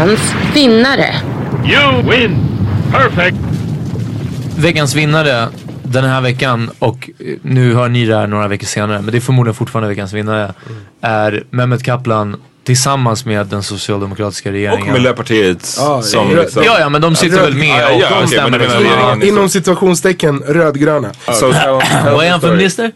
Veckans 0.00 0.34
vinnare. 0.54 1.14
You 1.66 2.10
win! 2.10 2.36
Perfect! 2.92 3.36
Veckans 4.58 4.94
vinnare 4.94 5.48
den 5.82 6.04
här 6.04 6.20
veckan 6.20 6.70
och 6.78 7.10
nu 7.42 7.74
hör 7.74 7.88
ni 7.88 8.06
det 8.06 8.16
här 8.16 8.26
några 8.26 8.48
veckor 8.48 8.66
senare 8.66 9.00
men 9.02 9.12
det 9.12 9.18
är 9.18 9.20
förmodligen 9.20 9.54
fortfarande 9.54 9.88
veckans 9.88 10.12
vinnare 10.12 10.54
är 11.00 11.44
Mehmet 11.50 11.82
Kaplan 11.82 12.36
tillsammans 12.64 13.24
med 13.24 13.46
den 13.46 13.62
socialdemokratiska 13.62 14.52
regeringen. 14.52 14.88
Och 14.88 14.94
Miljöpartiet. 14.94 15.74
Ja, 15.78 16.02
som 16.02 16.30
ja, 16.30 16.42
liksom, 16.42 16.62
Ja, 16.66 16.76
ja, 16.80 16.88
men 16.88 17.00
de 17.00 17.16
sitter 17.16 17.36
Röd- 17.36 17.44
väl 17.44 17.54
med 17.54 17.68
Ja, 17.68 17.94
och 17.94 18.00
ja, 18.00 18.08
men 18.10 18.20
liksom. 18.20 18.50
menar 18.50 18.64
Ja, 18.64 18.80
regeringen. 18.80 19.28
inom 19.28 19.48
situationstecken 19.48 20.38
rödgröna. 20.46 21.08
Var 22.12 22.22
är 22.24 22.30
han 22.30 22.40
för 22.40 22.56
minister? 22.56 22.92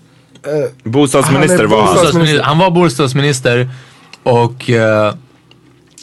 bostadsminister 0.84 1.58
Han 1.58 1.68
var 1.70 1.82
han. 1.82 1.94
Bostadsminister. 1.94 2.42
Han 2.42 2.58
var 2.58 2.70
bostadsminister 2.70 3.68
och 4.22 4.70
eh, 4.70 5.14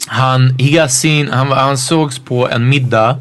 han, 0.06 0.56
he 0.58 0.70
got 0.82 0.90
seen, 0.92 1.28
han, 1.32 1.48
var- 1.48 1.56
han 1.56 1.78
sågs 1.78 2.18
på 2.18 2.48
en 2.48 2.68
middag 2.68 3.16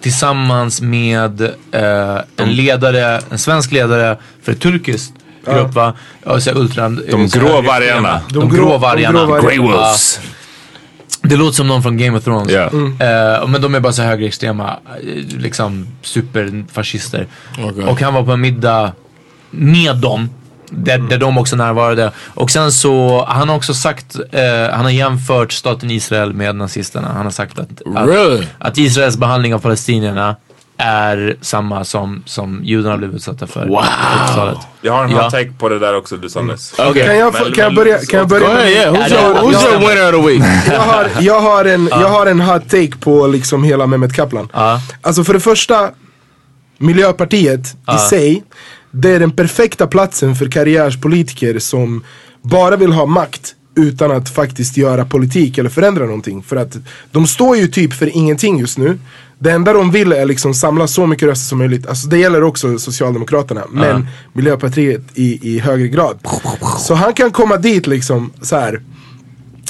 tillsammans 0.00 0.80
med 0.80 1.40
eh, 1.72 2.18
en 2.36 2.48
ledare, 2.54 3.20
en 3.30 3.38
svensk 3.38 3.72
ledare 3.72 4.16
för 4.42 4.52
ett 4.52 4.60
turkiskt 4.60 5.12
grupp 5.46 5.74
va? 5.74 5.92
Ja, 6.24 6.40
så 6.40 6.50
ultra, 6.50 6.88
De 6.88 7.28
så 7.28 7.38
grå 7.38 7.48
här- 7.48 7.62
vargarna. 7.62 8.20
De, 8.30 8.48
grå 8.48 8.78
vargarna. 8.78 9.18
de 9.18 9.26
grå 9.26 9.36
vargarna. 9.36 9.48
Grey 9.48 9.58
Wolves. 9.58 10.20
Det 11.22 11.36
låter 11.36 11.56
som 11.56 11.66
någon 11.68 11.82
från 11.82 11.96
Game 11.98 12.18
of 12.18 12.24
Thrones. 12.24 12.52
Ja. 12.52 12.64
Eh, 13.06 13.46
men 13.48 13.60
de 13.62 13.74
är 13.74 13.80
bara 13.80 13.92
så 13.92 14.02
högerextrema, 14.02 14.70
eh, 14.70 15.38
liksom 15.38 15.86
superfascister. 16.02 17.26
Och 17.88 18.00
han 18.00 18.14
var 18.14 18.22
på 18.22 18.32
en 18.32 18.40
middag 18.40 18.92
med 19.50 19.96
dem. 19.96 20.30
Där, 20.70 20.98
där 20.98 21.18
de 21.18 21.38
också 21.38 21.56
närvarade. 21.56 22.12
Och 22.34 22.50
sen 22.50 22.72
så, 22.72 23.24
han 23.28 23.48
har 23.48 23.56
också 23.56 23.74
sagt, 23.74 24.16
eh, 24.32 24.42
han 24.72 24.84
har 24.84 24.90
jämfört 24.90 25.52
staten 25.52 25.90
Israel 25.90 26.32
med 26.32 26.56
nazisterna. 26.56 27.08
Han 27.08 27.24
har 27.24 27.30
sagt 27.30 27.58
att, 27.58 27.68
att, 27.96 28.08
Really? 28.08 28.46
att 28.58 28.78
Israels 28.78 29.16
behandling 29.16 29.54
av 29.54 29.58
palestinierna 29.58 30.36
är 30.82 31.36
samma 31.40 31.84
som, 31.84 32.22
som 32.26 32.60
judarna 32.64 32.96
blev 32.96 33.14
utsatta 33.14 33.46
för. 33.46 33.66
Wow. 33.66 33.76
på 33.76 33.82
80-talet. 34.32 34.58
Jag 34.80 34.92
har 34.92 35.04
en 35.04 35.10
hot 35.10 35.30
take 35.30 35.52
på 35.58 35.68
det 35.68 35.78
där 35.78 35.96
också 35.96 36.16
du 36.16 36.28
sa 36.30 36.42
nyss. 36.42 36.72
Okay. 36.78 37.06
Kan 37.06 37.18
jag, 37.18 37.34
få, 37.38 37.44
Men- 37.44 37.52
kan 37.52 37.64
jag 37.64 37.72
men- 37.74 37.84
börja? 37.84 37.98
Kan 37.98 38.18
jag 38.18 38.28
börja 38.28 38.68
yeah. 38.70 38.94
Who's 38.94 39.12
your, 39.12 39.34
who's 39.34 39.78
winner 39.88 40.14
of 40.14 40.24
the 40.24 40.28
week? 40.32 40.42
jag, 40.72 40.80
har, 40.80 41.08
jag, 41.20 41.40
har 41.40 41.64
en, 41.64 41.88
jag 41.90 42.08
har 42.08 42.26
en 42.26 42.40
hot 42.40 42.68
take 42.68 42.92
på 43.00 43.26
liksom 43.26 43.64
hela 43.64 43.86
Mehmet 43.86 44.14
Kaplan. 44.14 44.48
Ja. 44.52 44.80
Alltså 45.02 45.24
för 45.24 45.32
det 45.34 45.40
första, 45.40 45.90
Miljöpartiet 46.78 47.76
i 47.94 47.98
sig, 47.98 48.42
det 48.90 49.10
är 49.10 49.20
den 49.20 49.30
perfekta 49.30 49.86
platsen 49.86 50.34
för 50.34 50.46
karriärspolitiker 50.46 51.58
som 51.58 52.04
bara 52.42 52.76
vill 52.76 52.92
ha 52.92 53.06
makt 53.06 53.54
utan 53.76 54.10
att 54.10 54.28
faktiskt 54.28 54.76
göra 54.76 55.04
politik 55.04 55.58
eller 55.58 55.70
förändra 55.70 56.04
någonting. 56.04 56.42
För 56.42 56.56
att 56.56 56.76
de 57.10 57.26
står 57.26 57.56
ju 57.56 57.66
typ 57.66 57.92
för 57.92 58.16
ingenting 58.16 58.58
just 58.58 58.78
nu. 58.78 58.98
Det 59.38 59.50
enda 59.50 59.72
de 59.72 59.90
vill 59.90 60.12
är 60.12 60.24
liksom 60.24 60.54
samla 60.54 60.86
så 60.86 61.06
mycket 61.06 61.28
röster 61.28 61.48
som 61.48 61.58
möjligt. 61.58 61.86
Alltså 61.86 62.08
det 62.08 62.18
gäller 62.18 62.42
också 62.42 62.78
Socialdemokraterna. 62.78 63.62
Men 63.70 64.06
Miljöpartiet 64.32 65.02
i, 65.14 65.54
i 65.54 65.58
högre 65.58 65.88
grad. 65.88 66.18
Så 66.78 66.94
han 66.94 67.14
kan 67.14 67.30
komma 67.30 67.56
dit 67.56 67.86
liksom 67.86 68.32
så 68.42 68.56
här. 68.56 68.80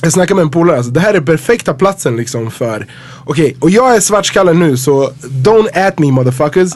Jag 0.03 0.13
snackade 0.13 0.35
med 0.35 0.43
en 0.43 0.51
polare, 0.51 0.77
alltså, 0.77 0.93
det 0.93 1.01
här 1.01 1.15
är 1.15 1.21
perfekta 1.21 1.75
platsen 1.75 2.17
liksom 2.17 2.51
för 2.51 2.87
Okej, 3.25 3.57
och 3.61 3.71
jag 3.71 3.97
är 3.97 4.01
svartskallen 4.01 4.59
nu 4.61 4.77
så 4.77 5.11
don't 5.45 5.87
at 5.89 5.99
me 5.99 6.13
motherfuckers 6.13 6.73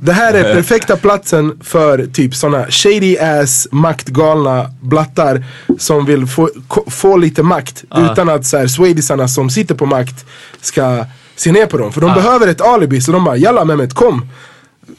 Det 0.00 0.12
här 0.12 0.34
är 0.34 0.54
perfekta 0.54 0.96
platsen 0.96 1.58
för 1.64 2.06
typ 2.06 2.34
såna 2.34 2.66
shady 2.70 3.18
ass 3.18 3.68
maktgalna 3.70 4.70
blattar 4.80 5.44
Som 5.78 6.06
vill 6.06 6.26
få, 6.26 6.48
få 6.86 7.16
lite 7.16 7.42
makt 7.42 7.84
Ja. 7.90 8.12
utan 8.12 8.28
att 8.28 8.46
så 8.46 8.56
här, 8.58 8.66
swedisarna 8.66 9.28
som 9.28 9.50
sitter 9.50 9.74
på 9.74 9.86
makt 9.86 10.24
ska 10.60 11.04
se 11.36 11.52
ner 11.52 11.66
på 11.66 11.76
dem 11.78 11.92
För 11.92 12.00
de 12.00 12.06
Ja. 12.10 12.14
behöver 12.14 12.46
ett 12.48 12.60
alibi 12.60 13.00
så 13.00 13.12
de 13.12 13.24
bara 13.24 13.36
jalla 13.36 13.64
Mehmet 13.64 13.94
kom 13.94 14.28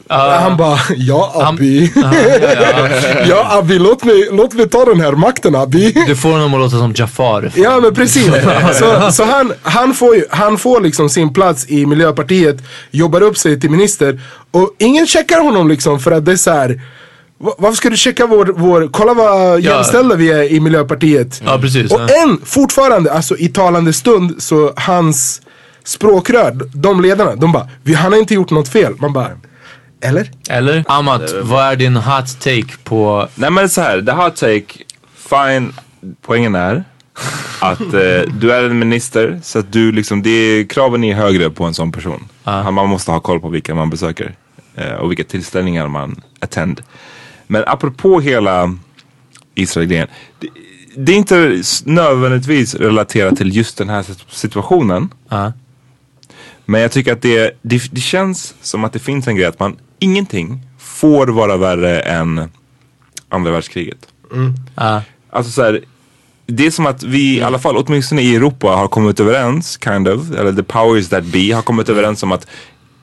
Han 0.08 0.58
bara, 0.58 0.80
ja 0.98 1.32
Abi. 1.36 1.92
ja 3.30 3.48
Abi, 3.60 3.80
låt 3.80 4.04
mig, 4.04 4.28
låt 4.32 4.54
mig 4.54 4.70
ta 4.70 4.86
den 4.86 5.02
här 5.02 5.12
makten 5.12 5.56
Abi. 5.56 5.92
Du 6.08 6.16
får 6.16 6.30
honom 6.32 6.54
att 6.54 6.60
låta 6.60 6.78
som 6.78 6.94
Jafar. 6.96 7.52
Ja 7.56 7.80
men 7.80 7.94
precis. 7.96 8.32
Så, 8.74 9.12
så 9.12 9.24
han, 9.24 9.54
han, 9.62 9.94
får 9.94 10.16
han 10.30 10.58
får 10.58 10.82
liksom 10.82 11.10
sin 11.10 11.34
plats 11.34 11.66
i 11.70 11.86
Miljöpartiet, 11.86 12.58
jobbar 12.92 13.22
upp 13.22 13.38
sig 13.38 13.60
till 13.60 13.70
minister 13.72 14.22
och 14.52 14.76
ingen 14.78 15.08
checkar 15.08 15.42
honom 15.44 15.68
liksom 15.70 16.00
för 16.00 16.12
att 16.12 16.26
det 16.26 16.32
är 16.32 16.36
så 16.36 16.52
här. 16.52 16.82
"Va- 17.38 17.56
Varför 17.58 17.76
ska 17.76 17.90
du 17.90 17.98
checka 17.98 18.26
vår, 18.26 18.46
vår 18.56 18.90
kolla 18.92 19.14
vad 19.14 19.62
jämställda 19.62 20.16
vi 20.16 20.32
är 20.32 20.52
i 20.52 20.60
Miljöpartiet. 20.60 21.42
Ja, 21.46 21.58
precis. 21.62 21.92
Och 21.92 22.02
Ja. 22.02 22.24
än, 22.24 22.38
fortfarande, 22.46 23.14
alltså 23.14 23.38
i 23.38 23.48
talande 23.48 23.94
stund 23.94 24.36
så 24.44 24.74
hans 24.76 25.42
språkrör, 25.84 26.58
de 26.74 27.02
ledarna, 27.02 27.36
de 27.36 27.52
bara, 27.52 27.68
"Vi- 27.84 27.94
han 27.94 28.12
har 28.12 28.20
inte 28.20 28.34
gjort 28.34 28.50
något 28.52 28.70
fel. 28.70 28.94
Man 29.00 29.14
bara, 29.14 29.28
eller? 30.02 30.32
Eller? 30.50 30.84
Amat, 30.88 31.34
vad 31.44 31.64
är 31.64 31.76
din 31.76 31.96
hot 31.96 32.40
take 32.40 32.78
på... 32.84 33.28
Nej 33.36 33.52
men 33.52 33.70
så 33.70 33.82
här, 33.82 34.02
the 34.02 34.12
hot 34.12 34.36
take, 34.36 34.66
fine, 35.16 35.74
poängen 36.22 36.56
är 36.56 36.84
att 37.60 37.82
eh, 37.82 38.22
du 38.40 38.52
är 38.54 38.64
en 38.64 38.80
minister 38.80 39.40
så 39.44 39.60
att 39.60 39.72
du 39.72 39.92
liksom, 39.92 40.22
det 40.24 40.30
är, 40.30 40.64
kraven 40.68 41.04
är 41.04 41.14
högre 41.16 41.50
på 41.50 41.64
en 41.64 41.74
sån 41.74 41.92
person. 41.92 42.28
Han- 42.44 42.74
Man 42.74 42.90
måste 42.90 43.12
ha 43.12 43.20
koll 43.20 43.40
på 43.40 43.50
vilka 43.50 43.76
man 43.76 43.90
besöker 43.90 44.36
eh, 44.76 44.94
och 44.94 45.12
vilka 45.12 45.24
tillställningar 45.24 45.88
man 45.88 46.22
attend. 46.40 46.82
Men 47.48 47.64
apropå 47.68 48.20
hela 48.20 48.76
Israel-grejen. 49.56 50.08
Det, 50.40 50.48
det 50.96 51.12
är 51.12 51.16
inte 51.18 51.62
nödvändigtvis 51.86 52.76
relaterat 52.76 53.38
till 53.38 53.56
just 53.56 53.78
den 53.78 53.90
här 53.90 54.04
sit- 54.04 54.26
situationen. 54.30 55.10
Men 56.66 56.82
jag 56.82 56.92
tycker 56.92 57.14
att 57.14 57.22
det, 57.22 57.58
det, 57.62 57.84
det 57.92 58.02
känns 58.02 58.56
som 58.62 58.84
att 58.84 58.94
det 58.94 59.00
finns 59.00 59.28
en 59.28 59.36
grej 59.36 59.46
att 59.46 59.60
man, 59.60 59.78
ingenting 60.02 60.60
får 60.80 61.28
vara 61.28 61.58
värre 61.58 62.00
än 62.00 62.50
andra 63.30 63.52
världskriget. 63.52 63.98
Alltså 65.30 65.52
så 65.52 65.64
här, 65.64 65.80
det 66.48 66.66
är 66.66 66.72
som 66.72 66.86
att 66.86 67.04
vi 67.04 67.38
i 67.38 67.42
alla 67.44 67.60
fall, 67.60 67.78
åtminstone 67.78 68.22
i 68.22 68.36
Europa, 68.36 68.68
har 68.68 68.88
kommit 68.88 69.20
överens, 69.20 69.80
kind 69.84 70.08
of, 70.08 70.32
eller 70.32 70.54
the 70.54 70.64
powers 70.64 71.10
that 71.10 71.24
be 71.24 71.54
har 71.56 71.62
kommit 71.62 71.90
överens 71.90 72.24
om 72.24 72.32
att 72.32 72.48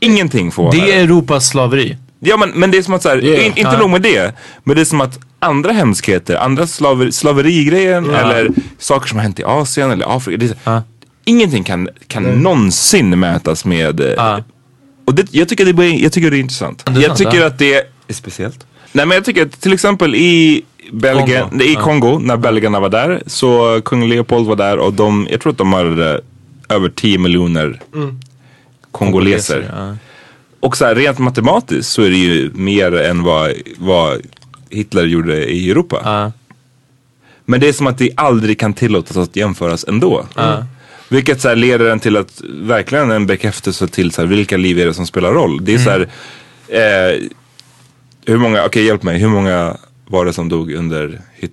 ingenting 0.01 0.53
får 0.53 0.63
vara 0.63 0.73
Det 0.73 0.81
värre. 0.81 0.93
är 0.93 1.05
Europas 1.05 1.49
slaveri. 1.49 1.97
Ja 2.21 2.37
men, 2.37 2.51
men 2.51 2.71
det 2.71 2.79
är 2.79 2.83
som 2.83 2.95
att 2.95 3.03
så 3.03 3.09
här, 3.09 3.25
Yeah. 3.25 3.41
in, 3.47 3.53
inte 3.57 3.61
Ja. 3.61 3.79
nog 3.79 3.91
med 3.91 4.03
det, 4.03 4.35
men 4.65 4.77
det 4.77 4.81
är 4.83 4.85
som 4.85 5.01
att 5.01 5.19
andra 5.39 5.73
hemskheter, 5.73 6.37
andra 6.37 6.67
slaver, 6.67 7.11
slaverigrejen 7.11 8.05
Ja. 8.05 8.17
eller 8.17 8.51
saker 8.79 9.09
som 9.09 9.19
har 9.19 9.23
hänt 9.23 9.39
i 9.41 9.45
Asien 9.45 9.91
eller 9.91 10.17
Afrika. 10.17 10.37
Det 10.39 10.47
är, 10.47 10.49
så- 10.79 10.83
Ingenting 11.25 11.65
kan, 11.65 11.89
kan 12.07 12.23
någonsin 12.23 13.19
mätas 13.21 13.65
med... 13.65 14.01
eh, 14.01 14.39
Och 15.09 15.15
det, 15.15 15.27
jag, 15.31 15.49
tycker 15.49 15.65
det, 15.73 15.85
är- 15.85 16.03
jag 16.03 16.13
tycker 16.13 16.31
det 16.31 16.37
är 16.37 16.41
intressant. 16.41 16.85
Det 16.87 16.91
är 16.93 17.01
jag 17.09 17.17
tycker 17.17 17.41
ja. 17.41 17.47
att 17.47 17.59
det 17.59 17.75
är 17.75 17.83
speciellt. 18.15 18.67
Nej 18.93 19.07
men 19.07 19.15
jag 19.15 19.25
tycker 19.25 19.43
att 19.47 19.61
till 19.61 19.73
exempel 19.73 20.15
i 20.15 20.63
Belgien, 20.93 21.49
Kongo. 21.49 21.63
i 21.65 21.75
Ja. 21.75 21.81
Kongo, 21.83 22.19
när 22.19 22.37
belgarna 22.37 22.81
var 22.81 22.89
där, 22.89 23.23
så 23.27 23.81
kung 23.85 24.09
Leopold 24.09 24.47
var 24.47 24.57
där 24.57 24.79
och 24.79 24.93
de, 24.93 25.29
jag 25.31 25.41
tror 25.41 25.53
att 25.53 25.59
de 25.59 25.73
hade 25.73 26.21
över 26.69 26.89
10 26.89 27.19
miljoner 27.19 27.81
Mm. 27.95 28.21
kongoleser. 28.93 29.71
ja. 29.77 29.97
Och 30.61 30.77
så 30.77 30.85
här, 30.85 30.95
rent 30.95 31.19
matematiskt 31.19 31.93
så 31.93 32.03
är 32.03 32.11
det 32.11 32.17
ju 32.17 32.51
mer 32.55 32.93
än 32.97 33.23
vad, 33.23 33.53
vad 33.79 34.19
Hitler 34.71 35.05
gjorde 35.05 35.47
i 35.51 35.71
Europa. 35.71 36.33
Men 37.45 37.61
det 37.61 37.69
är 37.69 37.73
som 37.73 37.87
att 37.87 37.99
det 37.99 38.11
aldrig 38.17 38.59
kan 38.61 38.75
tillåtas 38.75 39.17
att 39.17 39.37
jämföras 39.37 39.85
ändå. 39.89 40.27
Ja. 40.35 40.65
Vilket 41.09 41.41
så 41.41 41.49
här 41.49 41.57
leder 41.57 41.91
en 41.91 42.01
till 42.01 42.17
att 42.17 42.41
verkligen 42.45 43.11
en 43.11 43.27
bekräftelse 43.27 43.89
till 43.89 44.13
så 44.13 44.23
här, 44.23 44.29
vilka 44.29 44.57
liv 44.57 44.79
är 44.81 44.87
det 44.87 44.95
som 44.95 45.07
spelar 45.07 45.33
roll. 45.33 45.65
Det 45.65 45.75
är 45.75 45.79
så 45.79 45.91
här, 45.91 46.01
eh, 46.69 47.21
hur 48.27 48.37
många, 48.37 48.65
okej 48.65 48.85
hjälp 48.87 49.03
mig, 49.03 49.19
hur 49.19 49.29
många 49.29 49.77
var 50.07 50.25
det 50.25 50.33
som 50.33 50.49
dog 50.49 50.73
under 50.73 51.21
Hit- 51.41 51.53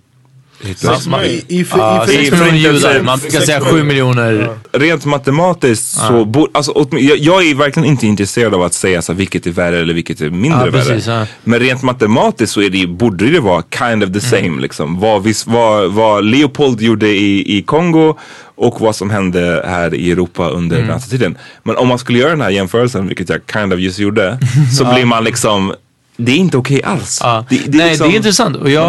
Sex 0.64 1.08
miljoner. 1.08 1.24
I- 1.26 1.44
i- 1.48 1.60
i- 1.62 1.66
Ja, 1.78 2.04
i- 2.04 2.08
sex 2.08 2.18
i- 2.18 2.22
miljoner 2.32 2.38
förintelsen. 2.46 2.92
judar. 2.92 3.02
Man 3.04 3.20
brukar 3.20 3.40
säga 3.40 3.62
sju 3.62 3.84
miljoner. 3.84 4.50
Rent 4.72 5.06
matematiskt 5.06 5.86
så, 5.86 6.26
bo, 6.26 6.48
alltså, 6.54 6.88
jag, 6.92 7.18
jag 7.18 7.48
är 7.48 7.56
verkligen 7.56 7.90
inte 7.90 8.08
intresserad 8.08 8.54
av 8.54 8.64
att 8.64 8.74
säga 8.74 9.02
så 9.02 9.14
vilket 9.14 9.48
är 9.48 9.52
värre 9.52 9.80
eller 9.80 9.94
vilket 9.94 10.22
är 10.22 10.30
mindre 10.30 10.66
Ja, 10.66 10.72
precis, 10.72 11.08
värre. 11.08 11.20
ja. 11.20 11.26
Men 11.44 11.60
rent 11.60 11.84
matematiskt 11.84 12.54
så 12.54 12.62
är 12.62 12.70
det, 12.70 12.88
borde 12.88 13.30
det 13.30 13.40
vara 13.40 13.64
kind 13.80 14.04
of 14.04 14.12
the 14.14 14.22
same. 14.22 14.42
Mm. 14.48 14.60
Liksom. 14.60 15.00
Vad, 15.00 15.24
vis, 15.24 15.48
vad, 15.48 15.92
vad 15.94 16.26
Leopold 16.26 16.82
gjorde 16.82 17.08
i, 17.10 17.58
i 17.58 17.62
Kongo 17.62 18.16
och 18.58 18.82
vad 18.82 18.96
som 18.96 19.10
hände 19.10 19.64
här 19.68 19.94
i 19.96 20.12
Europa 20.12 20.50
under 20.50 20.76
Mm. 20.78 20.88
nazitiden. 20.88 21.38
Men 21.64 21.76
om 21.76 21.88
man 21.88 22.00
skulle 22.00 22.20
göra 22.20 22.30
den 22.30 22.42
här 22.42 22.50
jämförelsen, 22.50 23.08
vilket 23.08 23.30
jag 23.30 23.40
kind 23.54 23.74
of 23.74 23.80
just 23.80 24.00
gjorde, 24.00 24.40
så 24.78 24.84
Ja. 24.88 24.94
blir 24.94 25.06
man 25.06 25.24
liksom, 25.24 25.74
det 26.18 26.32
är 26.32 26.36
inte 26.38 26.58
okej 26.58 26.84
alls. 26.84 27.20
Ja. 27.24 27.46
Det, 27.50 27.58
det 27.68 27.78
Nej, 27.78 27.90
liksom- 27.90 28.08
det 28.10 28.14
är 28.14 28.18
intressant. 28.18 28.56
Och 28.58 28.70
jag 28.70 28.82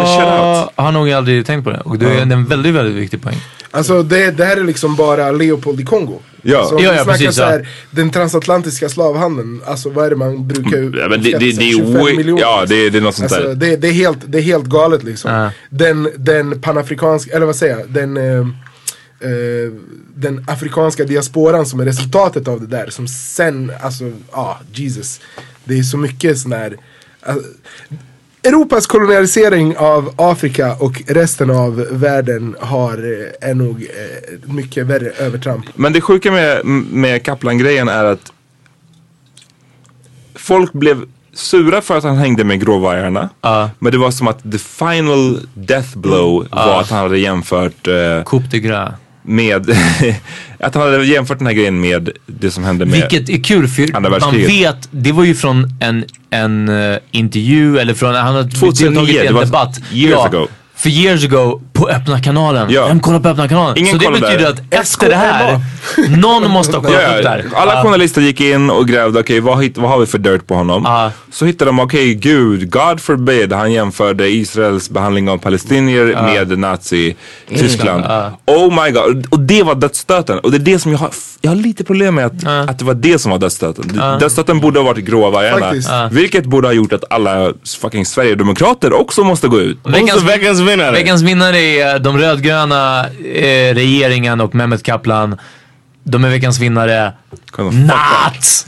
har 0.75 0.91
nog 0.91 1.11
aldrig 1.11 1.45
tänkt 1.45 1.63
på 1.63 1.69
det. 1.69 1.79
Och 1.79 1.97
det 1.97 2.05
är 2.05 2.15
Ja. 2.15 2.21
en 2.21 2.45
väldigt, 2.45 2.73
väldigt 2.73 2.95
viktig 2.95 3.21
poäng. 3.21 3.37
Alltså 3.71 4.03
det, 4.03 4.31
det 4.31 4.45
här 4.45 4.57
är 4.57 4.63
liksom 4.63 4.95
bara 4.95 5.31
Leopold 5.31 5.79
i 5.79 5.83
Kongo. 5.85 6.19
Ja. 6.41 6.65
Så 6.65 6.75
om 6.75 6.83
Ja, 6.83 6.93
ja, 6.95 7.03
precis, 7.05 7.35
så 7.35 7.41
ja. 7.41 7.47
här, 7.47 7.67
den 7.91 8.09
transatlantiska 8.11 8.89
slavhandeln, 8.89 9.61
alltså 9.65 9.89
vad 9.89 10.05
är 10.05 10.09
det 10.09 10.15
man 10.15 10.47
brukar 10.47 10.77
Ja, 10.99 11.07
men 11.09 11.23
det, 11.23 11.31
det, 11.31 11.37
det, 11.37 11.69
är 11.69 11.71
25 11.77 11.93
way- 12.01 12.17
miljoner. 12.17 12.41
ja, 12.41 12.65
det, 12.67 12.89
det 12.89 12.97
är 12.97 13.01
något 13.01 13.15
sånt 13.15 13.31
Alltså, 13.31 13.47
där. 13.47 13.55
det, 13.55 13.75
det, 13.75 13.87
är 13.87 13.91
helt, 13.91 14.17
det 14.27 14.37
är 14.37 14.41
helt 14.41 14.65
galet 14.65 15.03
liksom. 15.03 15.49
Den, 15.69 16.09
den 16.17 16.61
panafrikanska, 16.61 17.31
eller 17.35 17.45
vad 17.45 17.55
säger 17.55 17.77
jag, 17.77 17.89
den, 17.89 18.17
eh, 18.17 18.39
eh, 19.29 19.71
den 20.15 20.45
afrikanska 20.47 21.03
diasporan 21.03 21.65
som 21.65 21.79
är 21.79 21.85
resultatet 21.85 22.47
av 22.47 22.59
det 22.61 22.67
där. 22.67 22.89
Som 22.89 23.07
sen, 23.07 23.71
alltså, 23.81 24.03
ja, 24.03 24.11
ah, 24.31 24.57
Jesus. 24.73 25.19
Det 25.63 25.79
är 25.79 25.83
så 25.83 25.97
mycket 25.97 26.37
sån 26.37 26.51
här, 26.51 26.77
Europas 28.43 28.87
kolonialisering 28.87 29.77
av 29.77 30.13
Afrika 30.17 30.75
och 30.79 31.01
resten 31.07 31.49
av 31.49 31.75
världen 31.91 32.55
har, 32.59 32.93
eh, 32.93 33.49
är 33.49 33.53
nog 33.53 33.81
eh, 33.81 34.49
mycket 34.53 34.85
värre 34.85 35.09
övertramp. 35.09 35.65
Men 35.75 35.93
det 35.93 36.01
sjuka 36.01 36.31
med, 36.31 36.65
med 36.91 37.23
Kaplan-grejen 37.23 37.87
är 37.87 38.05
att 38.05 38.31
folk 40.35 40.73
blev 40.73 41.05
sura 41.33 41.81
för 41.81 41.97
att 41.97 42.03
han 42.03 42.17
hängde 42.17 42.43
med 42.43 42.61
gråvargarna. 42.61 43.29
Men 43.79 43.91
det 43.91 43.97
var 43.97 44.11
som 44.11 44.27
att 44.27 44.51
the 44.51 44.57
final 44.57 45.39
death 45.53 45.97
blow 45.97 46.47
Ja. 46.51 46.65
var 46.65 46.81
att 46.81 46.89
han 46.89 46.99
hade 46.99 47.19
jämfört 47.19 47.87
uh, 47.87 48.23
Coupe 48.25 48.47
de 48.51 48.59
Gras. 48.59 48.93
Med 49.27 49.69
att 50.59 50.75
han 50.75 50.83
hade 50.83 51.05
jämfört 51.05 51.37
den 51.37 51.47
här 51.47 51.53
grejen 51.53 51.79
med 51.79 52.09
det 52.25 52.51
som 52.51 52.63
hände 52.63 52.85
med 52.85 52.93
Vilket 52.99 53.29
är 53.29 53.43
kul 53.43 53.67
för 53.67 54.19
man 54.19 54.37
vet, 54.37 54.89
det 54.91 55.11
var 55.11 55.23
ju 55.23 55.35
från 55.35 55.69
en, 55.79 56.05
en 56.29 56.69
eh, 56.69 56.97
intervju 57.11 57.79
eller 57.79 57.93
från, 57.93 58.15
han 58.15 58.35
har 58.35 58.43
2009, 58.43 58.89
deltagit 58.89 59.23
i 59.23 59.27
en 59.27 59.35
debatt. 59.35 59.79
years 59.91 60.25
ago. 60.25 60.47
För 60.75 60.89
years 60.89 61.25
ago 61.25 61.61
på 61.77 61.89
öppna 61.89 62.21
kanalen. 62.21 62.67
Ja. 62.71 62.87
Vem 62.87 62.99
kollar 62.99 63.19
på 63.19 63.29
öppna 63.29 63.47
kanalen? 63.47 63.77
Ingen 63.77 63.99
så 63.99 64.05
det 64.05 64.11
betyder 64.21 64.37
där. 64.37 64.47
att 64.49 64.61
efter 64.73 65.09
det 65.09 65.15
här, 65.15 65.59
någon 66.17 66.51
måste 66.51 66.77
ha 66.77 66.83
kollat 66.83 67.01
Ja, 67.09 67.17
upp 67.17 67.23
där. 67.23 67.45
Alla 67.55 67.83
journalister 67.83 68.21
gick 68.21 68.41
in 68.41 68.69
och 68.69 68.87
grävde, 68.87 69.19
okej 69.19 69.39
vad, 69.39 69.61
hit- 69.63 69.77
vad 69.77 69.89
har 69.89 69.99
vi 69.99 70.05
för 70.05 70.17
dirt 70.17 70.47
på 70.47 70.53
honom? 70.55 71.09
Så 71.31 71.45
hittade 71.45 71.69
de, 71.69 71.79
okej 71.79 72.13
gud, 72.13 72.71
God 72.71 73.01
forbid, 73.01 73.53
han 73.53 73.71
jämförde 73.71 74.29
Israels 74.29 74.89
behandling 74.89 75.29
av 75.29 75.37
palestinier 75.37 76.07
Ja. 76.07 76.21
med 76.23 76.59
Nazi-Tyskland. 76.59 78.03
Ja. 78.07 78.31
Oh 78.45 78.83
my 78.83 78.91
god, 78.91 79.25
och 79.29 79.39
det 79.39 79.63
var 79.63 79.75
dödsstöten. 79.75 80.39
Och 80.39 80.51
det 80.51 80.57
är 80.57 80.59
det 80.59 80.79
som 80.79 80.91
jag 80.91 80.99
har, 80.99 81.09
jag 81.41 81.51
har 81.51 81.55
lite 81.55 81.83
problem 81.83 82.15
med 82.15 82.25
att, 82.25 82.69
att 82.69 82.79
det 82.79 82.85
var 82.85 82.93
det 82.93 83.19
som 83.19 83.31
var 83.31 83.39
dödsstöten. 83.39 83.91
Ja. 83.95 84.17
Dödsstöten 84.19 84.59
borde 84.59 84.79
ha 84.79 84.85
varit 84.85 85.05
gråa 85.05 85.29
vargarna. 85.29 86.09
Vilket 86.11 86.45
borde 86.45 86.67
ha 86.67 86.73
gjort 86.73 86.93
att 86.93 87.03
alla 87.09 87.53
fucking 87.81 88.05
Sverigedemokrater 88.05 88.93
också 88.93 89.23
måste 89.23 89.47
gå 89.47 89.59
ut. 89.59 89.77
Veckans, 89.83 90.23
veckans 90.23 90.59
vinnare 91.21 91.59
är 91.67 91.99
de 91.99 92.17
rödgröna 92.17 93.07
eh, 93.07 93.73
regeringen 93.73 94.41
och 94.41 94.55
Mehmet 94.55 94.83
Kaplan. 94.83 95.37
De 96.03 96.23
är 96.23 96.29
veckans 96.29 96.59
vinnare. 96.59 97.13
Nat! 97.71 98.65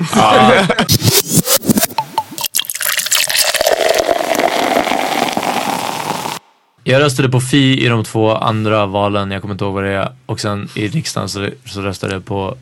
Jag 6.84 7.02
röstade 7.02 7.30
på 7.30 7.42
Fi 7.42 7.86
i 7.86 7.88
de 7.88 8.04
två 8.04 8.36
andra 8.36 8.86
valen, 8.86 9.32
jag 9.32 9.42
kommer 9.42 9.54
inte 9.54 9.64
ihåg 9.66 9.74
vad 9.74 9.84
det 9.84 9.94
är. 9.94 10.12
Och 10.26 10.40
sen 10.40 10.70
i 10.74 10.88
riksdagen 10.88 11.30
så, 11.30 11.50
så 11.66 11.82
röstade 11.82 12.14
jag 12.14 12.26
på 12.26 12.58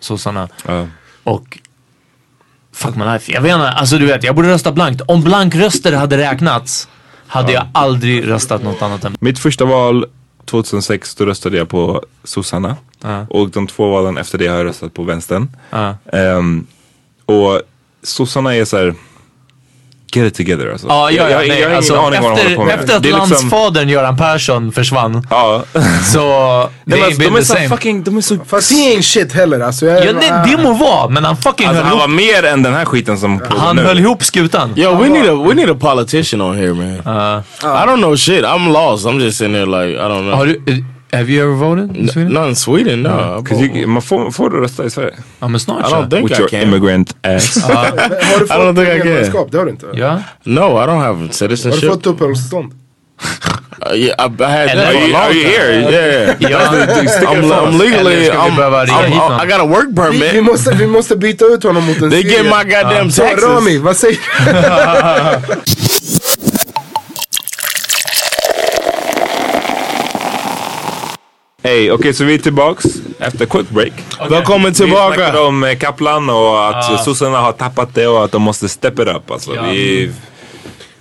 sossarna. 0.00 0.48
Ja. 0.66 0.86
Och 1.22 1.58
fuck 2.72 2.96
my 2.96 3.04
life. 3.04 3.32
Jag 3.32 3.40
vet 3.40 3.54
inte, 3.54 3.68
alltså 3.68 3.98
du 3.98 4.06
vet, 4.06 4.24
jag 4.24 4.34
borde 4.34 4.48
rösta 4.48 4.72
blankt. 4.72 5.02
Om 5.06 5.22
blankröster 5.22 5.92
hade 5.92 6.18
räknats 6.18 6.88
hade 7.30 7.52
jag 7.52 7.66
aldrig 7.72 8.28
röstat 8.28 8.62
något 8.62 8.82
annat 8.82 9.04
än 9.04 9.16
Mitt 9.20 9.38
första 9.38 9.64
val 9.64 10.06
2006 10.44 11.14
då 11.14 11.26
röstade 11.26 11.56
jag 11.56 11.68
på 11.68 12.04
sossarna. 12.24 12.76
Ja. 13.02 13.26
Och 13.30 13.50
de 13.50 13.66
två 13.66 13.90
valen 13.90 14.18
efter 14.18 14.38
det 14.38 14.46
har 14.46 14.56
jag 14.56 14.66
röstat 14.66 14.94
på 14.94 15.02
vänstern. 15.02 15.48
Ja. 15.70 15.94
Ehm, 16.12 16.66
och 17.26 17.62
sossarna 18.02 18.54
är 18.54 18.64
så 18.64 18.76
här. 18.76 18.94
Get 20.14 20.26
it 20.26 20.34
together 20.34 20.70
alltså. 20.72 20.86
Ja, 20.88 21.10
ja, 21.10 21.22
ja, 21.22 21.30
jag, 21.30 21.38
nej, 21.38 21.48
jag 21.48 21.54
har 21.56 21.60
ingen 21.66 21.76
alltså, 21.76 21.94
aning 21.96 22.22
vad 22.22 22.36
de 22.36 22.42
håller 22.42 22.56
på 22.56 22.62
efter, 22.62 22.64
med. 22.64 22.80
efter 22.80 22.96
att 22.96 23.02
Det 23.02 23.08
liksom- 23.08 23.30
landsfadern 23.30 23.88
Göran 23.88 24.16
Persson 24.16 24.72
försvann 24.72 25.26
Ja. 25.30 25.62
så 26.12 26.18
det 26.84 27.02
alltså, 27.02 27.20
de 27.20 27.26
är 27.26 27.38
the 27.38 27.44
så 27.44 27.54
same. 27.54 27.68
fucking, 27.68 28.02
de 28.02 28.16
är 28.16 28.20
så... 28.20 28.36
Fast 28.46 28.72
he 28.72 28.76
ain't 28.76 29.02
shit 29.02 29.32
heller 29.32 29.60
alltså. 29.60 29.86
Jag, 29.86 30.04
Ja, 30.06 30.12
nej, 30.12 30.32
det 30.56 30.62
må 30.62 30.72
vara, 30.72 31.08
men 31.08 31.24
han 31.24 31.36
fucking 31.36 31.66
Alltså 31.66 31.82
höll 31.82 31.88
han 31.98 31.98
var 31.98 32.24
ihop, 32.24 32.42
mer 32.42 32.44
än 32.52 32.62
den 32.62 32.74
här 32.74 32.84
skiten 32.84 33.18
som 33.18 33.40
han 33.56 33.76
nu. 33.76 33.82
höll 33.82 33.98
ihop 33.98 34.24
skutan. 34.24 34.72
Yo, 34.76 34.94
we 35.02 35.08
need 35.08 35.28
a 35.30 35.34
we 35.48 35.54
need 35.54 35.70
a 35.70 35.76
politician 35.80 36.40
on 36.40 36.56
here, 36.56 36.74
man. 36.74 36.86
Uh, 36.88 37.42
I 37.62 37.86
don't 37.86 37.96
know 37.96 38.16
shit. 38.16 38.44
I'm 38.44 38.72
lost. 38.72 39.06
I'm 39.06 39.20
just 39.20 39.38
sitting 39.38 39.54
there 39.54 39.66
like 39.66 39.98
I 39.98 40.02
don't 40.08 40.20
know. 40.22 40.34
har 40.34 40.46
du, 40.46 40.84
have 41.12 41.28
you 41.32 41.42
ever 41.42 41.54
voted 41.54 41.96
in 41.96 42.08
Sweden? 42.08 42.32
Not 42.32 42.48
in 42.48 42.56
Sweden, 42.56 43.02
no. 43.02 43.42
'Cause 43.48 43.60
you- 43.62 43.86
Man 43.86 44.02
får, 44.02 44.30
får 44.30 44.50
du 44.50 44.60
rösta 44.60 44.84
i 44.84 44.90
Sverige? 44.90 45.14
Ja 45.40 45.48
men 45.48 45.60
snart 45.60 45.80
I 45.88 45.92
don't 45.92 46.10
think 46.10 46.28
With 46.30 46.38
I 46.40 46.42
your 46.42 46.48
can. 46.50 46.60
immigrant 46.62 47.16
ass. 47.22 47.62
Har 47.62 47.90
du 48.38 48.44
I 48.44 48.48
don't 48.48 48.74
think 48.74 48.88
I 48.88 48.98
can. 48.98 49.06
medborgarskap? 49.08 49.52
Det 49.52 49.58
har 49.58 49.64
du 49.64 49.70
inte. 49.70 49.86
Ja. 49.94 50.22
No, 50.44 50.60
I 50.60 50.86
don't 50.86 50.98
have 51.00 51.18
Har 51.20 51.26
du 51.26 51.32
citizenship. 51.32 51.90
fått 51.90 52.06
uppehållstånd? 52.06 52.72
Uh, 53.86 53.96
yeah, 53.96 54.14
I, 54.18 54.42
I 54.42 54.44
had 54.44 54.68
that 54.68 54.76
are 54.78 54.92
for 54.92 54.98
a 54.98 55.06
you- 55.06 55.12
long 55.12 55.22
are 55.22 55.32
you 55.32 55.44
here? 55.44 55.90
Yeah. 55.90 56.36
Ja. 56.50 56.58
I'm, 56.58 57.50
I'm 57.50 57.78
legally. 57.78 58.28
I'm, 58.30 58.50
I'm, 58.58 59.10
någon? 59.10 59.40
I 59.40 59.46
got 59.46 59.60
a 59.60 59.64
work 59.66 59.94
permit. 59.96 60.32
vi, 60.34 60.40
måste, 60.40 60.74
vi 60.74 60.86
måste 60.86 61.16
byta 61.16 61.44
ut 61.44 61.62
honom 61.62 61.86
mot 61.86 62.02
en 62.02 62.10
They 62.10 62.22
get 62.22 62.44
my 62.44 62.64
goddamn 62.64 63.10
taxes. 63.10 63.44
Rami, 63.44 63.78
vad 63.78 63.96
säger 63.96 64.18
du? 64.44 65.79
Hej, 71.62 71.92
okej 71.92 72.12
så 72.14 72.24
vi 72.24 72.34
är 72.34 72.38
tillbaks 72.38 72.84
efter 73.18 73.46
quick 73.46 73.70
break. 73.70 73.92
Välkommen 74.30 74.68
Vi 74.72 74.74
tillbaka. 74.78 75.14
snackade 75.14 75.38
om 75.40 75.64
eh, 75.64 75.78
Kaplan 75.78 76.30
och 76.30 76.68
att 76.68 76.90
Ja. 76.90 76.98
sossarna 77.04 77.38
har 77.40 77.52
tappat 77.52 77.94
det 77.94 78.06
och 78.06 78.24
att 78.24 78.32
de 78.32 78.42
måste 78.42 78.68
step 78.68 78.98
it 78.98 79.08
up. 79.08 79.30
Alltså. 79.30 79.54
Ja. 79.54 79.62
Vi, 79.62 80.12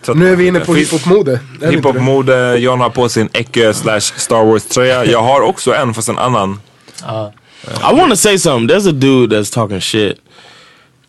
att- 0.08 0.18
Nu 0.18 0.32
är 0.32 0.36
vi 0.36 0.48
inne 0.48 0.60
på 0.60 0.76
hiphop-mode. 0.76 1.40
Hiphop-mode, 1.62 2.56
John 2.58 2.80
har 2.80 2.90
på 2.90 3.10
sin 3.10 3.30
Ecke 3.34 3.74
slash 3.74 4.00
Star 4.00 4.46
Wars 4.46 4.64
tröja. 4.66 5.06
Jag 5.06 5.22
har 5.24 5.42
också 5.42 5.74
en 5.76 5.94
fast 5.94 6.10
en 6.10 6.18
annan. 6.18 6.60
Ja. 7.08 7.34
I 7.92 7.96
want 7.96 8.10
to 8.10 8.16
say 8.18 8.38
something. 8.40 8.78
There's 8.78 8.90
a 8.90 8.92
dude 8.92 9.36
that's 9.40 9.54
talking 9.54 9.82
shit. 9.82 10.18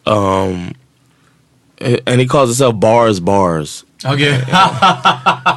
Um, 0.05 0.75
and 2.07 2.21
he 2.21 2.27
calls 2.29 2.49
himself 2.51 2.75
Bars 2.75 3.21
Bars. 3.21 3.85
Okej. 4.05 4.33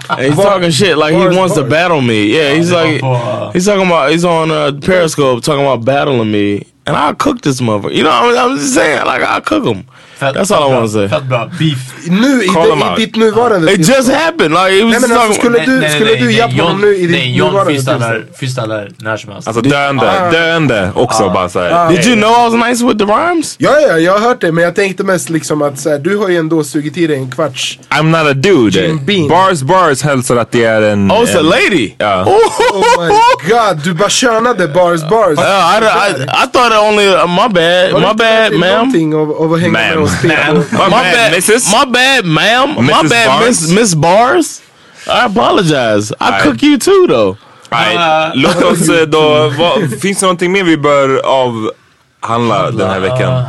And 0.09 0.19
he's 0.33 0.35
talking 0.35 0.69
shit 0.71 0.97
like 0.97 1.13
he 1.13 1.37
wants 1.37 1.55
to 1.55 1.63
battle 1.63 2.01
me. 2.01 2.35
Yeah, 2.35 2.53
he's 2.55 2.71
like 2.71 3.01
uh, 3.01 3.51
he's 3.51 3.65
talking 3.65 3.85
about 3.85 4.11
he's 4.11 4.25
on 4.25 4.51
uh, 4.51 4.71
Periscope 4.81 5.43
talking 5.43 5.61
about 5.63 5.85
battling 5.85 6.31
me, 6.31 6.65
and 6.85 6.95
I'll 6.95 7.15
cook 7.15 7.41
this 7.41 7.61
motherfucker. 7.61 7.95
You 7.95 8.03
know, 8.03 8.11
I'm, 8.11 8.37
I'm 8.37 8.57
just 8.57 8.73
saying 8.73 9.05
like 9.05 9.21
I'll 9.21 9.41
cook 9.41 9.65
him. 9.65 9.85
Fett- 10.19 10.35
That's 10.35 10.55
all 10.55 10.71
I 10.71 10.73
want 10.75 10.85
to 10.85 10.91
say. 10.93 11.07
Fett 11.09 11.23
bra. 11.23 11.49
Beef. 11.59 11.77
Nu, 12.09 12.43
i, 12.43 12.47
Call 12.47 12.69
det, 12.69 12.85
i 12.85 12.89
out. 12.89 12.97
ditt 12.97 13.15
nuvarande 13.15 13.71
It 13.71 13.87
just 13.87 14.11
happened. 14.11 14.53
Like 14.53 14.77
it 14.77 14.83
was 14.85 14.91
Nej 14.91 15.09
men 15.09 15.17
alltså 15.17 15.33
skulle 15.39 15.59
du, 15.65 15.89
skulle 15.89 16.15
du 16.15 16.31
jappa 16.31 16.63
honom 16.63 16.81
nu 16.81 16.95
i 16.95 17.01
ditt 17.01 17.11
Nej, 17.11 17.35
John 17.37 17.47
nuvarande 17.51 18.21
freestylar, 18.39 18.89
när 18.97 19.17
som 19.17 19.31
helst. 19.31 19.47
Alltså 19.47 19.61
döende, 19.61 20.11
Ah. 20.21 20.31
döende 20.31 20.91
också 20.95 21.29
bara 21.29 21.49
såhär. 21.49 21.89
Did 21.89 22.05
you 22.05 22.15
know 22.15 22.31
I 22.31 22.57
was 22.57 22.67
nice 22.69 22.85
with 22.85 22.97
the 22.97 23.05
rhymes? 23.13 23.55
Ja, 23.57 23.79
ja, 23.79 23.97
jag 23.97 24.11
har 24.13 24.19
hört 24.19 24.41
det 24.41 24.51
men 24.51 24.63
jag 24.63 24.75
tänkte 24.75 25.03
mest 25.03 25.29
liksom 25.29 25.61
att 25.61 25.79
så 25.79 25.89
här, 25.89 25.99
du 25.99 26.17
har 26.17 26.29
ju 26.29 26.37
ändå 26.37 26.63
sugit 26.63 26.97
i 26.97 27.07
dig 27.07 27.17
en 27.17 27.31
kvarts. 27.31 27.79
I'm 27.89 28.03
not 28.03 28.31
a 28.31 28.33
dude. 28.33 28.79
Jim 28.79 29.05
Beam. 29.05 29.27
Bars 29.27 29.61
Bars 29.61 30.01
hälsar 30.01 30.37
att 30.37 30.51
det 30.51 30.63
är 30.63 30.81
en... 30.81 31.11
Oh, 31.11 31.15
it's 31.15 31.35
a 31.35 31.39
en- 31.39 31.45
lady. 31.45 31.91
Ja. 31.97 32.23
Oh 32.25 33.03
my 33.03 33.09
god, 33.49 33.83
du 33.83 33.93
bara 33.93 34.09
könade 34.09 34.67
bars 34.67 35.01
bars. 35.09 35.39
Uh, 35.39 35.43
I, 35.43 35.77
I, 35.77 36.23
I 36.23 36.47
thought 36.53 36.71
it 36.73 36.79
only 36.89 37.07
uh, 37.07 37.27
my 37.27 37.35
bad, 37.53 37.91
Har 37.91 37.99
du 37.99 38.05
my 38.05 38.11
inte 38.11 38.15
bad, 38.15 38.51
dig 38.51 38.59
ma'am. 38.59 38.75
någonting 38.75 39.15
av, 39.15 39.31
av 39.31 39.53
att 39.53 39.59
hänga 39.59 39.71
med 39.73 39.97
Ma'am. 39.97 40.03
oss 40.03 40.11
Ma'am. 40.23 40.55
My, 40.55 40.77
My 40.77 40.89
bad, 40.89 41.13
bad, 41.13 41.33
Mrs. 41.33 41.71
My 41.71 41.85
bad, 41.91 42.25
ma'am. 42.25 42.75
My 42.85 43.09
bad, 43.09 43.27
Barnes. 43.27 43.61
Miss 43.61 43.71
Miss 43.79 43.93
Bars. 43.95 44.61
I 45.07 45.25
apologize. 45.25 46.11
I 46.11 46.15
Alright. 46.19 46.43
cook 46.43 46.63
you 46.63 46.77
too, 46.77 47.07
though. 47.07 47.37
Nej, 47.71 48.31
låt 48.35 48.63
oss 48.63 48.89
eh, 48.89 49.01
då, 49.07 49.49
vad, 49.59 49.99
finns 50.01 50.19
det 50.19 50.25
någonting 50.25 50.51
mer 50.51 50.63
vi 50.63 50.77
bör 50.77 51.21
avhandla 51.25 52.71
den 52.71 52.89
här 52.89 52.99
veckan? 52.99 53.43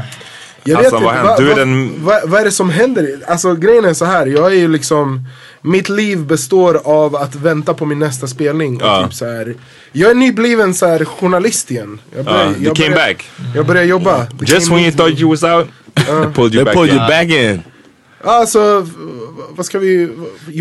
Jag 0.64 0.78
Alltså, 0.78 0.96
vet 0.98 1.04
vad 1.04 1.14
inte, 1.14 1.26
vad, 1.26 1.38
Du 1.38 1.44
är 1.44 1.48
vad, 1.48 1.58
den- 1.58 2.04
vad, 2.04 2.28
vad 2.30 2.40
är 2.40 2.44
det 2.44 2.50
som 2.50 2.70
händer? 2.70 3.08
Alltså 3.28 3.54
grejen 3.54 3.84
är 3.84 3.94
så 3.94 4.04
här, 4.04 4.26
jag 4.26 4.46
är 4.46 4.56
ju 4.56 4.68
liksom 4.68 5.28
mitt 5.64 5.88
liv 5.88 6.18
består 6.26 6.80
av 6.84 7.16
att 7.16 7.34
vänta 7.34 7.74
på 7.74 7.86
min 7.86 7.98
nästa 7.98 8.26
spelning. 8.26 8.76
Och 8.82 8.88
Ja. 8.88 9.02
typ 9.04 9.14
så 9.14 9.24
här, 9.26 9.54
jag 9.92 10.10
är 10.10 10.14
nybliven 10.14 10.74
så 10.74 10.86
här, 10.86 11.04
journalist 11.04 11.70
igen. 11.70 12.00
Jag 12.16 12.26
Ja, 12.26 12.44
you 12.46 12.54
jag 12.60 12.76
came 12.76 12.94
back. 12.94 13.24
Jag 13.54 13.66
börjar 13.66 13.84
jobba. 13.84 14.26
Det 14.32 14.48
Just 14.48 14.70
when 14.70 14.78
you 14.78 14.92
thought 14.92 15.20
you 15.20 15.30
was 15.30 15.42
out, 15.42 15.68
pulled 16.34 16.52
They 16.52 16.58
you 16.58 16.64
back 16.64 16.74
pulled 16.74 16.90
in. 16.94 16.98
you 16.98 17.08
back 17.08 17.28
in. 17.28 17.62
Alltså, 18.24 18.86
vad 19.50 19.66
ska 19.66 19.78
vi... 19.78 20.06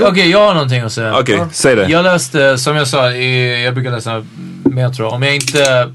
Okej, 0.02 0.24
Jo, 0.26 0.32
jag 0.32 0.48
har 0.48 0.54
någonting 0.54 0.82
att 0.82 0.94
säga. 0.94 1.20
Okej, 1.20 1.46
säg 1.52 1.76
det. 1.76 1.88
Jag 1.90 2.04
läste, 2.04 2.58
som 2.58 2.76
jag 2.76 2.88
sa, 2.88 3.12
i, 3.12 3.64
jag 3.64 3.74
brukar 3.74 3.92
läsa 3.92 4.26
Metro. 4.64 5.06
Om 5.08 5.24
jag 5.24 5.36
inte 5.36 5.94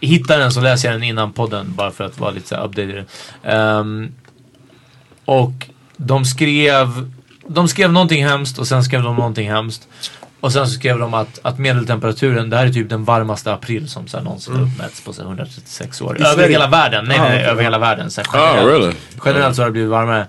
hittar 0.00 0.38
den 0.38 0.52
så 0.52 0.60
läser 0.60 0.88
jag 0.88 0.94
den 0.94 1.02
innan 1.02 1.32
podden 1.32 1.66
bara 1.76 1.90
för 1.90 2.04
att 2.04 2.20
vara 2.20 2.30
lite 2.30 2.48
så 2.48 2.54
här 2.54 2.64
updated. 2.64 3.04
Ehm, 3.44 4.08
och 5.24 5.52
de 5.96 6.24
skrev, 6.24 6.88
de 7.48 7.68
skrev 7.68 7.92
någonting 7.92 8.24
hemskt 8.26 8.58
och 8.58 8.66
sen 8.68 8.84
skrev 8.84 9.02
de 9.02 9.16
någonting 9.16 9.50
hemskt. 9.50 9.88
Och 10.40 10.52
sen 10.52 10.66
så 10.66 10.72
skrev 10.72 10.98
de 10.98 11.14
att, 11.14 11.38
att 11.42 11.58
medeltemperaturen, 11.58 12.50
det 12.50 12.56
här 12.56 12.66
är 12.66 12.70
typ 12.72 12.88
den 12.90 13.04
varmaste 13.04 13.52
april 13.52 13.88
som 13.88 14.08
så 14.08 14.16
här 14.16 14.24
någonsin 14.24 14.54
har 14.54 14.62
uppmätts 14.62 15.00
på 15.00 15.12
så 15.12 15.22
här 15.22 15.28
136 15.28 16.00
år. 16.00 16.14
Över 16.20 16.34
Sverige? 16.34 16.48
hela 16.48 16.68
världen. 16.68 17.04
Nej, 17.08 17.18
nej, 17.18 17.28
nej, 17.28 17.38
Ah, 17.38 17.40
okej. 17.40 17.50
över 17.50 17.62
hela 17.62 17.78
världen. 17.78 18.10
Så 18.10 18.20
Oh, 18.20 18.26
generellt. 18.34 18.66
really? 18.68 18.92
Generellt 19.24 19.56
så 19.56 19.62
har 19.62 19.66
det 19.66 19.72
blivit 19.72 19.90
varmare. 19.90 20.26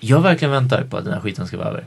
Jag 0.00 0.20
verkligen 0.20 0.52
väntar 0.52 0.82
på 0.82 0.96
att 0.96 1.04
den 1.04 1.12
här 1.14 1.20
skiten 1.20 1.46
ska 1.46 1.56
vara 1.56 1.68
över. 1.68 1.84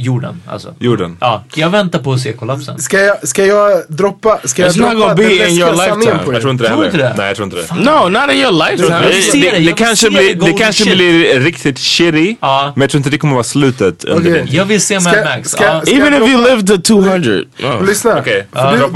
Jorden, 0.00 0.42
alltså. 0.46 0.74
Jorden. 0.78 1.16
Ja, 1.20 1.44
jag 1.54 1.70
väntar 1.70 1.98
på 1.98 2.12
att 2.12 2.20
se 2.20 2.32
kollapsen. 2.32 2.78
ska, 2.78 3.00
jag, 3.00 3.28
ska 3.28 3.44
jag 3.46 3.82
droppa, 3.88 4.38
ska 4.44 4.62
jag 4.62 4.70
It's 4.70 4.78
not 4.80 4.90
droppa 4.90 5.00
gonna 5.00 5.14
be 5.14 5.22
den 5.22 5.32
in 5.32 5.38
läskiga 5.38 5.66
your 5.66 5.76
sanningen 5.76 5.98
lifetime. 6.00 6.24
på 6.24 6.32
Jag 6.32 6.40
tror 6.40 6.50
inte 6.52 6.64
det 6.64 6.68
Tror 6.68 6.76
heller. 6.84 6.90
du 6.92 6.98
inte 6.98 7.08
det? 7.08 7.14
Nej, 7.16 7.26
jag 7.26 7.36
tror 7.36 7.44
inte 7.44 7.56
det. 7.56 7.74
No, 7.90 8.08
not 8.08 8.30
in 8.32 8.40
your 8.40 8.52
lifetime. 8.52 8.98
Det, 9.32 9.50
det, 9.50 9.58
det, 9.66 9.72
kanske, 9.72 10.10
blir, 10.10 10.34
det, 10.34 10.52
kanske 10.52 10.84
blir 10.84 11.40
riktigt 11.40 11.78
shitty, 11.78 12.36
Ja. 12.40 12.72
men 12.76 12.80
jag 12.80 12.90
tror 12.90 12.98
inte 12.98 13.10
det 13.10 13.18
kommer 13.18 13.34
vara 13.34 13.44
slutet 13.44 14.00
din 14.00 14.46
Jag 14.50 14.64
vill 14.64 14.80
se 14.80 15.00
Mad 15.00 15.14
Max. 15.24 15.50
ska- 15.50 15.64
ja. 15.64 15.80
ska- 15.82 15.90
Even 15.90 16.14
if 16.14 16.20
you 16.30 16.42
live 16.50 16.62
to 16.62 16.82
200. 16.82 17.32
Oh. 17.62 17.84
Lyssna, 17.86 18.14
droppa 18.14 18.30
det, 18.30 18.46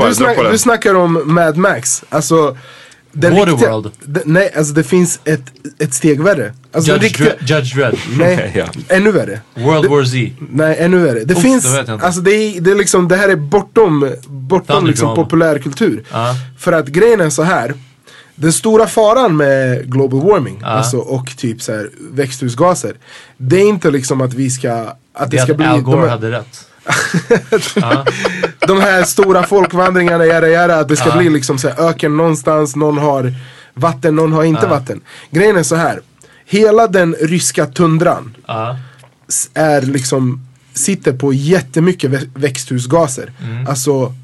du, 0.02 0.08
du, 0.08 0.14
snack, 0.14 0.38
du 0.50 0.58
snackar 0.58 0.94
om 0.94 1.22
Mad 1.24 1.56
Max. 1.56 2.04
Alltså, 2.08 2.56
den 3.12 3.34
Waterworld. 3.36 3.90
det- 4.04 4.22
nej, 4.26 4.52
alltså 4.56 4.72
det 4.74 4.84
finns 4.84 5.20
ett, 5.24 5.42
ett 5.78 5.94
steg 5.94 6.22
värre. 6.22 6.52
Alltså 6.72 6.90
Judge, 6.90 7.02
riktiga, 7.04 7.26
Dredd, 7.26 7.48
Judge 7.50 7.74
Dredd. 7.76 7.96
nej, 8.18 8.52
Ja. 8.56 8.66
ännu 8.96 9.12
värre. 9.12 9.40
World 9.54 9.86
War 9.90 10.04
Z. 10.04 10.30
Nej, 10.50 10.76
ännu 10.80 10.98
värre. 10.98 11.24
Det 11.24 11.34
Uff, 11.34 11.42
finns, 11.42 11.64
det 11.72 11.98
alltså 12.02 12.20
det 12.20 12.30
är, 12.30 12.60
det 12.60 12.70
är 12.70 12.74
liksom, 12.74 13.08
det 13.08 13.16
här 13.16 13.28
är 13.28 13.36
bortom, 13.36 14.10
bortom 14.26 14.86
liksom 14.86 15.14
populärkultur. 15.16 16.02
Ja. 16.12 16.34
För 16.58 16.72
att 16.72 16.86
grejen 16.88 17.20
är 17.20 17.30
så 17.30 17.42
här. 17.42 17.74
Den 18.34 18.52
stora 18.52 18.86
faran 18.86 19.36
med 19.36 19.92
global 19.92 20.20
warming 20.20 20.58
Ja. 20.60 20.66
alltså, 20.66 20.96
och 20.98 21.36
typ 21.36 21.62
så 21.62 21.72
här, 21.72 21.90
växthusgaser. 22.12 22.94
Det 23.36 23.56
är 23.56 23.68
inte 23.68 23.90
liksom 23.90 24.20
att 24.20 24.34
vi 24.34 24.50
ska, 24.50 24.72
att 24.72 25.30
det, 25.30 25.36
Det 25.36 25.42
ska 25.42 25.52
att 25.52 25.56
bli 25.56 25.66
Al 25.66 25.76
de 25.76 25.82
Gore 25.84 26.00
här, 26.00 26.08
hade 26.08 26.30
rätt. 26.30 26.66
ja. 27.76 28.04
De 28.66 28.80
här 28.80 29.04
stora 29.04 29.42
folkvandringarna, 29.42 30.26
jada, 30.26 30.48
jada, 30.48 30.78
att 30.80 30.88
det 30.88 30.96
ska 30.96 31.10
bli 31.18 31.30
liksom 31.30 31.58
så 31.58 31.68
här, 31.68 31.88
öken 31.88 32.16
någonstans, 32.16 32.76
någon 32.76 32.98
har 32.98 33.34
vatten, 33.74 34.16
någon 34.16 34.32
har 34.32 34.44
inte 34.44 34.66
vatten. 34.66 35.00
Grejen 35.30 35.56
är 35.56 35.62
så 35.62 35.76
här. 35.76 36.00
Hela 36.46 36.86
den 36.86 37.14
ryska 37.20 37.66
tundran 37.66 38.34
är 39.54 39.82
liksom 39.82 40.46
sitter 40.74 41.12
på 41.12 41.32
jättemycket 41.32 42.10
vä- 42.10 42.28
växthusgaser. 42.34 43.32
Mm. 43.44 43.66
Alltså 43.66 44.14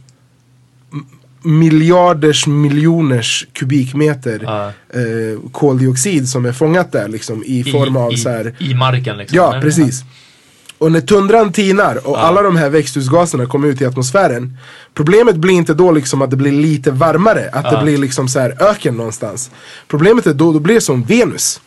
miljarders 1.42 2.46
miljoners 2.46 3.46
kubikmeter 3.52 4.40
Ja. 4.42 4.66
eh, 5.00 5.50
koldioxid 5.52 6.28
som 6.28 6.44
är 6.46 6.52
fångat 6.52 6.92
där 6.92 7.08
liksom 7.08 7.42
i 7.46 7.64
form 7.64 7.96
av 7.96 8.12
I, 8.12 8.16
så 8.16 8.28
här. 8.28 8.54
i, 8.58 8.70
I 8.70 8.74
marken 8.74 9.16
liksom. 9.16 9.36
Ja, 9.36 9.50
eller? 9.52 9.62
precis. 9.62 10.04
Och 10.78 10.92
när 10.92 11.00
tundran 11.00 11.52
tinar 11.52 12.08
och 12.08 12.24
alla 12.24 12.42
de 12.42 12.56
här 12.56 12.70
växthusgaserna 12.70 13.46
kommer 13.46 13.68
ut 13.68 13.80
i 13.80 13.86
atmosfären. 13.86 14.58
Problemet 14.94 15.36
blir 15.36 15.54
inte 15.54 15.74
då 15.74 15.92
liksom 15.92 16.22
att 16.22 16.30
det 16.30 16.36
blir 16.36 16.52
lite 16.52 16.90
varmare, 16.90 17.50
att 17.52 17.70
det 17.70 17.82
blir 17.82 17.98
liksom 17.98 18.28
så 18.28 18.40
här 18.40 18.62
öken 18.62 18.94
någonstans. 18.94 19.50
Problemet 19.88 20.26
är 20.26 20.34
då, 20.34 20.52
då 20.52 20.58
blir 20.58 20.74
det 20.74 20.80
som 20.80 21.02
Venus. 21.04 21.60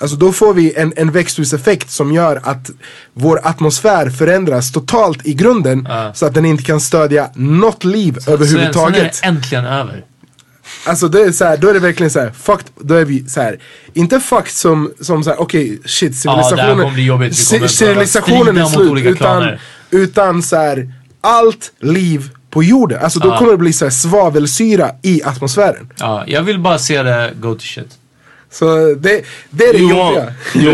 Alltså 0.00 0.16
då 0.16 0.32
får 0.32 0.54
vi 0.54 0.74
en, 0.74 0.92
en 0.96 1.10
växthuseffekt 1.10 1.90
som 1.90 2.12
gör 2.12 2.40
att 2.42 2.70
vår 3.12 3.40
atmosfär 3.42 4.10
förändras 4.10 4.72
totalt 4.72 5.26
i 5.26 5.34
grunden 5.34 5.88
så 6.14 6.26
att 6.26 6.34
den 6.34 6.44
inte 6.44 6.64
kan 6.64 6.80
stödja 6.80 7.30
något 7.34 7.84
liv 7.84 8.12
Sen, 8.12 8.22
sen 8.22 8.32
är 8.32 8.36
överhuvudtaget. 8.36 9.20
det 9.22 9.28
äntligen 9.28 9.64
över. 9.66 10.04
Alltså 10.84 11.08
det 11.08 11.20
är 11.20 11.32
så 11.32 11.44
här, 11.44 11.56
då 11.56 11.68
är 11.68 11.74
det 11.74 11.80
verkligen 11.80 12.10
så 12.10 12.20
här, 12.20 12.30
fucked, 12.42 12.66
då 12.80 12.94
är 12.94 13.04
vi 13.04 13.28
så 13.28 13.40
här, 13.40 13.58
inte 13.94 14.20
fucked 14.20 14.52
som, 14.52 14.92
som 15.00 15.24
så 15.24 15.30
här, 15.30 15.40
okej 15.40 15.78
shit 15.84 16.22
det 16.22 16.30
här 16.30 16.42
civilisationen, 16.42 16.78
kommer 16.78 16.94
bli 16.94 17.04
jobbigt, 17.04 17.36
civilisationen 17.70 18.56
är 18.58 18.64
slut, 18.64 19.06
utan, 19.06 19.48
utan 19.90 20.42
så 20.42 20.56
här, 20.56 20.92
allt 21.20 21.72
liv 21.80 22.30
på 22.50 22.62
jorden, 22.62 22.98
alltså 23.02 23.18
då 23.18 23.28
Ja. 23.28 23.38
kommer 23.38 23.52
det 23.52 23.58
bli 23.58 23.72
så 23.72 23.84
här 23.84 23.90
svavelsyra 23.90 24.90
i 25.02 25.22
atmosfären. 25.24 25.90
Ja, 25.98 26.24
jag 26.26 26.42
vill 26.42 26.58
bara 26.58 26.78
se 26.78 27.02
det 27.02 27.30
go 27.40 27.54
to 27.54 27.60
shit. 27.60 27.98
Så 28.50 28.94
det, 28.94 29.24
det 29.50 29.64
är 29.64 29.72
det 29.72 29.78
You 29.78 29.90
jobbiga. 29.90 30.22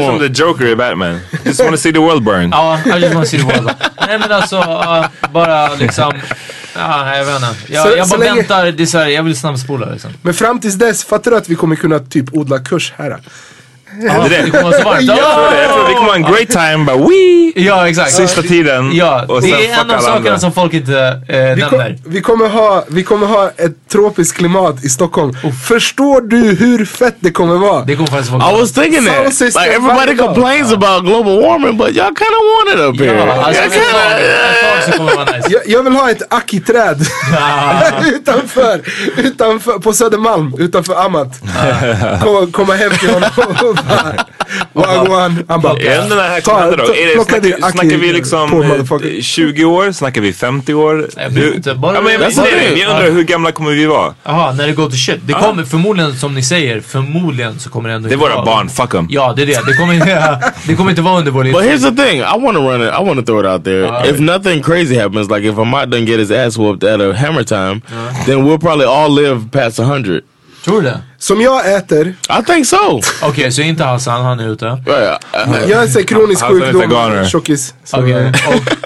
är 0.00 0.06
som 0.06 0.18
the 0.18 0.42
Joker 0.42 0.66
i 0.66 0.76
Batman. 0.76 1.18
Just 1.44 1.60
wanna 1.64 1.76
see 1.76 1.92
the 1.92 1.98
world 1.98 2.22
burn. 2.24 2.50
Ja, 2.50 2.78
I 2.86 2.98
just 3.00 3.14
wanna 3.14 3.26
see 3.26 3.38
the 3.38 3.44
world. 3.44 3.70
Nej 4.08 4.18
men 4.18 4.32
alltså, 4.32 4.56
ja, 4.56 5.08
bara 5.32 5.74
liksom... 5.74 6.12
Ja, 6.78 7.16
jag 7.16 7.24
vet 7.24 7.34
inte. 7.34 7.72
Jag, 7.72 7.86
Så- 7.90 7.96
jag 7.96 8.08
bara 8.08 8.20
länge- 8.20 8.34
väntar, 8.34 8.66
det 8.66 8.82
är 8.82 8.86
så 8.86 8.98
här, 8.98 9.06
jag 9.06 9.22
vill 9.22 9.36
snabbspola 9.36 9.90
liksom. 9.90 10.10
Men 10.22 10.34
fram 10.34 10.60
tills 10.60 10.74
dess, 10.74 11.04
fattar 11.04 11.30
du 11.30 11.36
att 11.36 11.48
vi 11.48 11.54
kommer 11.54 11.76
kunna 11.76 11.98
typ 11.98 12.34
odla 12.34 12.58
kurs 12.58 12.92
här? 12.96 13.18
Ja, 14.02 14.26
det 14.28 14.50
kommer 14.50 14.62
vara 14.62 14.72
så 14.78 14.84
varmt. 14.84 15.02
Ja! 15.02 15.16
Jag 15.16 15.34
tror 15.34 15.50
det. 15.50 15.62
Jag 15.62 15.72
tror 15.74 15.88
vi 15.88 15.94
kommer 15.94 16.08
ha 16.08 16.14
en 16.16 16.22
great 16.22 16.48
time, 16.48 16.84
bara 16.84 16.96
wee! 16.96 17.52
Ja, 17.56 17.88
exakt. 17.88 18.12
Sista 18.12 18.42
tiden. 18.42 18.90
Ja, 18.94 19.24
och 19.28 19.42
det 19.42 19.48
sen 19.48 19.56
är 19.56 19.62
fuck 19.74 19.84
en 19.84 19.90
av 19.90 19.98
sakerna 20.00 20.16
andra. 20.16 20.38
som 20.38 20.52
folk 20.52 20.74
inte 20.74 21.20
eh, 21.28 21.36
Vi, 21.54 21.60
kom, 21.62 21.78
nämner. 21.78 21.98
vi, 22.06 22.20
kommer 22.20 22.48
ha, 22.48 22.84
vi 22.88 23.02
kommer 23.04 23.26
ha 23.26 23.50
ett 23.56 23.88
tropiskt 23.92 24.36
klimat 24.38 24.84
i 24.84 24.88
Stockholm. 24.88 25.36
Förstår 25.68 26.20
du 26.20 26.36
hur 26.36 26.84
fett 26.84 27.16
det 27.20 27.30
kommer 27.30 27.54
vara? 27.54 27.84
Det 27.84 27.96
kommer 27.96 28.08
faktiskt 28.08 28.30
vara 28.32 28.56
I 28.56 28.60
was 28.60 28.72
thinking 28.72 29.04
that. 29.06 29.40
Like 29.40 29.60
everybody 29.60 29.96
varje 29.96 30.14
dag. 30.14 30.26
complains 30.26 30.72
about 30.72 31.02
global 31.04 31.42
warming, 31.42 31.76
but 31.78 31.88
y'all 31.88 32.14
kind 32.14 32.34
of 32.38 32.42
want 32.54 32.74
it 32.74 32.80
up 32.80 33.06
here. 33.08 33.16
Ja, 33.26 33.44
alltså 33.46 33.62
kinda- 33.62 35.06
det 35.08 35.14
vara 35.14 35.24
nice. 35.24 35.48
Jag, 35.50 35.62
jag 35.66 35.82
vill 35.82 35.92
ha 35.92 36.10
ett 36.10 36.22
akiträd 36.34 36.98
utanför, 38.14 38.80
utanför, 39.16 39.78
på 39.78 39.92
Södermalm, 39.92 40.54
utanför 40.58 40.94
Amat. 41.04 41.28
Komma, 42.22 42.46
komma 42.52 42.74
hem 42.74 42.90
till 42.90 43.10
honom 43.10 43.30
wagwan. 44.72 45.44
Han 45.48 45.60
bara, 45.60 45.72
Är 45.78 46.08
den 46.08 46.18
här 46.18 46.40
kommande 46.40 46.76
då? 46.76 46.82
Är 46.94 47.06
det, 47.06 47.12
plocka 47.14 47.70
snackar, 47.72 47.96
vi 47.96 48.12
liksom 48.12 48.50
på 48.50 48.62
eh, 48.62 48.68
motherfucker. 48.68 49.22
20 49.22 49.64
år? 49.64 49.92
Snackar 49.92 50.20
vi 50.20 50.32
50 50.32 50.74
år? 50.74 51.08
Jag 51.16 51.30
vet 51.30 51.54
inte, 51.54 51.74
bara- 51.74 51.94
ja, 51.94 52.00
men, 52.00 52.12
jag, 52.12 52.20
That's 52.22 52.34
nej, 52.42 52.50
the 52.50 52.56
nej, 52.56 52.68
thing. 52.68 52.78
jag 52.82 52.90
undrar 52.90 53.10
hur 53.10 53.22
gamla 53.22 53.52
kommer 53.52 53.70
vi 53.70 53.86
vara? 53.86 54.14
Jaha, 54.24 54.52
när 54.52 54.66
det 54.66 54.72
går 54.72 54.88
till 54.90 54.98
shit. 54.98 55.20
Det 55.22 55.32
kommer 55.32 55.64
förmodligen, 55.64 56.16
som 56.16 56.34
ni 56.34 56.42
säger, 56.42 56.80
förmodligen 56.80 57.58
så 57.58 57.70
kommer 57.70 57.88
det 57.88 57.94
ändå 57.94 58.08
Det 58.08 58.12
är 58.12 58.16
inte 58.16 58.24
våra 58.26 58.34
vara- 58.34 58.44
barn, 58.44 58.68
fuck 58.68 58.90
them. 58.90 59.06
Ja, 59.10 59.32
det 59.36 59.42
är 59.42 59.46
det. 59.46 59.66
Det 59.66 59.74
kommer, 59.74 59.94
det 60.68 60.74
kommer 60.76 60.90
inte 60.90 61.02
vara 61.02 61.18
under 61.18 61.30
vår 61.32 61.44
But 61.44 61.54
here's 61.62 61.96
the 61.96 62.04
thing, 62.04 62.18
I 62.20 62.22
want 62.44 62.56
to 62.56 62.62
run 62.70 62.82
it. 62.82 62.88
I 63.00 63.04
want 63.04 63.20
to 63.20 63.26
throw 63.26 63.40
it 63.40 63.46
out 63.46 63.64
there. 63.64 64.10
if 64.10 64.18
nothing 64.20 64.62
crazy 64.62 64.98
happens, 64.98 65.30
like 65.30 65.48
if 65.48 65.58
Amat 65.58 65.88
doesn't 65.88 66.06
get 66.06 66.18
his 66.18 66.30
ass 66.30 66.56
whooped 66.58 66.84
at 66.94 67.00
a 67.00 67.12
hammer 67.12 67.44
time, 67.44 67.80
then 68.26 68.44
we'll 68.44 68.58
probably 68.58 68.86
all 68.86 69.10
live 69.14 69.50
past 69.52 69.78
a 69.80 69.84
hundred. 69.84 70.22
Tror 70.64 70.80
du 70.82 70.88
det? 70.88 70.98
Som 71.20 71.40
jag 71.40 71.74
äter, 71.74 72.14
I 72.40 72.44
think 72.46 72.66
so. 72.66 73.00
Okej, 73.22 73.52
så 73.52 73.62
inte 73.62 73.84
Hassan, 73.84 74.24
han 74.24 74.40
är 74.40 74.52
ute. 74.52 74.64
Yeah. 74.86 75.18
jag 75.68 75.82
är 75.82 75.86
så 75.86 76.04
kronisk 76.04 76.44
sjukdom, 76.44 77.24
tjockis. 77.30 77.74
Okej. 77.92 78.32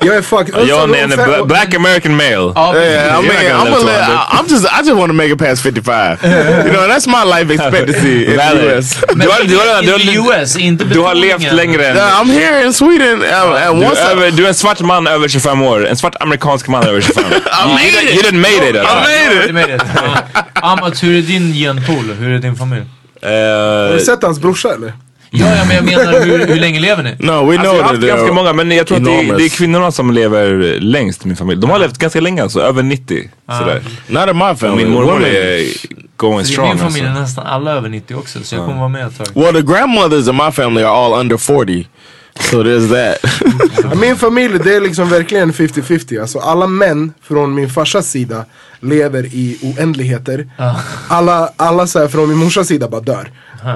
Jag 0.02 0.16
är 0.16 0.22
fucked. 0.22 0.54
Är 0.54 0.94
en 0.96 1.12
bla- 1.12 1.46
black 1.46 1.74
American 1.74 2.16
male. 2.16 2.52
Ja, 2.54 2.76
Yeah, 2.76 3.20
I 3.20 3.22
mean, 3.22 3.24
not 3.24 3.34
gonna 3.42 3.58
I'm, 3.58 3.64
live 3.64 3.76
a 3.76 3.80
to 3.80 3.86
li- 3.86 3.92
100. 3.92 4.14
I- 4.14 4.36
I'm 4.36 4.50
just, 4.50 4.64
I 4.64 4.78
just 4.86 4.96
want 4.98 5.10
to 5.10 5.14
make 5.14 5.30
it 5.32 5.38
past 5.38 5.62
55. 5.62 6.18
you 6.66 6.72
know, 6.72 6.88
that's 6.88 7.06
my 7.06 7.24
life 7.24 7.50
expectancy 7.54 8.24
in 8.24 8.36
the. 8.38 8.76
US. 8.76 9.00
Du 9.14 9.28
har, 9.28 9.44
du 9.48 9.56
har, 9.56 9.82
du 9.82 9.94
in 9.94 10.00
the 10.00 10.20
har, 10.20 10.42
US, 10.42 10.56
inte 10.56 10.84
du 10.84 11.00
har 11.00 11.14
levt 11.14 11.52
längre 11.52 11.86
än... 11.86 11.96
I'm 11.96 12.30
here 12.32 12.66
in 12.66 12.72
Sweden, 12.72 13.22
uh, 13.22 13.68
and 13.68 13.80
Du 13.80 13.86
once 13.86 14.00
är, 14.02 14.08
I, 14.08 14.12
över, 14.12 14.30
du 14.30 14.44
är 14.44 14.48
en 14.48 14.54
svart 14.54 14.80
man 14.80 15.06
över 15.06 15.28
25 15.28 15.62
år. 15.62 15.86
En 15.86 15.96
svart 15.96 16.16
amerikansk 16.20 16.68
man 16.68 16.84
över 16.84 17.00
25. 17.00 17.24
you, 17.32 17.40
made 17.68 17.88
it. 17.88 18.14
you 18.14 18.22
didn't 18.22 18.40
made 18.40 18.68
it. 18.70 18.76
I 18.76 18.78
Alltså. 18.78 19.10
made 19.10 19.40
it. 19.40 19.46
Du 19.46 19.52
made 19.52 19.74
it. 19.74 19.82
Ja. 19.94 20.42
Amat, 20.54 21.02
hur 21.02 21.18
är 21.18 21.22
din 21.22 21.52
genpool? 21.52 22.16
Hur 22.22 22.32
är 22.34 22.38
din 22.38 22.56
familj? 22.56 22.84
Har 23.22 23.88
Eh, 23.88 23.92
du 23.94 24.00
sett 24.00 24.22
hans 24.22 24.40
brorsa 24.40 24.74
eller? 24.74 24.92
Ja, 25.34 25.56
ja 25.56 25.64
men 25.64 25.76
jag 25.76 25.84
menar 25.84 26.20
hur, 26.24 26.46
hur 26.46 26.60
länge 26.60 26.80
lever 26.80 27.02
ni? 27.02 27.10
no, 27.18 27.30
we 27.32 27.36
Alltså, 27.36 27.62
know 27.62 27.76
jag 27.76 27.82
har 27.82 27.82
haft 27.82 28.00
ganska 28.06 28.32
många 28.32 28.52
men 28.52 28.70
jag 28.70 28.86
tror 28.86 28.98
att 28.98 29.04
det 29.04 29.10
är, 29.10 29.18
enormous. 29.18 29.36
det 29.38 29.44
är 29.44 29.48
kvinnorna 29.48 29.92
som 29.92 30.10
lever 30.10 30.80
längst 30.80 31.24
i 31.24 31.28
min 31.28 31.36
familj. 31.36 31.60
De 31.60 31.70
har 31.70 31.78
levt 31.78 31.98
ganska 31.98 32.20
länge 32.20 32.42
alltså, 32.42 32.60
över 32.60 32.82
90. 32.82 33.30
Sådär. 33.58 33.82
not 34.08 34.28
in 34.28 34.36
my 34.38 34.54
family. 34.54 34.84
min 34.84 34.92
mormor 34.92 35.24
är 35.26 35.64
going 36.16 36.40
I 36.40 36.44
strong 36.44 36.68
min 36.68 36.78
familj 36.78 37.00
är 37.04 37.08
alltså. 37.08 37.20
nästan 37.22 37.46
alla 37.46 37.70
över 37.72 37.88
90 37.88 38.14
också, 38.16 38.38
så 38.42 38.54
jag 38.54 38.64
kommer 38.66 38.78
vara 38.78 38.88
med 38.88 39.06
ett 39.06 39.18
tag. 39.18 39.26
Well, 39.42 39.54
the 39.54 39.62
grandmothers 39.72 40.28
in 40.28 40.36
my 40.36 40.50
family 40.52 40.82
are 40.84 40.92
all 41.06 41.20
under 41.20 41.36
40. 41.36 41.86
So 42.40 42.62
there's 42.62 42.88
that. 42.88 43.32
Min 44.00 44.16
familj, 44.16 44.58
det 44.64 44.74
är 44.76 44.80
liksom 44.80 45.08
verkligen 45.08 45.52
50-50. 45.52 46.20
Alltså 46.20 46.38
alla 46.38 46.66
män 46.66 47.12
från 47.22 47.54
min 47.54 47.70
farsas 47.70 48.10
sida 48.10 48.44
lever 48.82 49.26
i 49.26 49.58
oändligheter. 49.62 50.50
Alla, 51.08 51.52
alla 51.56 51.86
så 51.86 51.98
här 51.98 52.08
från 52.08 52.28
min 52.28 52.38
morsas 52.38 52.68
sida 52.68 52.88
bara 52.88 53.00
dör. 53.00 53.30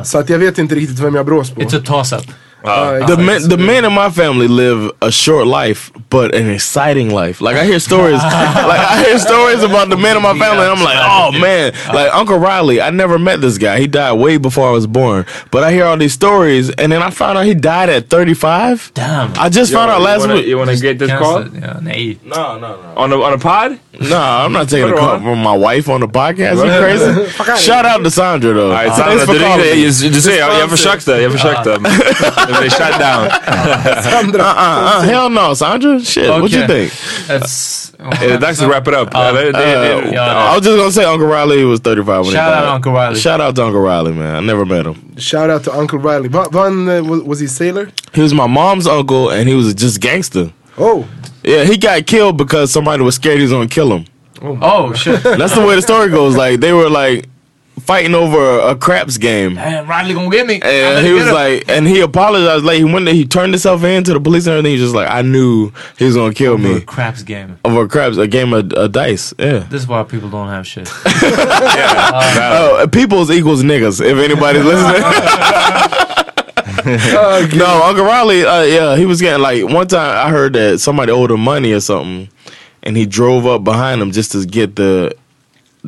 Så 0.04 0.18
att 0.18 0.28
jag 0.28 0.38
vet 0.38 0.58
inte 0.58 0.74
riktigt 0.74 0.98
vem 0.98 1.14
jag 1.14 1.26
brås 1.26 1.50
på. 1.50 1.60
It's 1.60 1.78
a 1.78 1.82
toss-up. 1.84 2.24
Uh, 2.64 2.98
ja, 3.00 3.06
the 3.06 3.16
men, 3.16 3.48
the 3.48 3.56
men 3.56 3.84
in 3.84 3.92
my 3.92 4.10
family 4.10 4.48
live 4.48 4.90
a 5.00 5.12
short 5.12 5.46
life, 5.46 5.92
but 6.10 6.34
an 6.34 6.50
exciting 6.50 7.10
life. 7.10 7.40
Like 7.40 7.56
I 7.56 7.64
hear 7.64 7.78
stories, 7.78 8.14
like 8.22 8.80
I 8.80 9.04
hear 9.04 9.18
stories 9.18 9.62
about 9.62 9.88
the 9.88 9.96
men 9.96 10.16
in 10.16 10.22
my 10.22 10.36
family, 10.36 10.64
and 10.66 10.78
I'm 10.78 10.82
like, 10.82 10.96
oh 10.98 11.32
man, 11.38 11.72
like 11.94 12.12
Uncle 12.12 12.38
Riley. 12.38 12.80
I 12.80 12.90
never 12.90 13.18
met 13.18 13.40
this 13.40 13.58
guy. 13.58 13.78
He 13.78 13.86
died 13.86 14.14
way 14.14 14.38
before 14.38 14.68
I 14.68 14.72
was 14.72 14.86
born. 14.86 15.26
But 15.52 15.62
I 15.62 15.72
hear 15.72 15.84
all 15.84 15.96
these 15.96 16.14
stories, 16.14 16.70
and 16.70 16.90
then 16.90 17.02
I 17.02 17.10
found 17.10 17.38
out 17.38 17.46
he 17.46 17.54
died 17.54 17.88
at 17.88 18.08
35. 18.08 18.92
Damn. 18.94 19.32
I 19.38 19.48
just 19.48 19.72
found 19.72 19.90
out 19.90 20.00
last 20.00 20.20
wanna, 20.20 20.34
week. 20.34 20.46
You 20.46 20.58
wanna 20.58 20.76
get 20.76 20.98
this 20.98 21.10
call? 21.10 21.44
Cancel. 21.44 21.60
Ja. 21.60 21.80
No, 22.24 22.58
no, 22.58 22.80
no. 22.80 22.94
On 22.96 23.12
a, 23.12 23.20
on 23.20 23.32
a 23.32 23.38
pod? 23.38 23.78
No, 24.00 24.18
I'm 24.18 24.52
not 24.52 24.68
taking 24.68 24.90
a 24.90 24.94
call 24.96 25.10
on. 25.10 25.22
from 25.22 25.42
my 25.42 25.56
wife 25.56 25.88
on 25.88 26.00
the 26.00 26.08
podcast. 26.08 26.56
You 26.56 26.80
crazy? 26.80 27.62
Shout 27.64 27.86
out 27.86 28.02
to 28.02 28.10
Sandra 28.10 28.52
though. 28.52 28.68
Alright, 28.68 28.92
Thanks 28.92 29.22
Sandra, 29.22 29.26
for 29.26 29.32
du 29.32 29.38
calling 29.38 29.64
ringde, 29.64 30.02
me. 30.02 30.08
du, 30.08 30.14
du 30.14 30.20
ser, 30.20 30.38
jag, 30.38 30.60
jag 30.60 30.70
försökte, 30.70 31.12
jag 31.12 31.32
försökte. 31.32 31.78
Det 32.56 32.60
blev 32.60 32.70
shut 32.70 32.98
down. 33.00 33.30
Sandra. 34.02 34.42
Uh, 34.44 34.98
uh, 34.98 35.02
hell 35.02 35.28
no, 35.30 35.54
Sandra. 35.54 36.00
Shit, 36.00 36.28
what 36.28 36.50
you 36.52 36.64
Okay. 36.64 36.66
think? 36.66 36.92
That's 37.28 37.92
Är 38.22 38.28
det 38.28 38.38
dags 38.38 38.62
att 38.62 38.68
wrap 38.70 38.88
it 38.88 38.94
up? 38.94 39.14
Eller? 39.14 39.44
Det, 39.44 39.52
det, 39.52 39.94
Uh, 40.08 40.14
ja. 40.14 40.52
I 40.52 40.56
was 40.58 40.66
just 40.66 40.76
gonna 40.78 40.90
say 40.92 41.04
Uncle 41.04 41.26
Riley 41.28 41.64
was 41.64 41.80
35 41.80 42.06
when 42.06 42.24
he 42.24 42.30
Shout 42.32 42.52
out 42.52 42.62
died. 42.64 42.74
Uncle 42.74 42.92
Riley. 42.92 43.20
Shout 43.20 43.40
out 43.40 43.56
to 43.56 43.62
Uncle 43.64 43.80
Riley, 43.80 44.12
man. 44.12 44.36
I 44.36 44.46
never 44.46 44.64
met 44.64 44.86
him. 44.86 44.94
Shout 45.18 45.50
out 45.50 45.64
to 45.64 45.72
Uncle 45.78 45.98
Riley. 45.98 46.28
Va, 46.28 46.44
va 46.52 46.62
han, 46.64 46.88
eh, 46.88 47.00
was, 47.00 47.20
was 47.22 47.40
he 47.40 47.46
sailor? 47.48 47.88
He 48.14 48.22
was 48.22 48.32
my 48.34 48.46
mom's 48.46 48.86
uncle, 48.86 49.30
and 49.30 49.48
he 49.48 49.54
was 49.54 49.74
just 49.74 50.00
gangster. 50.00 50.50
Oh. 50.78 51.04
Yeah, 51.42 51.64
he 51.64 51.76
got 51.78 52.06
killed 52.06 52.36
because 52.36 52.70
somebody 52.72 53.02
was 53.02 53.14
scared 53.14 53.36
he 53.36 53.42
was 53.42 53.52
gonna 53.52 53.68
kill 53.68 53.90
him. 53.96 54.04
Oh 54.42 54.92
shit. 54.94 55.22
That's 55.22 55.54
the 55.54 55.64
way 55.66 55.74
the 55.76 55.82
story 55.82 56.10
goes. 56.10 56.36
Like 56.36 56.60
they 56.60 56.72
were 56.72 56.90
like 56.90 57.24
fighting 57.86 58.14
over 58.14 58.58
a 58.60 58.74
craps 58.76 59.16
game. 59.16 59.54
Damn, 59.54 59.86
Riley 59.86 60.12
gonna 60.14 60.28
get 60.30 60.46
me. 60.46 60.60
And 60.62 61.06
he 61.06 61.12
was 61.12 61.26
like, 61.30 61.68
and 61.68 61.86
he 61.86 62.00
apologized. 62.00 62.64
Like 62.64 62.78
he 62.78 62.84
went, 62.84 63.04
there, 63.04 63.14
he 63.14 63.24
turned 63.26 63.52
himself 63.52 63.84
in 63.84 64.02
to 64.04 64.12
the 64.14 64.20
police 64.20 64.46
and 64.46 64.54
everything. 64.56 64.72
He's 64.72 64.80
just 64.82 64.94
like, 64.94 65.08
I 65.10 65.22
knew 65.22 65.70
he 65.98 66.04
was 66.04 66.16
gonna 66.16 66.34
kill 66.34 66.54
Over 66.54 66.62
me 66.62 66.76
a 66.78 66.80
craps 66.80 67.22
game. 67.22 67.58
over 67.64 67.82
a 67.84 67.88
craps, 67.88 68.16
a 68.16 68.26
game 68.26 68.52
of 68.52 68.72
uh, 68.72 68.88
dice. 68.88 69.32
Yeah. 69.38 69.60
This 69.60 69.82
is 69.82 69.88
why 69.88 70.02
people 70.02 70.28
don't 70.28 70.48
have 70.48 70.66
shit. 70.66 70.90
Oh, 72.48 72.86
people's 72.90 73.30
equals 73.30 73.62
niggas. 73.62 74.00
If 74.04 74.18
anybody's 74.18 74.64
listening. 74.64 75.02
no, 77.58 77.82
Uncle 77.84 78.04
Riley. 78.04 78.44
Uh, 78.44 78.62
yeah, 78.62 78.96
he 78.96 79.06
was 79.06 79.20
getting 79.20 79.42
like 79.42 79.64
one 79.64 79.86
time. 79.88 80.26
I 80.26 80.30
heard 80.30 80.52
that 80.54 80.78
somebody 80.80 81.12
owed 81.12 81.30
him 81.30 81.40
money 81.40 81.72
or 81.72 81.80
something, 81.80 82.28
and 82.82 82.96
he 82.96 83.06
drove 83.06 83.46
up 83.46 83.64
behind 83.64 84.00
him 84.00 84.12
just 84.12 84.32
to 84.32 84.44
get 84.46 84.76
the 84.76 85.14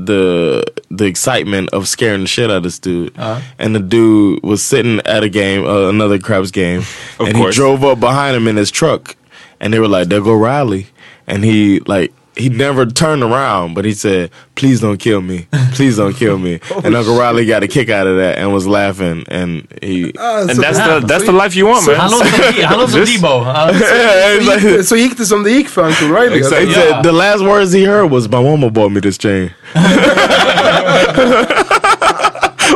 the 0.07 0.65
the 0.91 1.05
excitement 1.05 1.71
of 1.71 1.89
scaring 1.89 2.23
the 2.23 2.27
shit 2.27 2.51
out 2.51 2.59
of 2.59 2.63
this 2.63 2.79
dude. 2.79 3.17
Uh-huh. 3.19 3.41
And 3.59 3.75
the 3.75 3.81
dude 3.81 4.43
was 4.43 4.63
sitting 4.63 5.01
at 5.01 5.23
a 5.23 5.29
game, 5.29 5.65
uh, 5.65 5.89
another 5.89 6.19
craps 6.19 6.51
game, 6.51 6.83
and 7.19 7.35
course. 7.35 7.55
he 7.55 7.61
drove 7.61 7.85
up 7.85 8.01
behind 8.01 8.37
him 8.37 8.47
in 8.47 8.57
his 8.57 8.71
truck, 8.71 9.17
and 9.61 9.73
they 9.73 9.79
were 9.79 9.89
like, 9.89 10.09
"There 10.09 10.21
go 10.21 10.35
Riley," 10.35 10.87
and 11.27 11.45
he 11.45 11.81
like. 11.81 12.13
He 12.39 12.49
never 12.49 12.87
turned 12.87 13.23
around, 13.23 13.75
but 13.75 13.85
he 13.85 13.93
said, 13.95 14.31
"Please 14.55 14.81
don't 14.81 14.99
kill 14.99 15.21
me. 15.21 15.47
Please 15.75 15.97
don't 15.97 16.15
kill 16.15 16.39
me." 16.39 16.61
and 16.85 16.95
Uncle 16.97 17.19
Riley 17.19 17.45
got 17.47 17.63
a 17.63 17.67
kick 17.67 17.91
out 17.91 18.07
of 18.07 18.17
that 18.17 18.39
and 18.39 18.53
was 18.53 18.67
laughing, 18.67 19.25
and 19.29 19.67
he 19.83 20.13
Ah, 20.19 20.41
And 20.43 20.57
så- 20.57 20.63
that's 20.63 20.79
the, 20.79 21.01
that's 21.07 21.25
the 21.25 21.33
life 21.33 21.57
you 21.59 21.67
want 21.67 21.87
man. 21.87 21.97
Han 21.97 22.11
låter 22.11 22.31
som, 22.31 22.65
han 22.65 22.79
låter 22.79 22.93
som 22.93 23.01
This- 23.01 23.21
Debo. 23.21 23.45
Han- 23.45 23.75
Yeah, 23.75 24.39
it's 24.39 24.45
så, 24.45 24.51
like- 24.53 24.61
gick, 24.69 24.77
det- 24.77 24.85
så 24.85 24.97
gick 24.97 25.27
som 25.27 25.43
det 25.43 25.51
gick 25.51 25.69
för 25.69 25.83
Uncle 25.87 26.07
Riley. 26.09 26.39
Exakt. 26.39 26.61
He 26.61 26.67
Alltså, 26.67 26.81
said 26.81 27.03
the 27.05 27.13
last 27.13 27.43
words 27.45 27.73
he 27.75 27.85
heard 27.87 28.11
was, 28.11 28.29
"My 28.29 28.43
mama 28.43 28.71
bought 28.71 28.93
me 28.93 29.01
this 29.01 29.19
chain." 29.19 29.51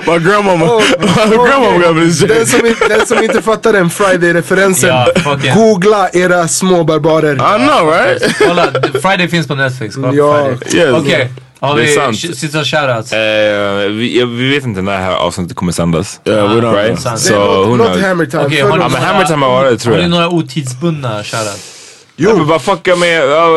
my 0.06 0.18
grandmama, 0.18 0.66
my 1.30 1.36
grandmama 1.36 1.78
got 1.78 1.96
me 1.96 2.04
this 2.06 2.18
Den 2.18 2.46
som, 2.46 2.66
inte- 2.66 2.88
den 2.88 3.06
som 3.06 3.22
inte 3.24 3.42
fattar 3.42 3.72
den 3.72 3.90
Friday-referensen, 3.90 4.88
yeah. 4.88 5.56
googla 5.56 6.08
era 6.12 6.48
små 6.48 6.84
barbarer. 6.84 7.34
I 7.34 7.66
know, 7.68 7.90
right? 7.92 8.38
Kolla, 8.38 8.72
Friday 9.02 9.28
finns 9.28 9.46
på 9.46 9.54
Netflix. 9.54 9.94
Kolla 9.94 10.12
Ja. 10.14 10.48
Friday. 10.60 10.86
Yes. 10.86 10.94
Okej, 11.02 11.30
Har 11.60 11.76
vi 11.76 12.16
sista 12.34 12.64
shoutouts? 12.64 13.12
Eh, 13.12 13.18
vi, 13.90 14.18
ja, 14.20 14.26
vi 14.26 14.48
vet 14.54 14.64
inte 14.64 14.82
när 14.82 14.92
det 14.92 14.98
här 15.04 15.14
avsnittet 15.14 15.56
kommer 15.56 15.72
sändas. 15.72 16.20
Yeah, 16.24 16.54
we 16.54 16.60
don't 16.60 16.74
right? 16.82 17.02
know. 17.02 17.16
So, 17.16 17.34
låt- 17.34 17.66
who 17.68 17.76
låt 17.76 17.86
knows? 17.86 18.02
Hammer 18.02 18.26
Time 18.26 18.42
Okej, 18.44 18.58
följa 18.62 18.88
har 19.84 20.02
ni 20.02 20.08
några 20.08 20.28
otidsbundna 20.28 21.24
shoutouts? 21.24 21.71
Jo, 22.22 22.36
men 22.36 22.46
bara 22.46 22.58
fucka 22.58 22.96
med, 22.96 23.22
ja, 23.28 23.48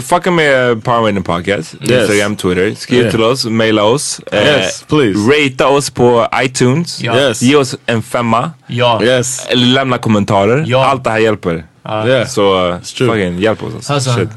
fucka 0.00 0.30
med 0.30 0.84
Power 0.84 1.02
Rating 1.02 1.22
Podcast. 1.22 1.74
Yes. 1.80 1.90
Instagram, 1.90 2.36
Twitter. 2.36 2.74
Skriv 2.78 2.98
Yeah. 3.00 3.10
till 3.10 3.22
oss, 3.22 3.44
maila 3.44 3.82
oss. 3.82 4.20
Eh, 4.32 4.38
Yes, 4.46 4.84
please. 4.88 5.18
Rata 5.18 5.68
oss 5.68 5.90
på 5.90 6.28
iTunes. 6.44 7.00
Ja. 7.00 7.16
Yes. 7.20 7.42
Ge 7.42 7.56
oss 7.56 7.76
en 7.86 8.02
femma. 8.02 8.50
Ja. 8.66 9.02
Yes. 9.02 9.46
Eller 9.48 9.66
lämna 9.66 9.98
kommentarer. 9.98 10.64
Ja. 10.66 10.84
Allt 10.86 11.04
det 11.04 11.10
här 11.10 11.18
hjälper. 11.18 11.64
Yeah. 12.06 12.26
Så 12.28 12.68
uh, 12.68 12.80
true. 12.80 13.08
fucking 13.08 13.38
hjälp 13.38 13.62
oss. 13.62 13.90
Alltså. 13.90 14.10
Shit. 14.10 14.28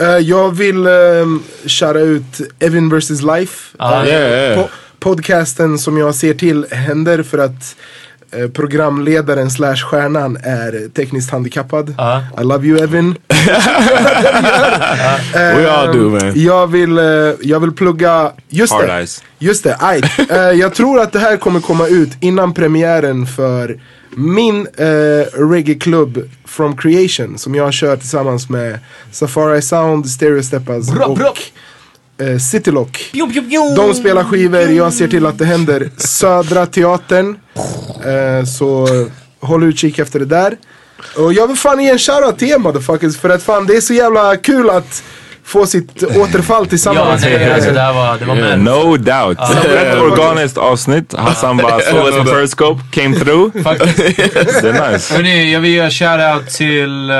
Eh, 0.00 0.06
jag 0.06 0.56
vill 0.56 0.86
um, 0.86 1.42
shouta 1.66 1.98
ut 1.98 2.40
Evin 2.60 2.88
vs 2.98 3.10
Life. 3.22 3.76
Ah, 3.78 4.04
yeah, 4.04 4.30
yeah. 4.32 4.58
po- 4.58 4.68
podcasten 5.00 5.78
som 5.78 5.98
jag 5.98 6.14
ser 6.14 6.34
till 6.34 6.66
händer 6.70 7.22
för 7.22 7.38
att 7.38 7.76
programledaren 8.54 9.50
slash 9.50 9.76
stjärnan 9.76 10.36
är 10.36 10.88
tekniskt 10.88 11.30
handikappad. 11.30 11.94
Ja. 11.98 12.22
I 12.40 12.44
love 12.44 12.66
you 12.66 12.82
Evin. 12.82 13.14
We 15.34 15.70
all 15.70 15.92
do 15.92 16.10
man. 16.10 16.32
Jag 16.34 16.66
vill, 16.66 16.98
eh, 16.98 17.04
jag 17.40 17.60
vill 17.60 17.72
plugga, 17.72 18.32
just 18.48 18.72
Hard 18.72 18.86
det. 18.86 18.92
eyes. 18.92 19.22
Just 19.38 19.64
det. 19.64 19.78
Eh, 20.30 20.38
jag 20.38 20.74
tror 20.74 21.00
att 21.00 21.12
det 21.12 21.18
här 21.18 21.36
kommer 21.36 21.60
komma 21.60 21.86
ut 21.86 22.10
innan 22.20 22.54
premiären 22.54 23.26
för 23.26 23.80
min 24.16 24.66
uh, 24.80 25.24
reggae-klubb 25.50 26.30
From 26.44 26.76
Creation 26.76 27.38
som 27.38 27.54
jag 27.54 27.72
kör 27.72 27.96
tillsammans 27.96 28.48
med 28.48 28.78
Safari 29.10 29.62
Sound, 29.62 30.06
Stereo 30.10 30.42
Steppas 30.42 30.90
och 30.90 31.16
bra. 31.16 31.34
Eh, 32.20 32.38
Citylock. 32.38 33.10
De 33.76 33.94
spelar 33.94 34.24
skivor, 34.24 34.60
jag 34.60 34.92
ser 34.92 35.08
till 35.08 35.26
att 35.26 35.38
det 35.38 35.44
händer. 35.44 35.90
Södra 35.96 36.66
Teatern. 36.66 37.36
Eh, 38.04 38.44
så 38.44 38.88
håll 39.40 39.64
utkik 39.64 39.98
efter 39.98 40.18
det 40.18 40.26
där. 40.26 40.56
Och 41.16 41.32
jag 41.32 41.46
vill 41.46 41.56
fan 41.56 41.82
ge 41.82 41.90
en 41.90 41.98
shoutout 41.98 42.38
till 42.38 42.48
er 42.48 42.58
motherfuckers 42.58 43.16
för 43.16 43.28
att 43.30 43.42
fan 43.42 43.66
det 43.66 43.76
är 43.76 43.80
så 43.80 43.94
jävla 43.94 44.36
kul 44.36 44.70
att 44.70 45.02
få 45.44 45.66
sitt 45.66 46.02
återfall 46.02 46.64
Ja, 46.64 46.68
tillsammans 46.68 47.22
nej, 47.22 47.38
med 47.38 47.52
alltså 47.52 47.70
det 47.70 47.92
var, 47.92 48.18
det 48.18 48.24
var 48.24 48.36
Yeah, 48.36 48.58
no 48.58 48.96
doubt. 48.96 49.38
Rätt 49.64 49.98
organiskt 50.00 50.58
avsnitt. 50.58 51.14
Hassan 51.18 51.56
bara 51.56 51.80
såg 51.80 52.06
det 52.06 52.12
som 52.12 52.26
periscope, 52.26 52.80
came 52.90 53.16
through. 53.16 53.50
Det 54.62 54.68
är 54.68 54.92
nice. 54.92 55.14
Hörrni, 55.14 55.52
jag 55.52 55.60
vill 55.60 55.74
göra 55.74 55.90
shoutout 55.90 56.54
till 56.54 57.10
eh, 57.10 57.16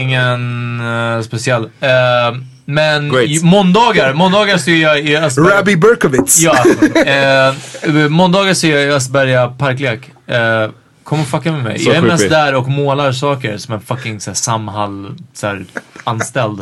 ingen 0.00 0.80
uh, 0.80 1.22
speciell. 1.22 1.62
Eh, 1.62 1.90
men 2.64 3.12
Great. 3.12 3.42
måndagar, 3.42 4.12
måndagar 4.14 4.58
så 4.58 4.70
är 4.70 4.82
jag 4.82 5.00
i 5.00 5.16
Östberga. 5.16 5.56
Rabbi 5.58 5.76
Berkovitz. 5.76 6.40
Ja, 6.40 6.64
eh, 7.06 8.08
måndagar 8.08 8.54
så 8.54 8.66
är 8.66 8.76
jag 8.76 8.82
i 8.82 8.90
Östberga 8.92 9.48
parklek. 9.48 10.10
Eh, 10.26 10.68
kom 11.04 11.20
och 11.20 11.26
fucka 11.26 11.52
med 11.52 11.62
mig. 11.64 11.78
Så 11.78 11.88
jag 11.90 11.96
är 11.96 12.02
mest 12.02 12.28
där 12.30 12.54
och 12.54 12.68
målar 12.68 13.12
saker 13.12 13.56
som 13.58 13.74
en 13.74 13.80
fucking 13.80 14.20
såhär, 14.20 14.34
Samhall 14.34 15.14
såhär, 15.34 15.64
anställd. 16.04 16.60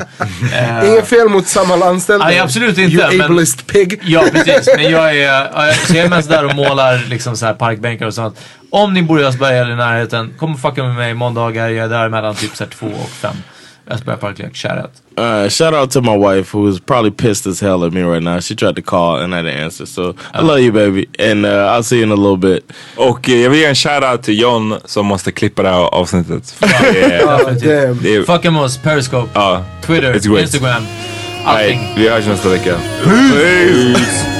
Eh, 0.53 0.85
Inget 0.91 1.07
fel 1.09 1.29
mot 1.29 1.47
Samhall 1.47 1.83
anställda. 1.83 2.25
Nej, 2.27 2.39
absolut 2.39 2.79
inte, 2.79 2.97
You 2.97 3.17
men- 3.17 3.21
ableist 3.31 3.67
pig. 3.67 4.01
Ja 4.05 4.25
precis, 4.33 4.69
men 4.77 4.91
jag 4.91 5.17
är, 5.19 5.73
så 5.87 5.97
jag 5.97 6.05
är 6.05 6.09
mest 6.09 6.29
där 6.29 6.45
och 6.45 6.55
målar 6.57 7.05
liksom 7.09 7.37
så 7.37 7.47
här 7.47 7.55
parkbänkar 7.55 8.07
och 8.07 8.15
sånt. 8.15 8.41
Om 8.71 8.95
ni 8.95 9.03
bor 9.03 9.21
i 9.21 9.25
Östberga 9.25 9.61
eller 9.61 9.73
i 9.73 9.77
närheten, 9.77 10.35
kom 10.39 10.55
och 10.55 10.61
fucka 10.61 10.83
med 10.85 10.95
mig 10.95 11.15
måndagar. 11.15 11.69
Jag 11.69 11.85
är 11.85 11.89
där 11.89 12.09
mellan 12.09 12.35
typ 12.35 12.57
så 12.57 12.65
här 12.65 12.71
två 12.71 12.87
och 12.87 13.11
fem. 13.11 13.37
Östberga 13.91 14.16
parklek, 14.20 14.55
shoutout. 14.55 14.91
Uh, 15.18 15.49
shout 15.49 15.74
out 15.74 15.91
to 15.91 16.01
my 16.01 16.16
wife 16.16 16.53
who 16.59 16.68
is 16.68 16.80
probably 16.80 17.11
pissed 17.11 17.47
as 17.47 17.61
hell 17.61 17.84
at 17.86 17.93
me 17.93 18.03
right 18.03 18.22
now. 18.22 18.41
She 18.41 18.55
tried 18.55 18.76
to 18.76 18.82
call 18.82 19.20
and 19.20 19.34
I 19.34 19.43
didn't 19.43 19.64
answer. 19.64 19.86
So 19.86 20.14
I 20.34 20.41
love 20.43 20.61
you 20.61 20.72
baby. 20.72 21.07
And 21.18 21.45
uh, 21.45 21.74
I'll 21.74 21.82
see 21.82 21.97
you 21.97 22.05
in 22.05 22.12
a 22.12 22.14
little 22.16 22.36
bit. 22.36 22.64
Och 22.97 23.28
eh, 23.28 23.36
jag 23.43 23.51
vill 23.51 23.59
ge 23.61 23.66
en 23.66 23.74
shoutout 23.74 24.22
till 24.22 24.41
John 24.41 24.74
som 24.84 25.07
måste 25.07 25.32
klippa 25.32 25.62
det 25.62 25.68
här 25.68 25.95
avsnittet. 25.95 26.51
För 26.61 26.93
det 26.93 27.01
är- 27.14 27.20
Ja, 27.20 27.38
damn. 27.45 27.99
det 28.03 28.14
är- 28.14 28.22
Fucka 28.22 28.51
med 28.51 28.62
oss, 28.62 28.76
Periscope, 28.78 29.28
Ja, 29.34 29.64
Twitter, 29.82 30.14
it's 30.14 30.28
great. 30.28 30.43
Instagram. 30.43 30.82
Allting. 31.45 31.78
Nej, 31.78 31.93
vi 31.97 32.09
hörs 32.09 32.26
nästa 32.26 32.49
vecka. 32.49 32.74
Peace. 33.05 34.39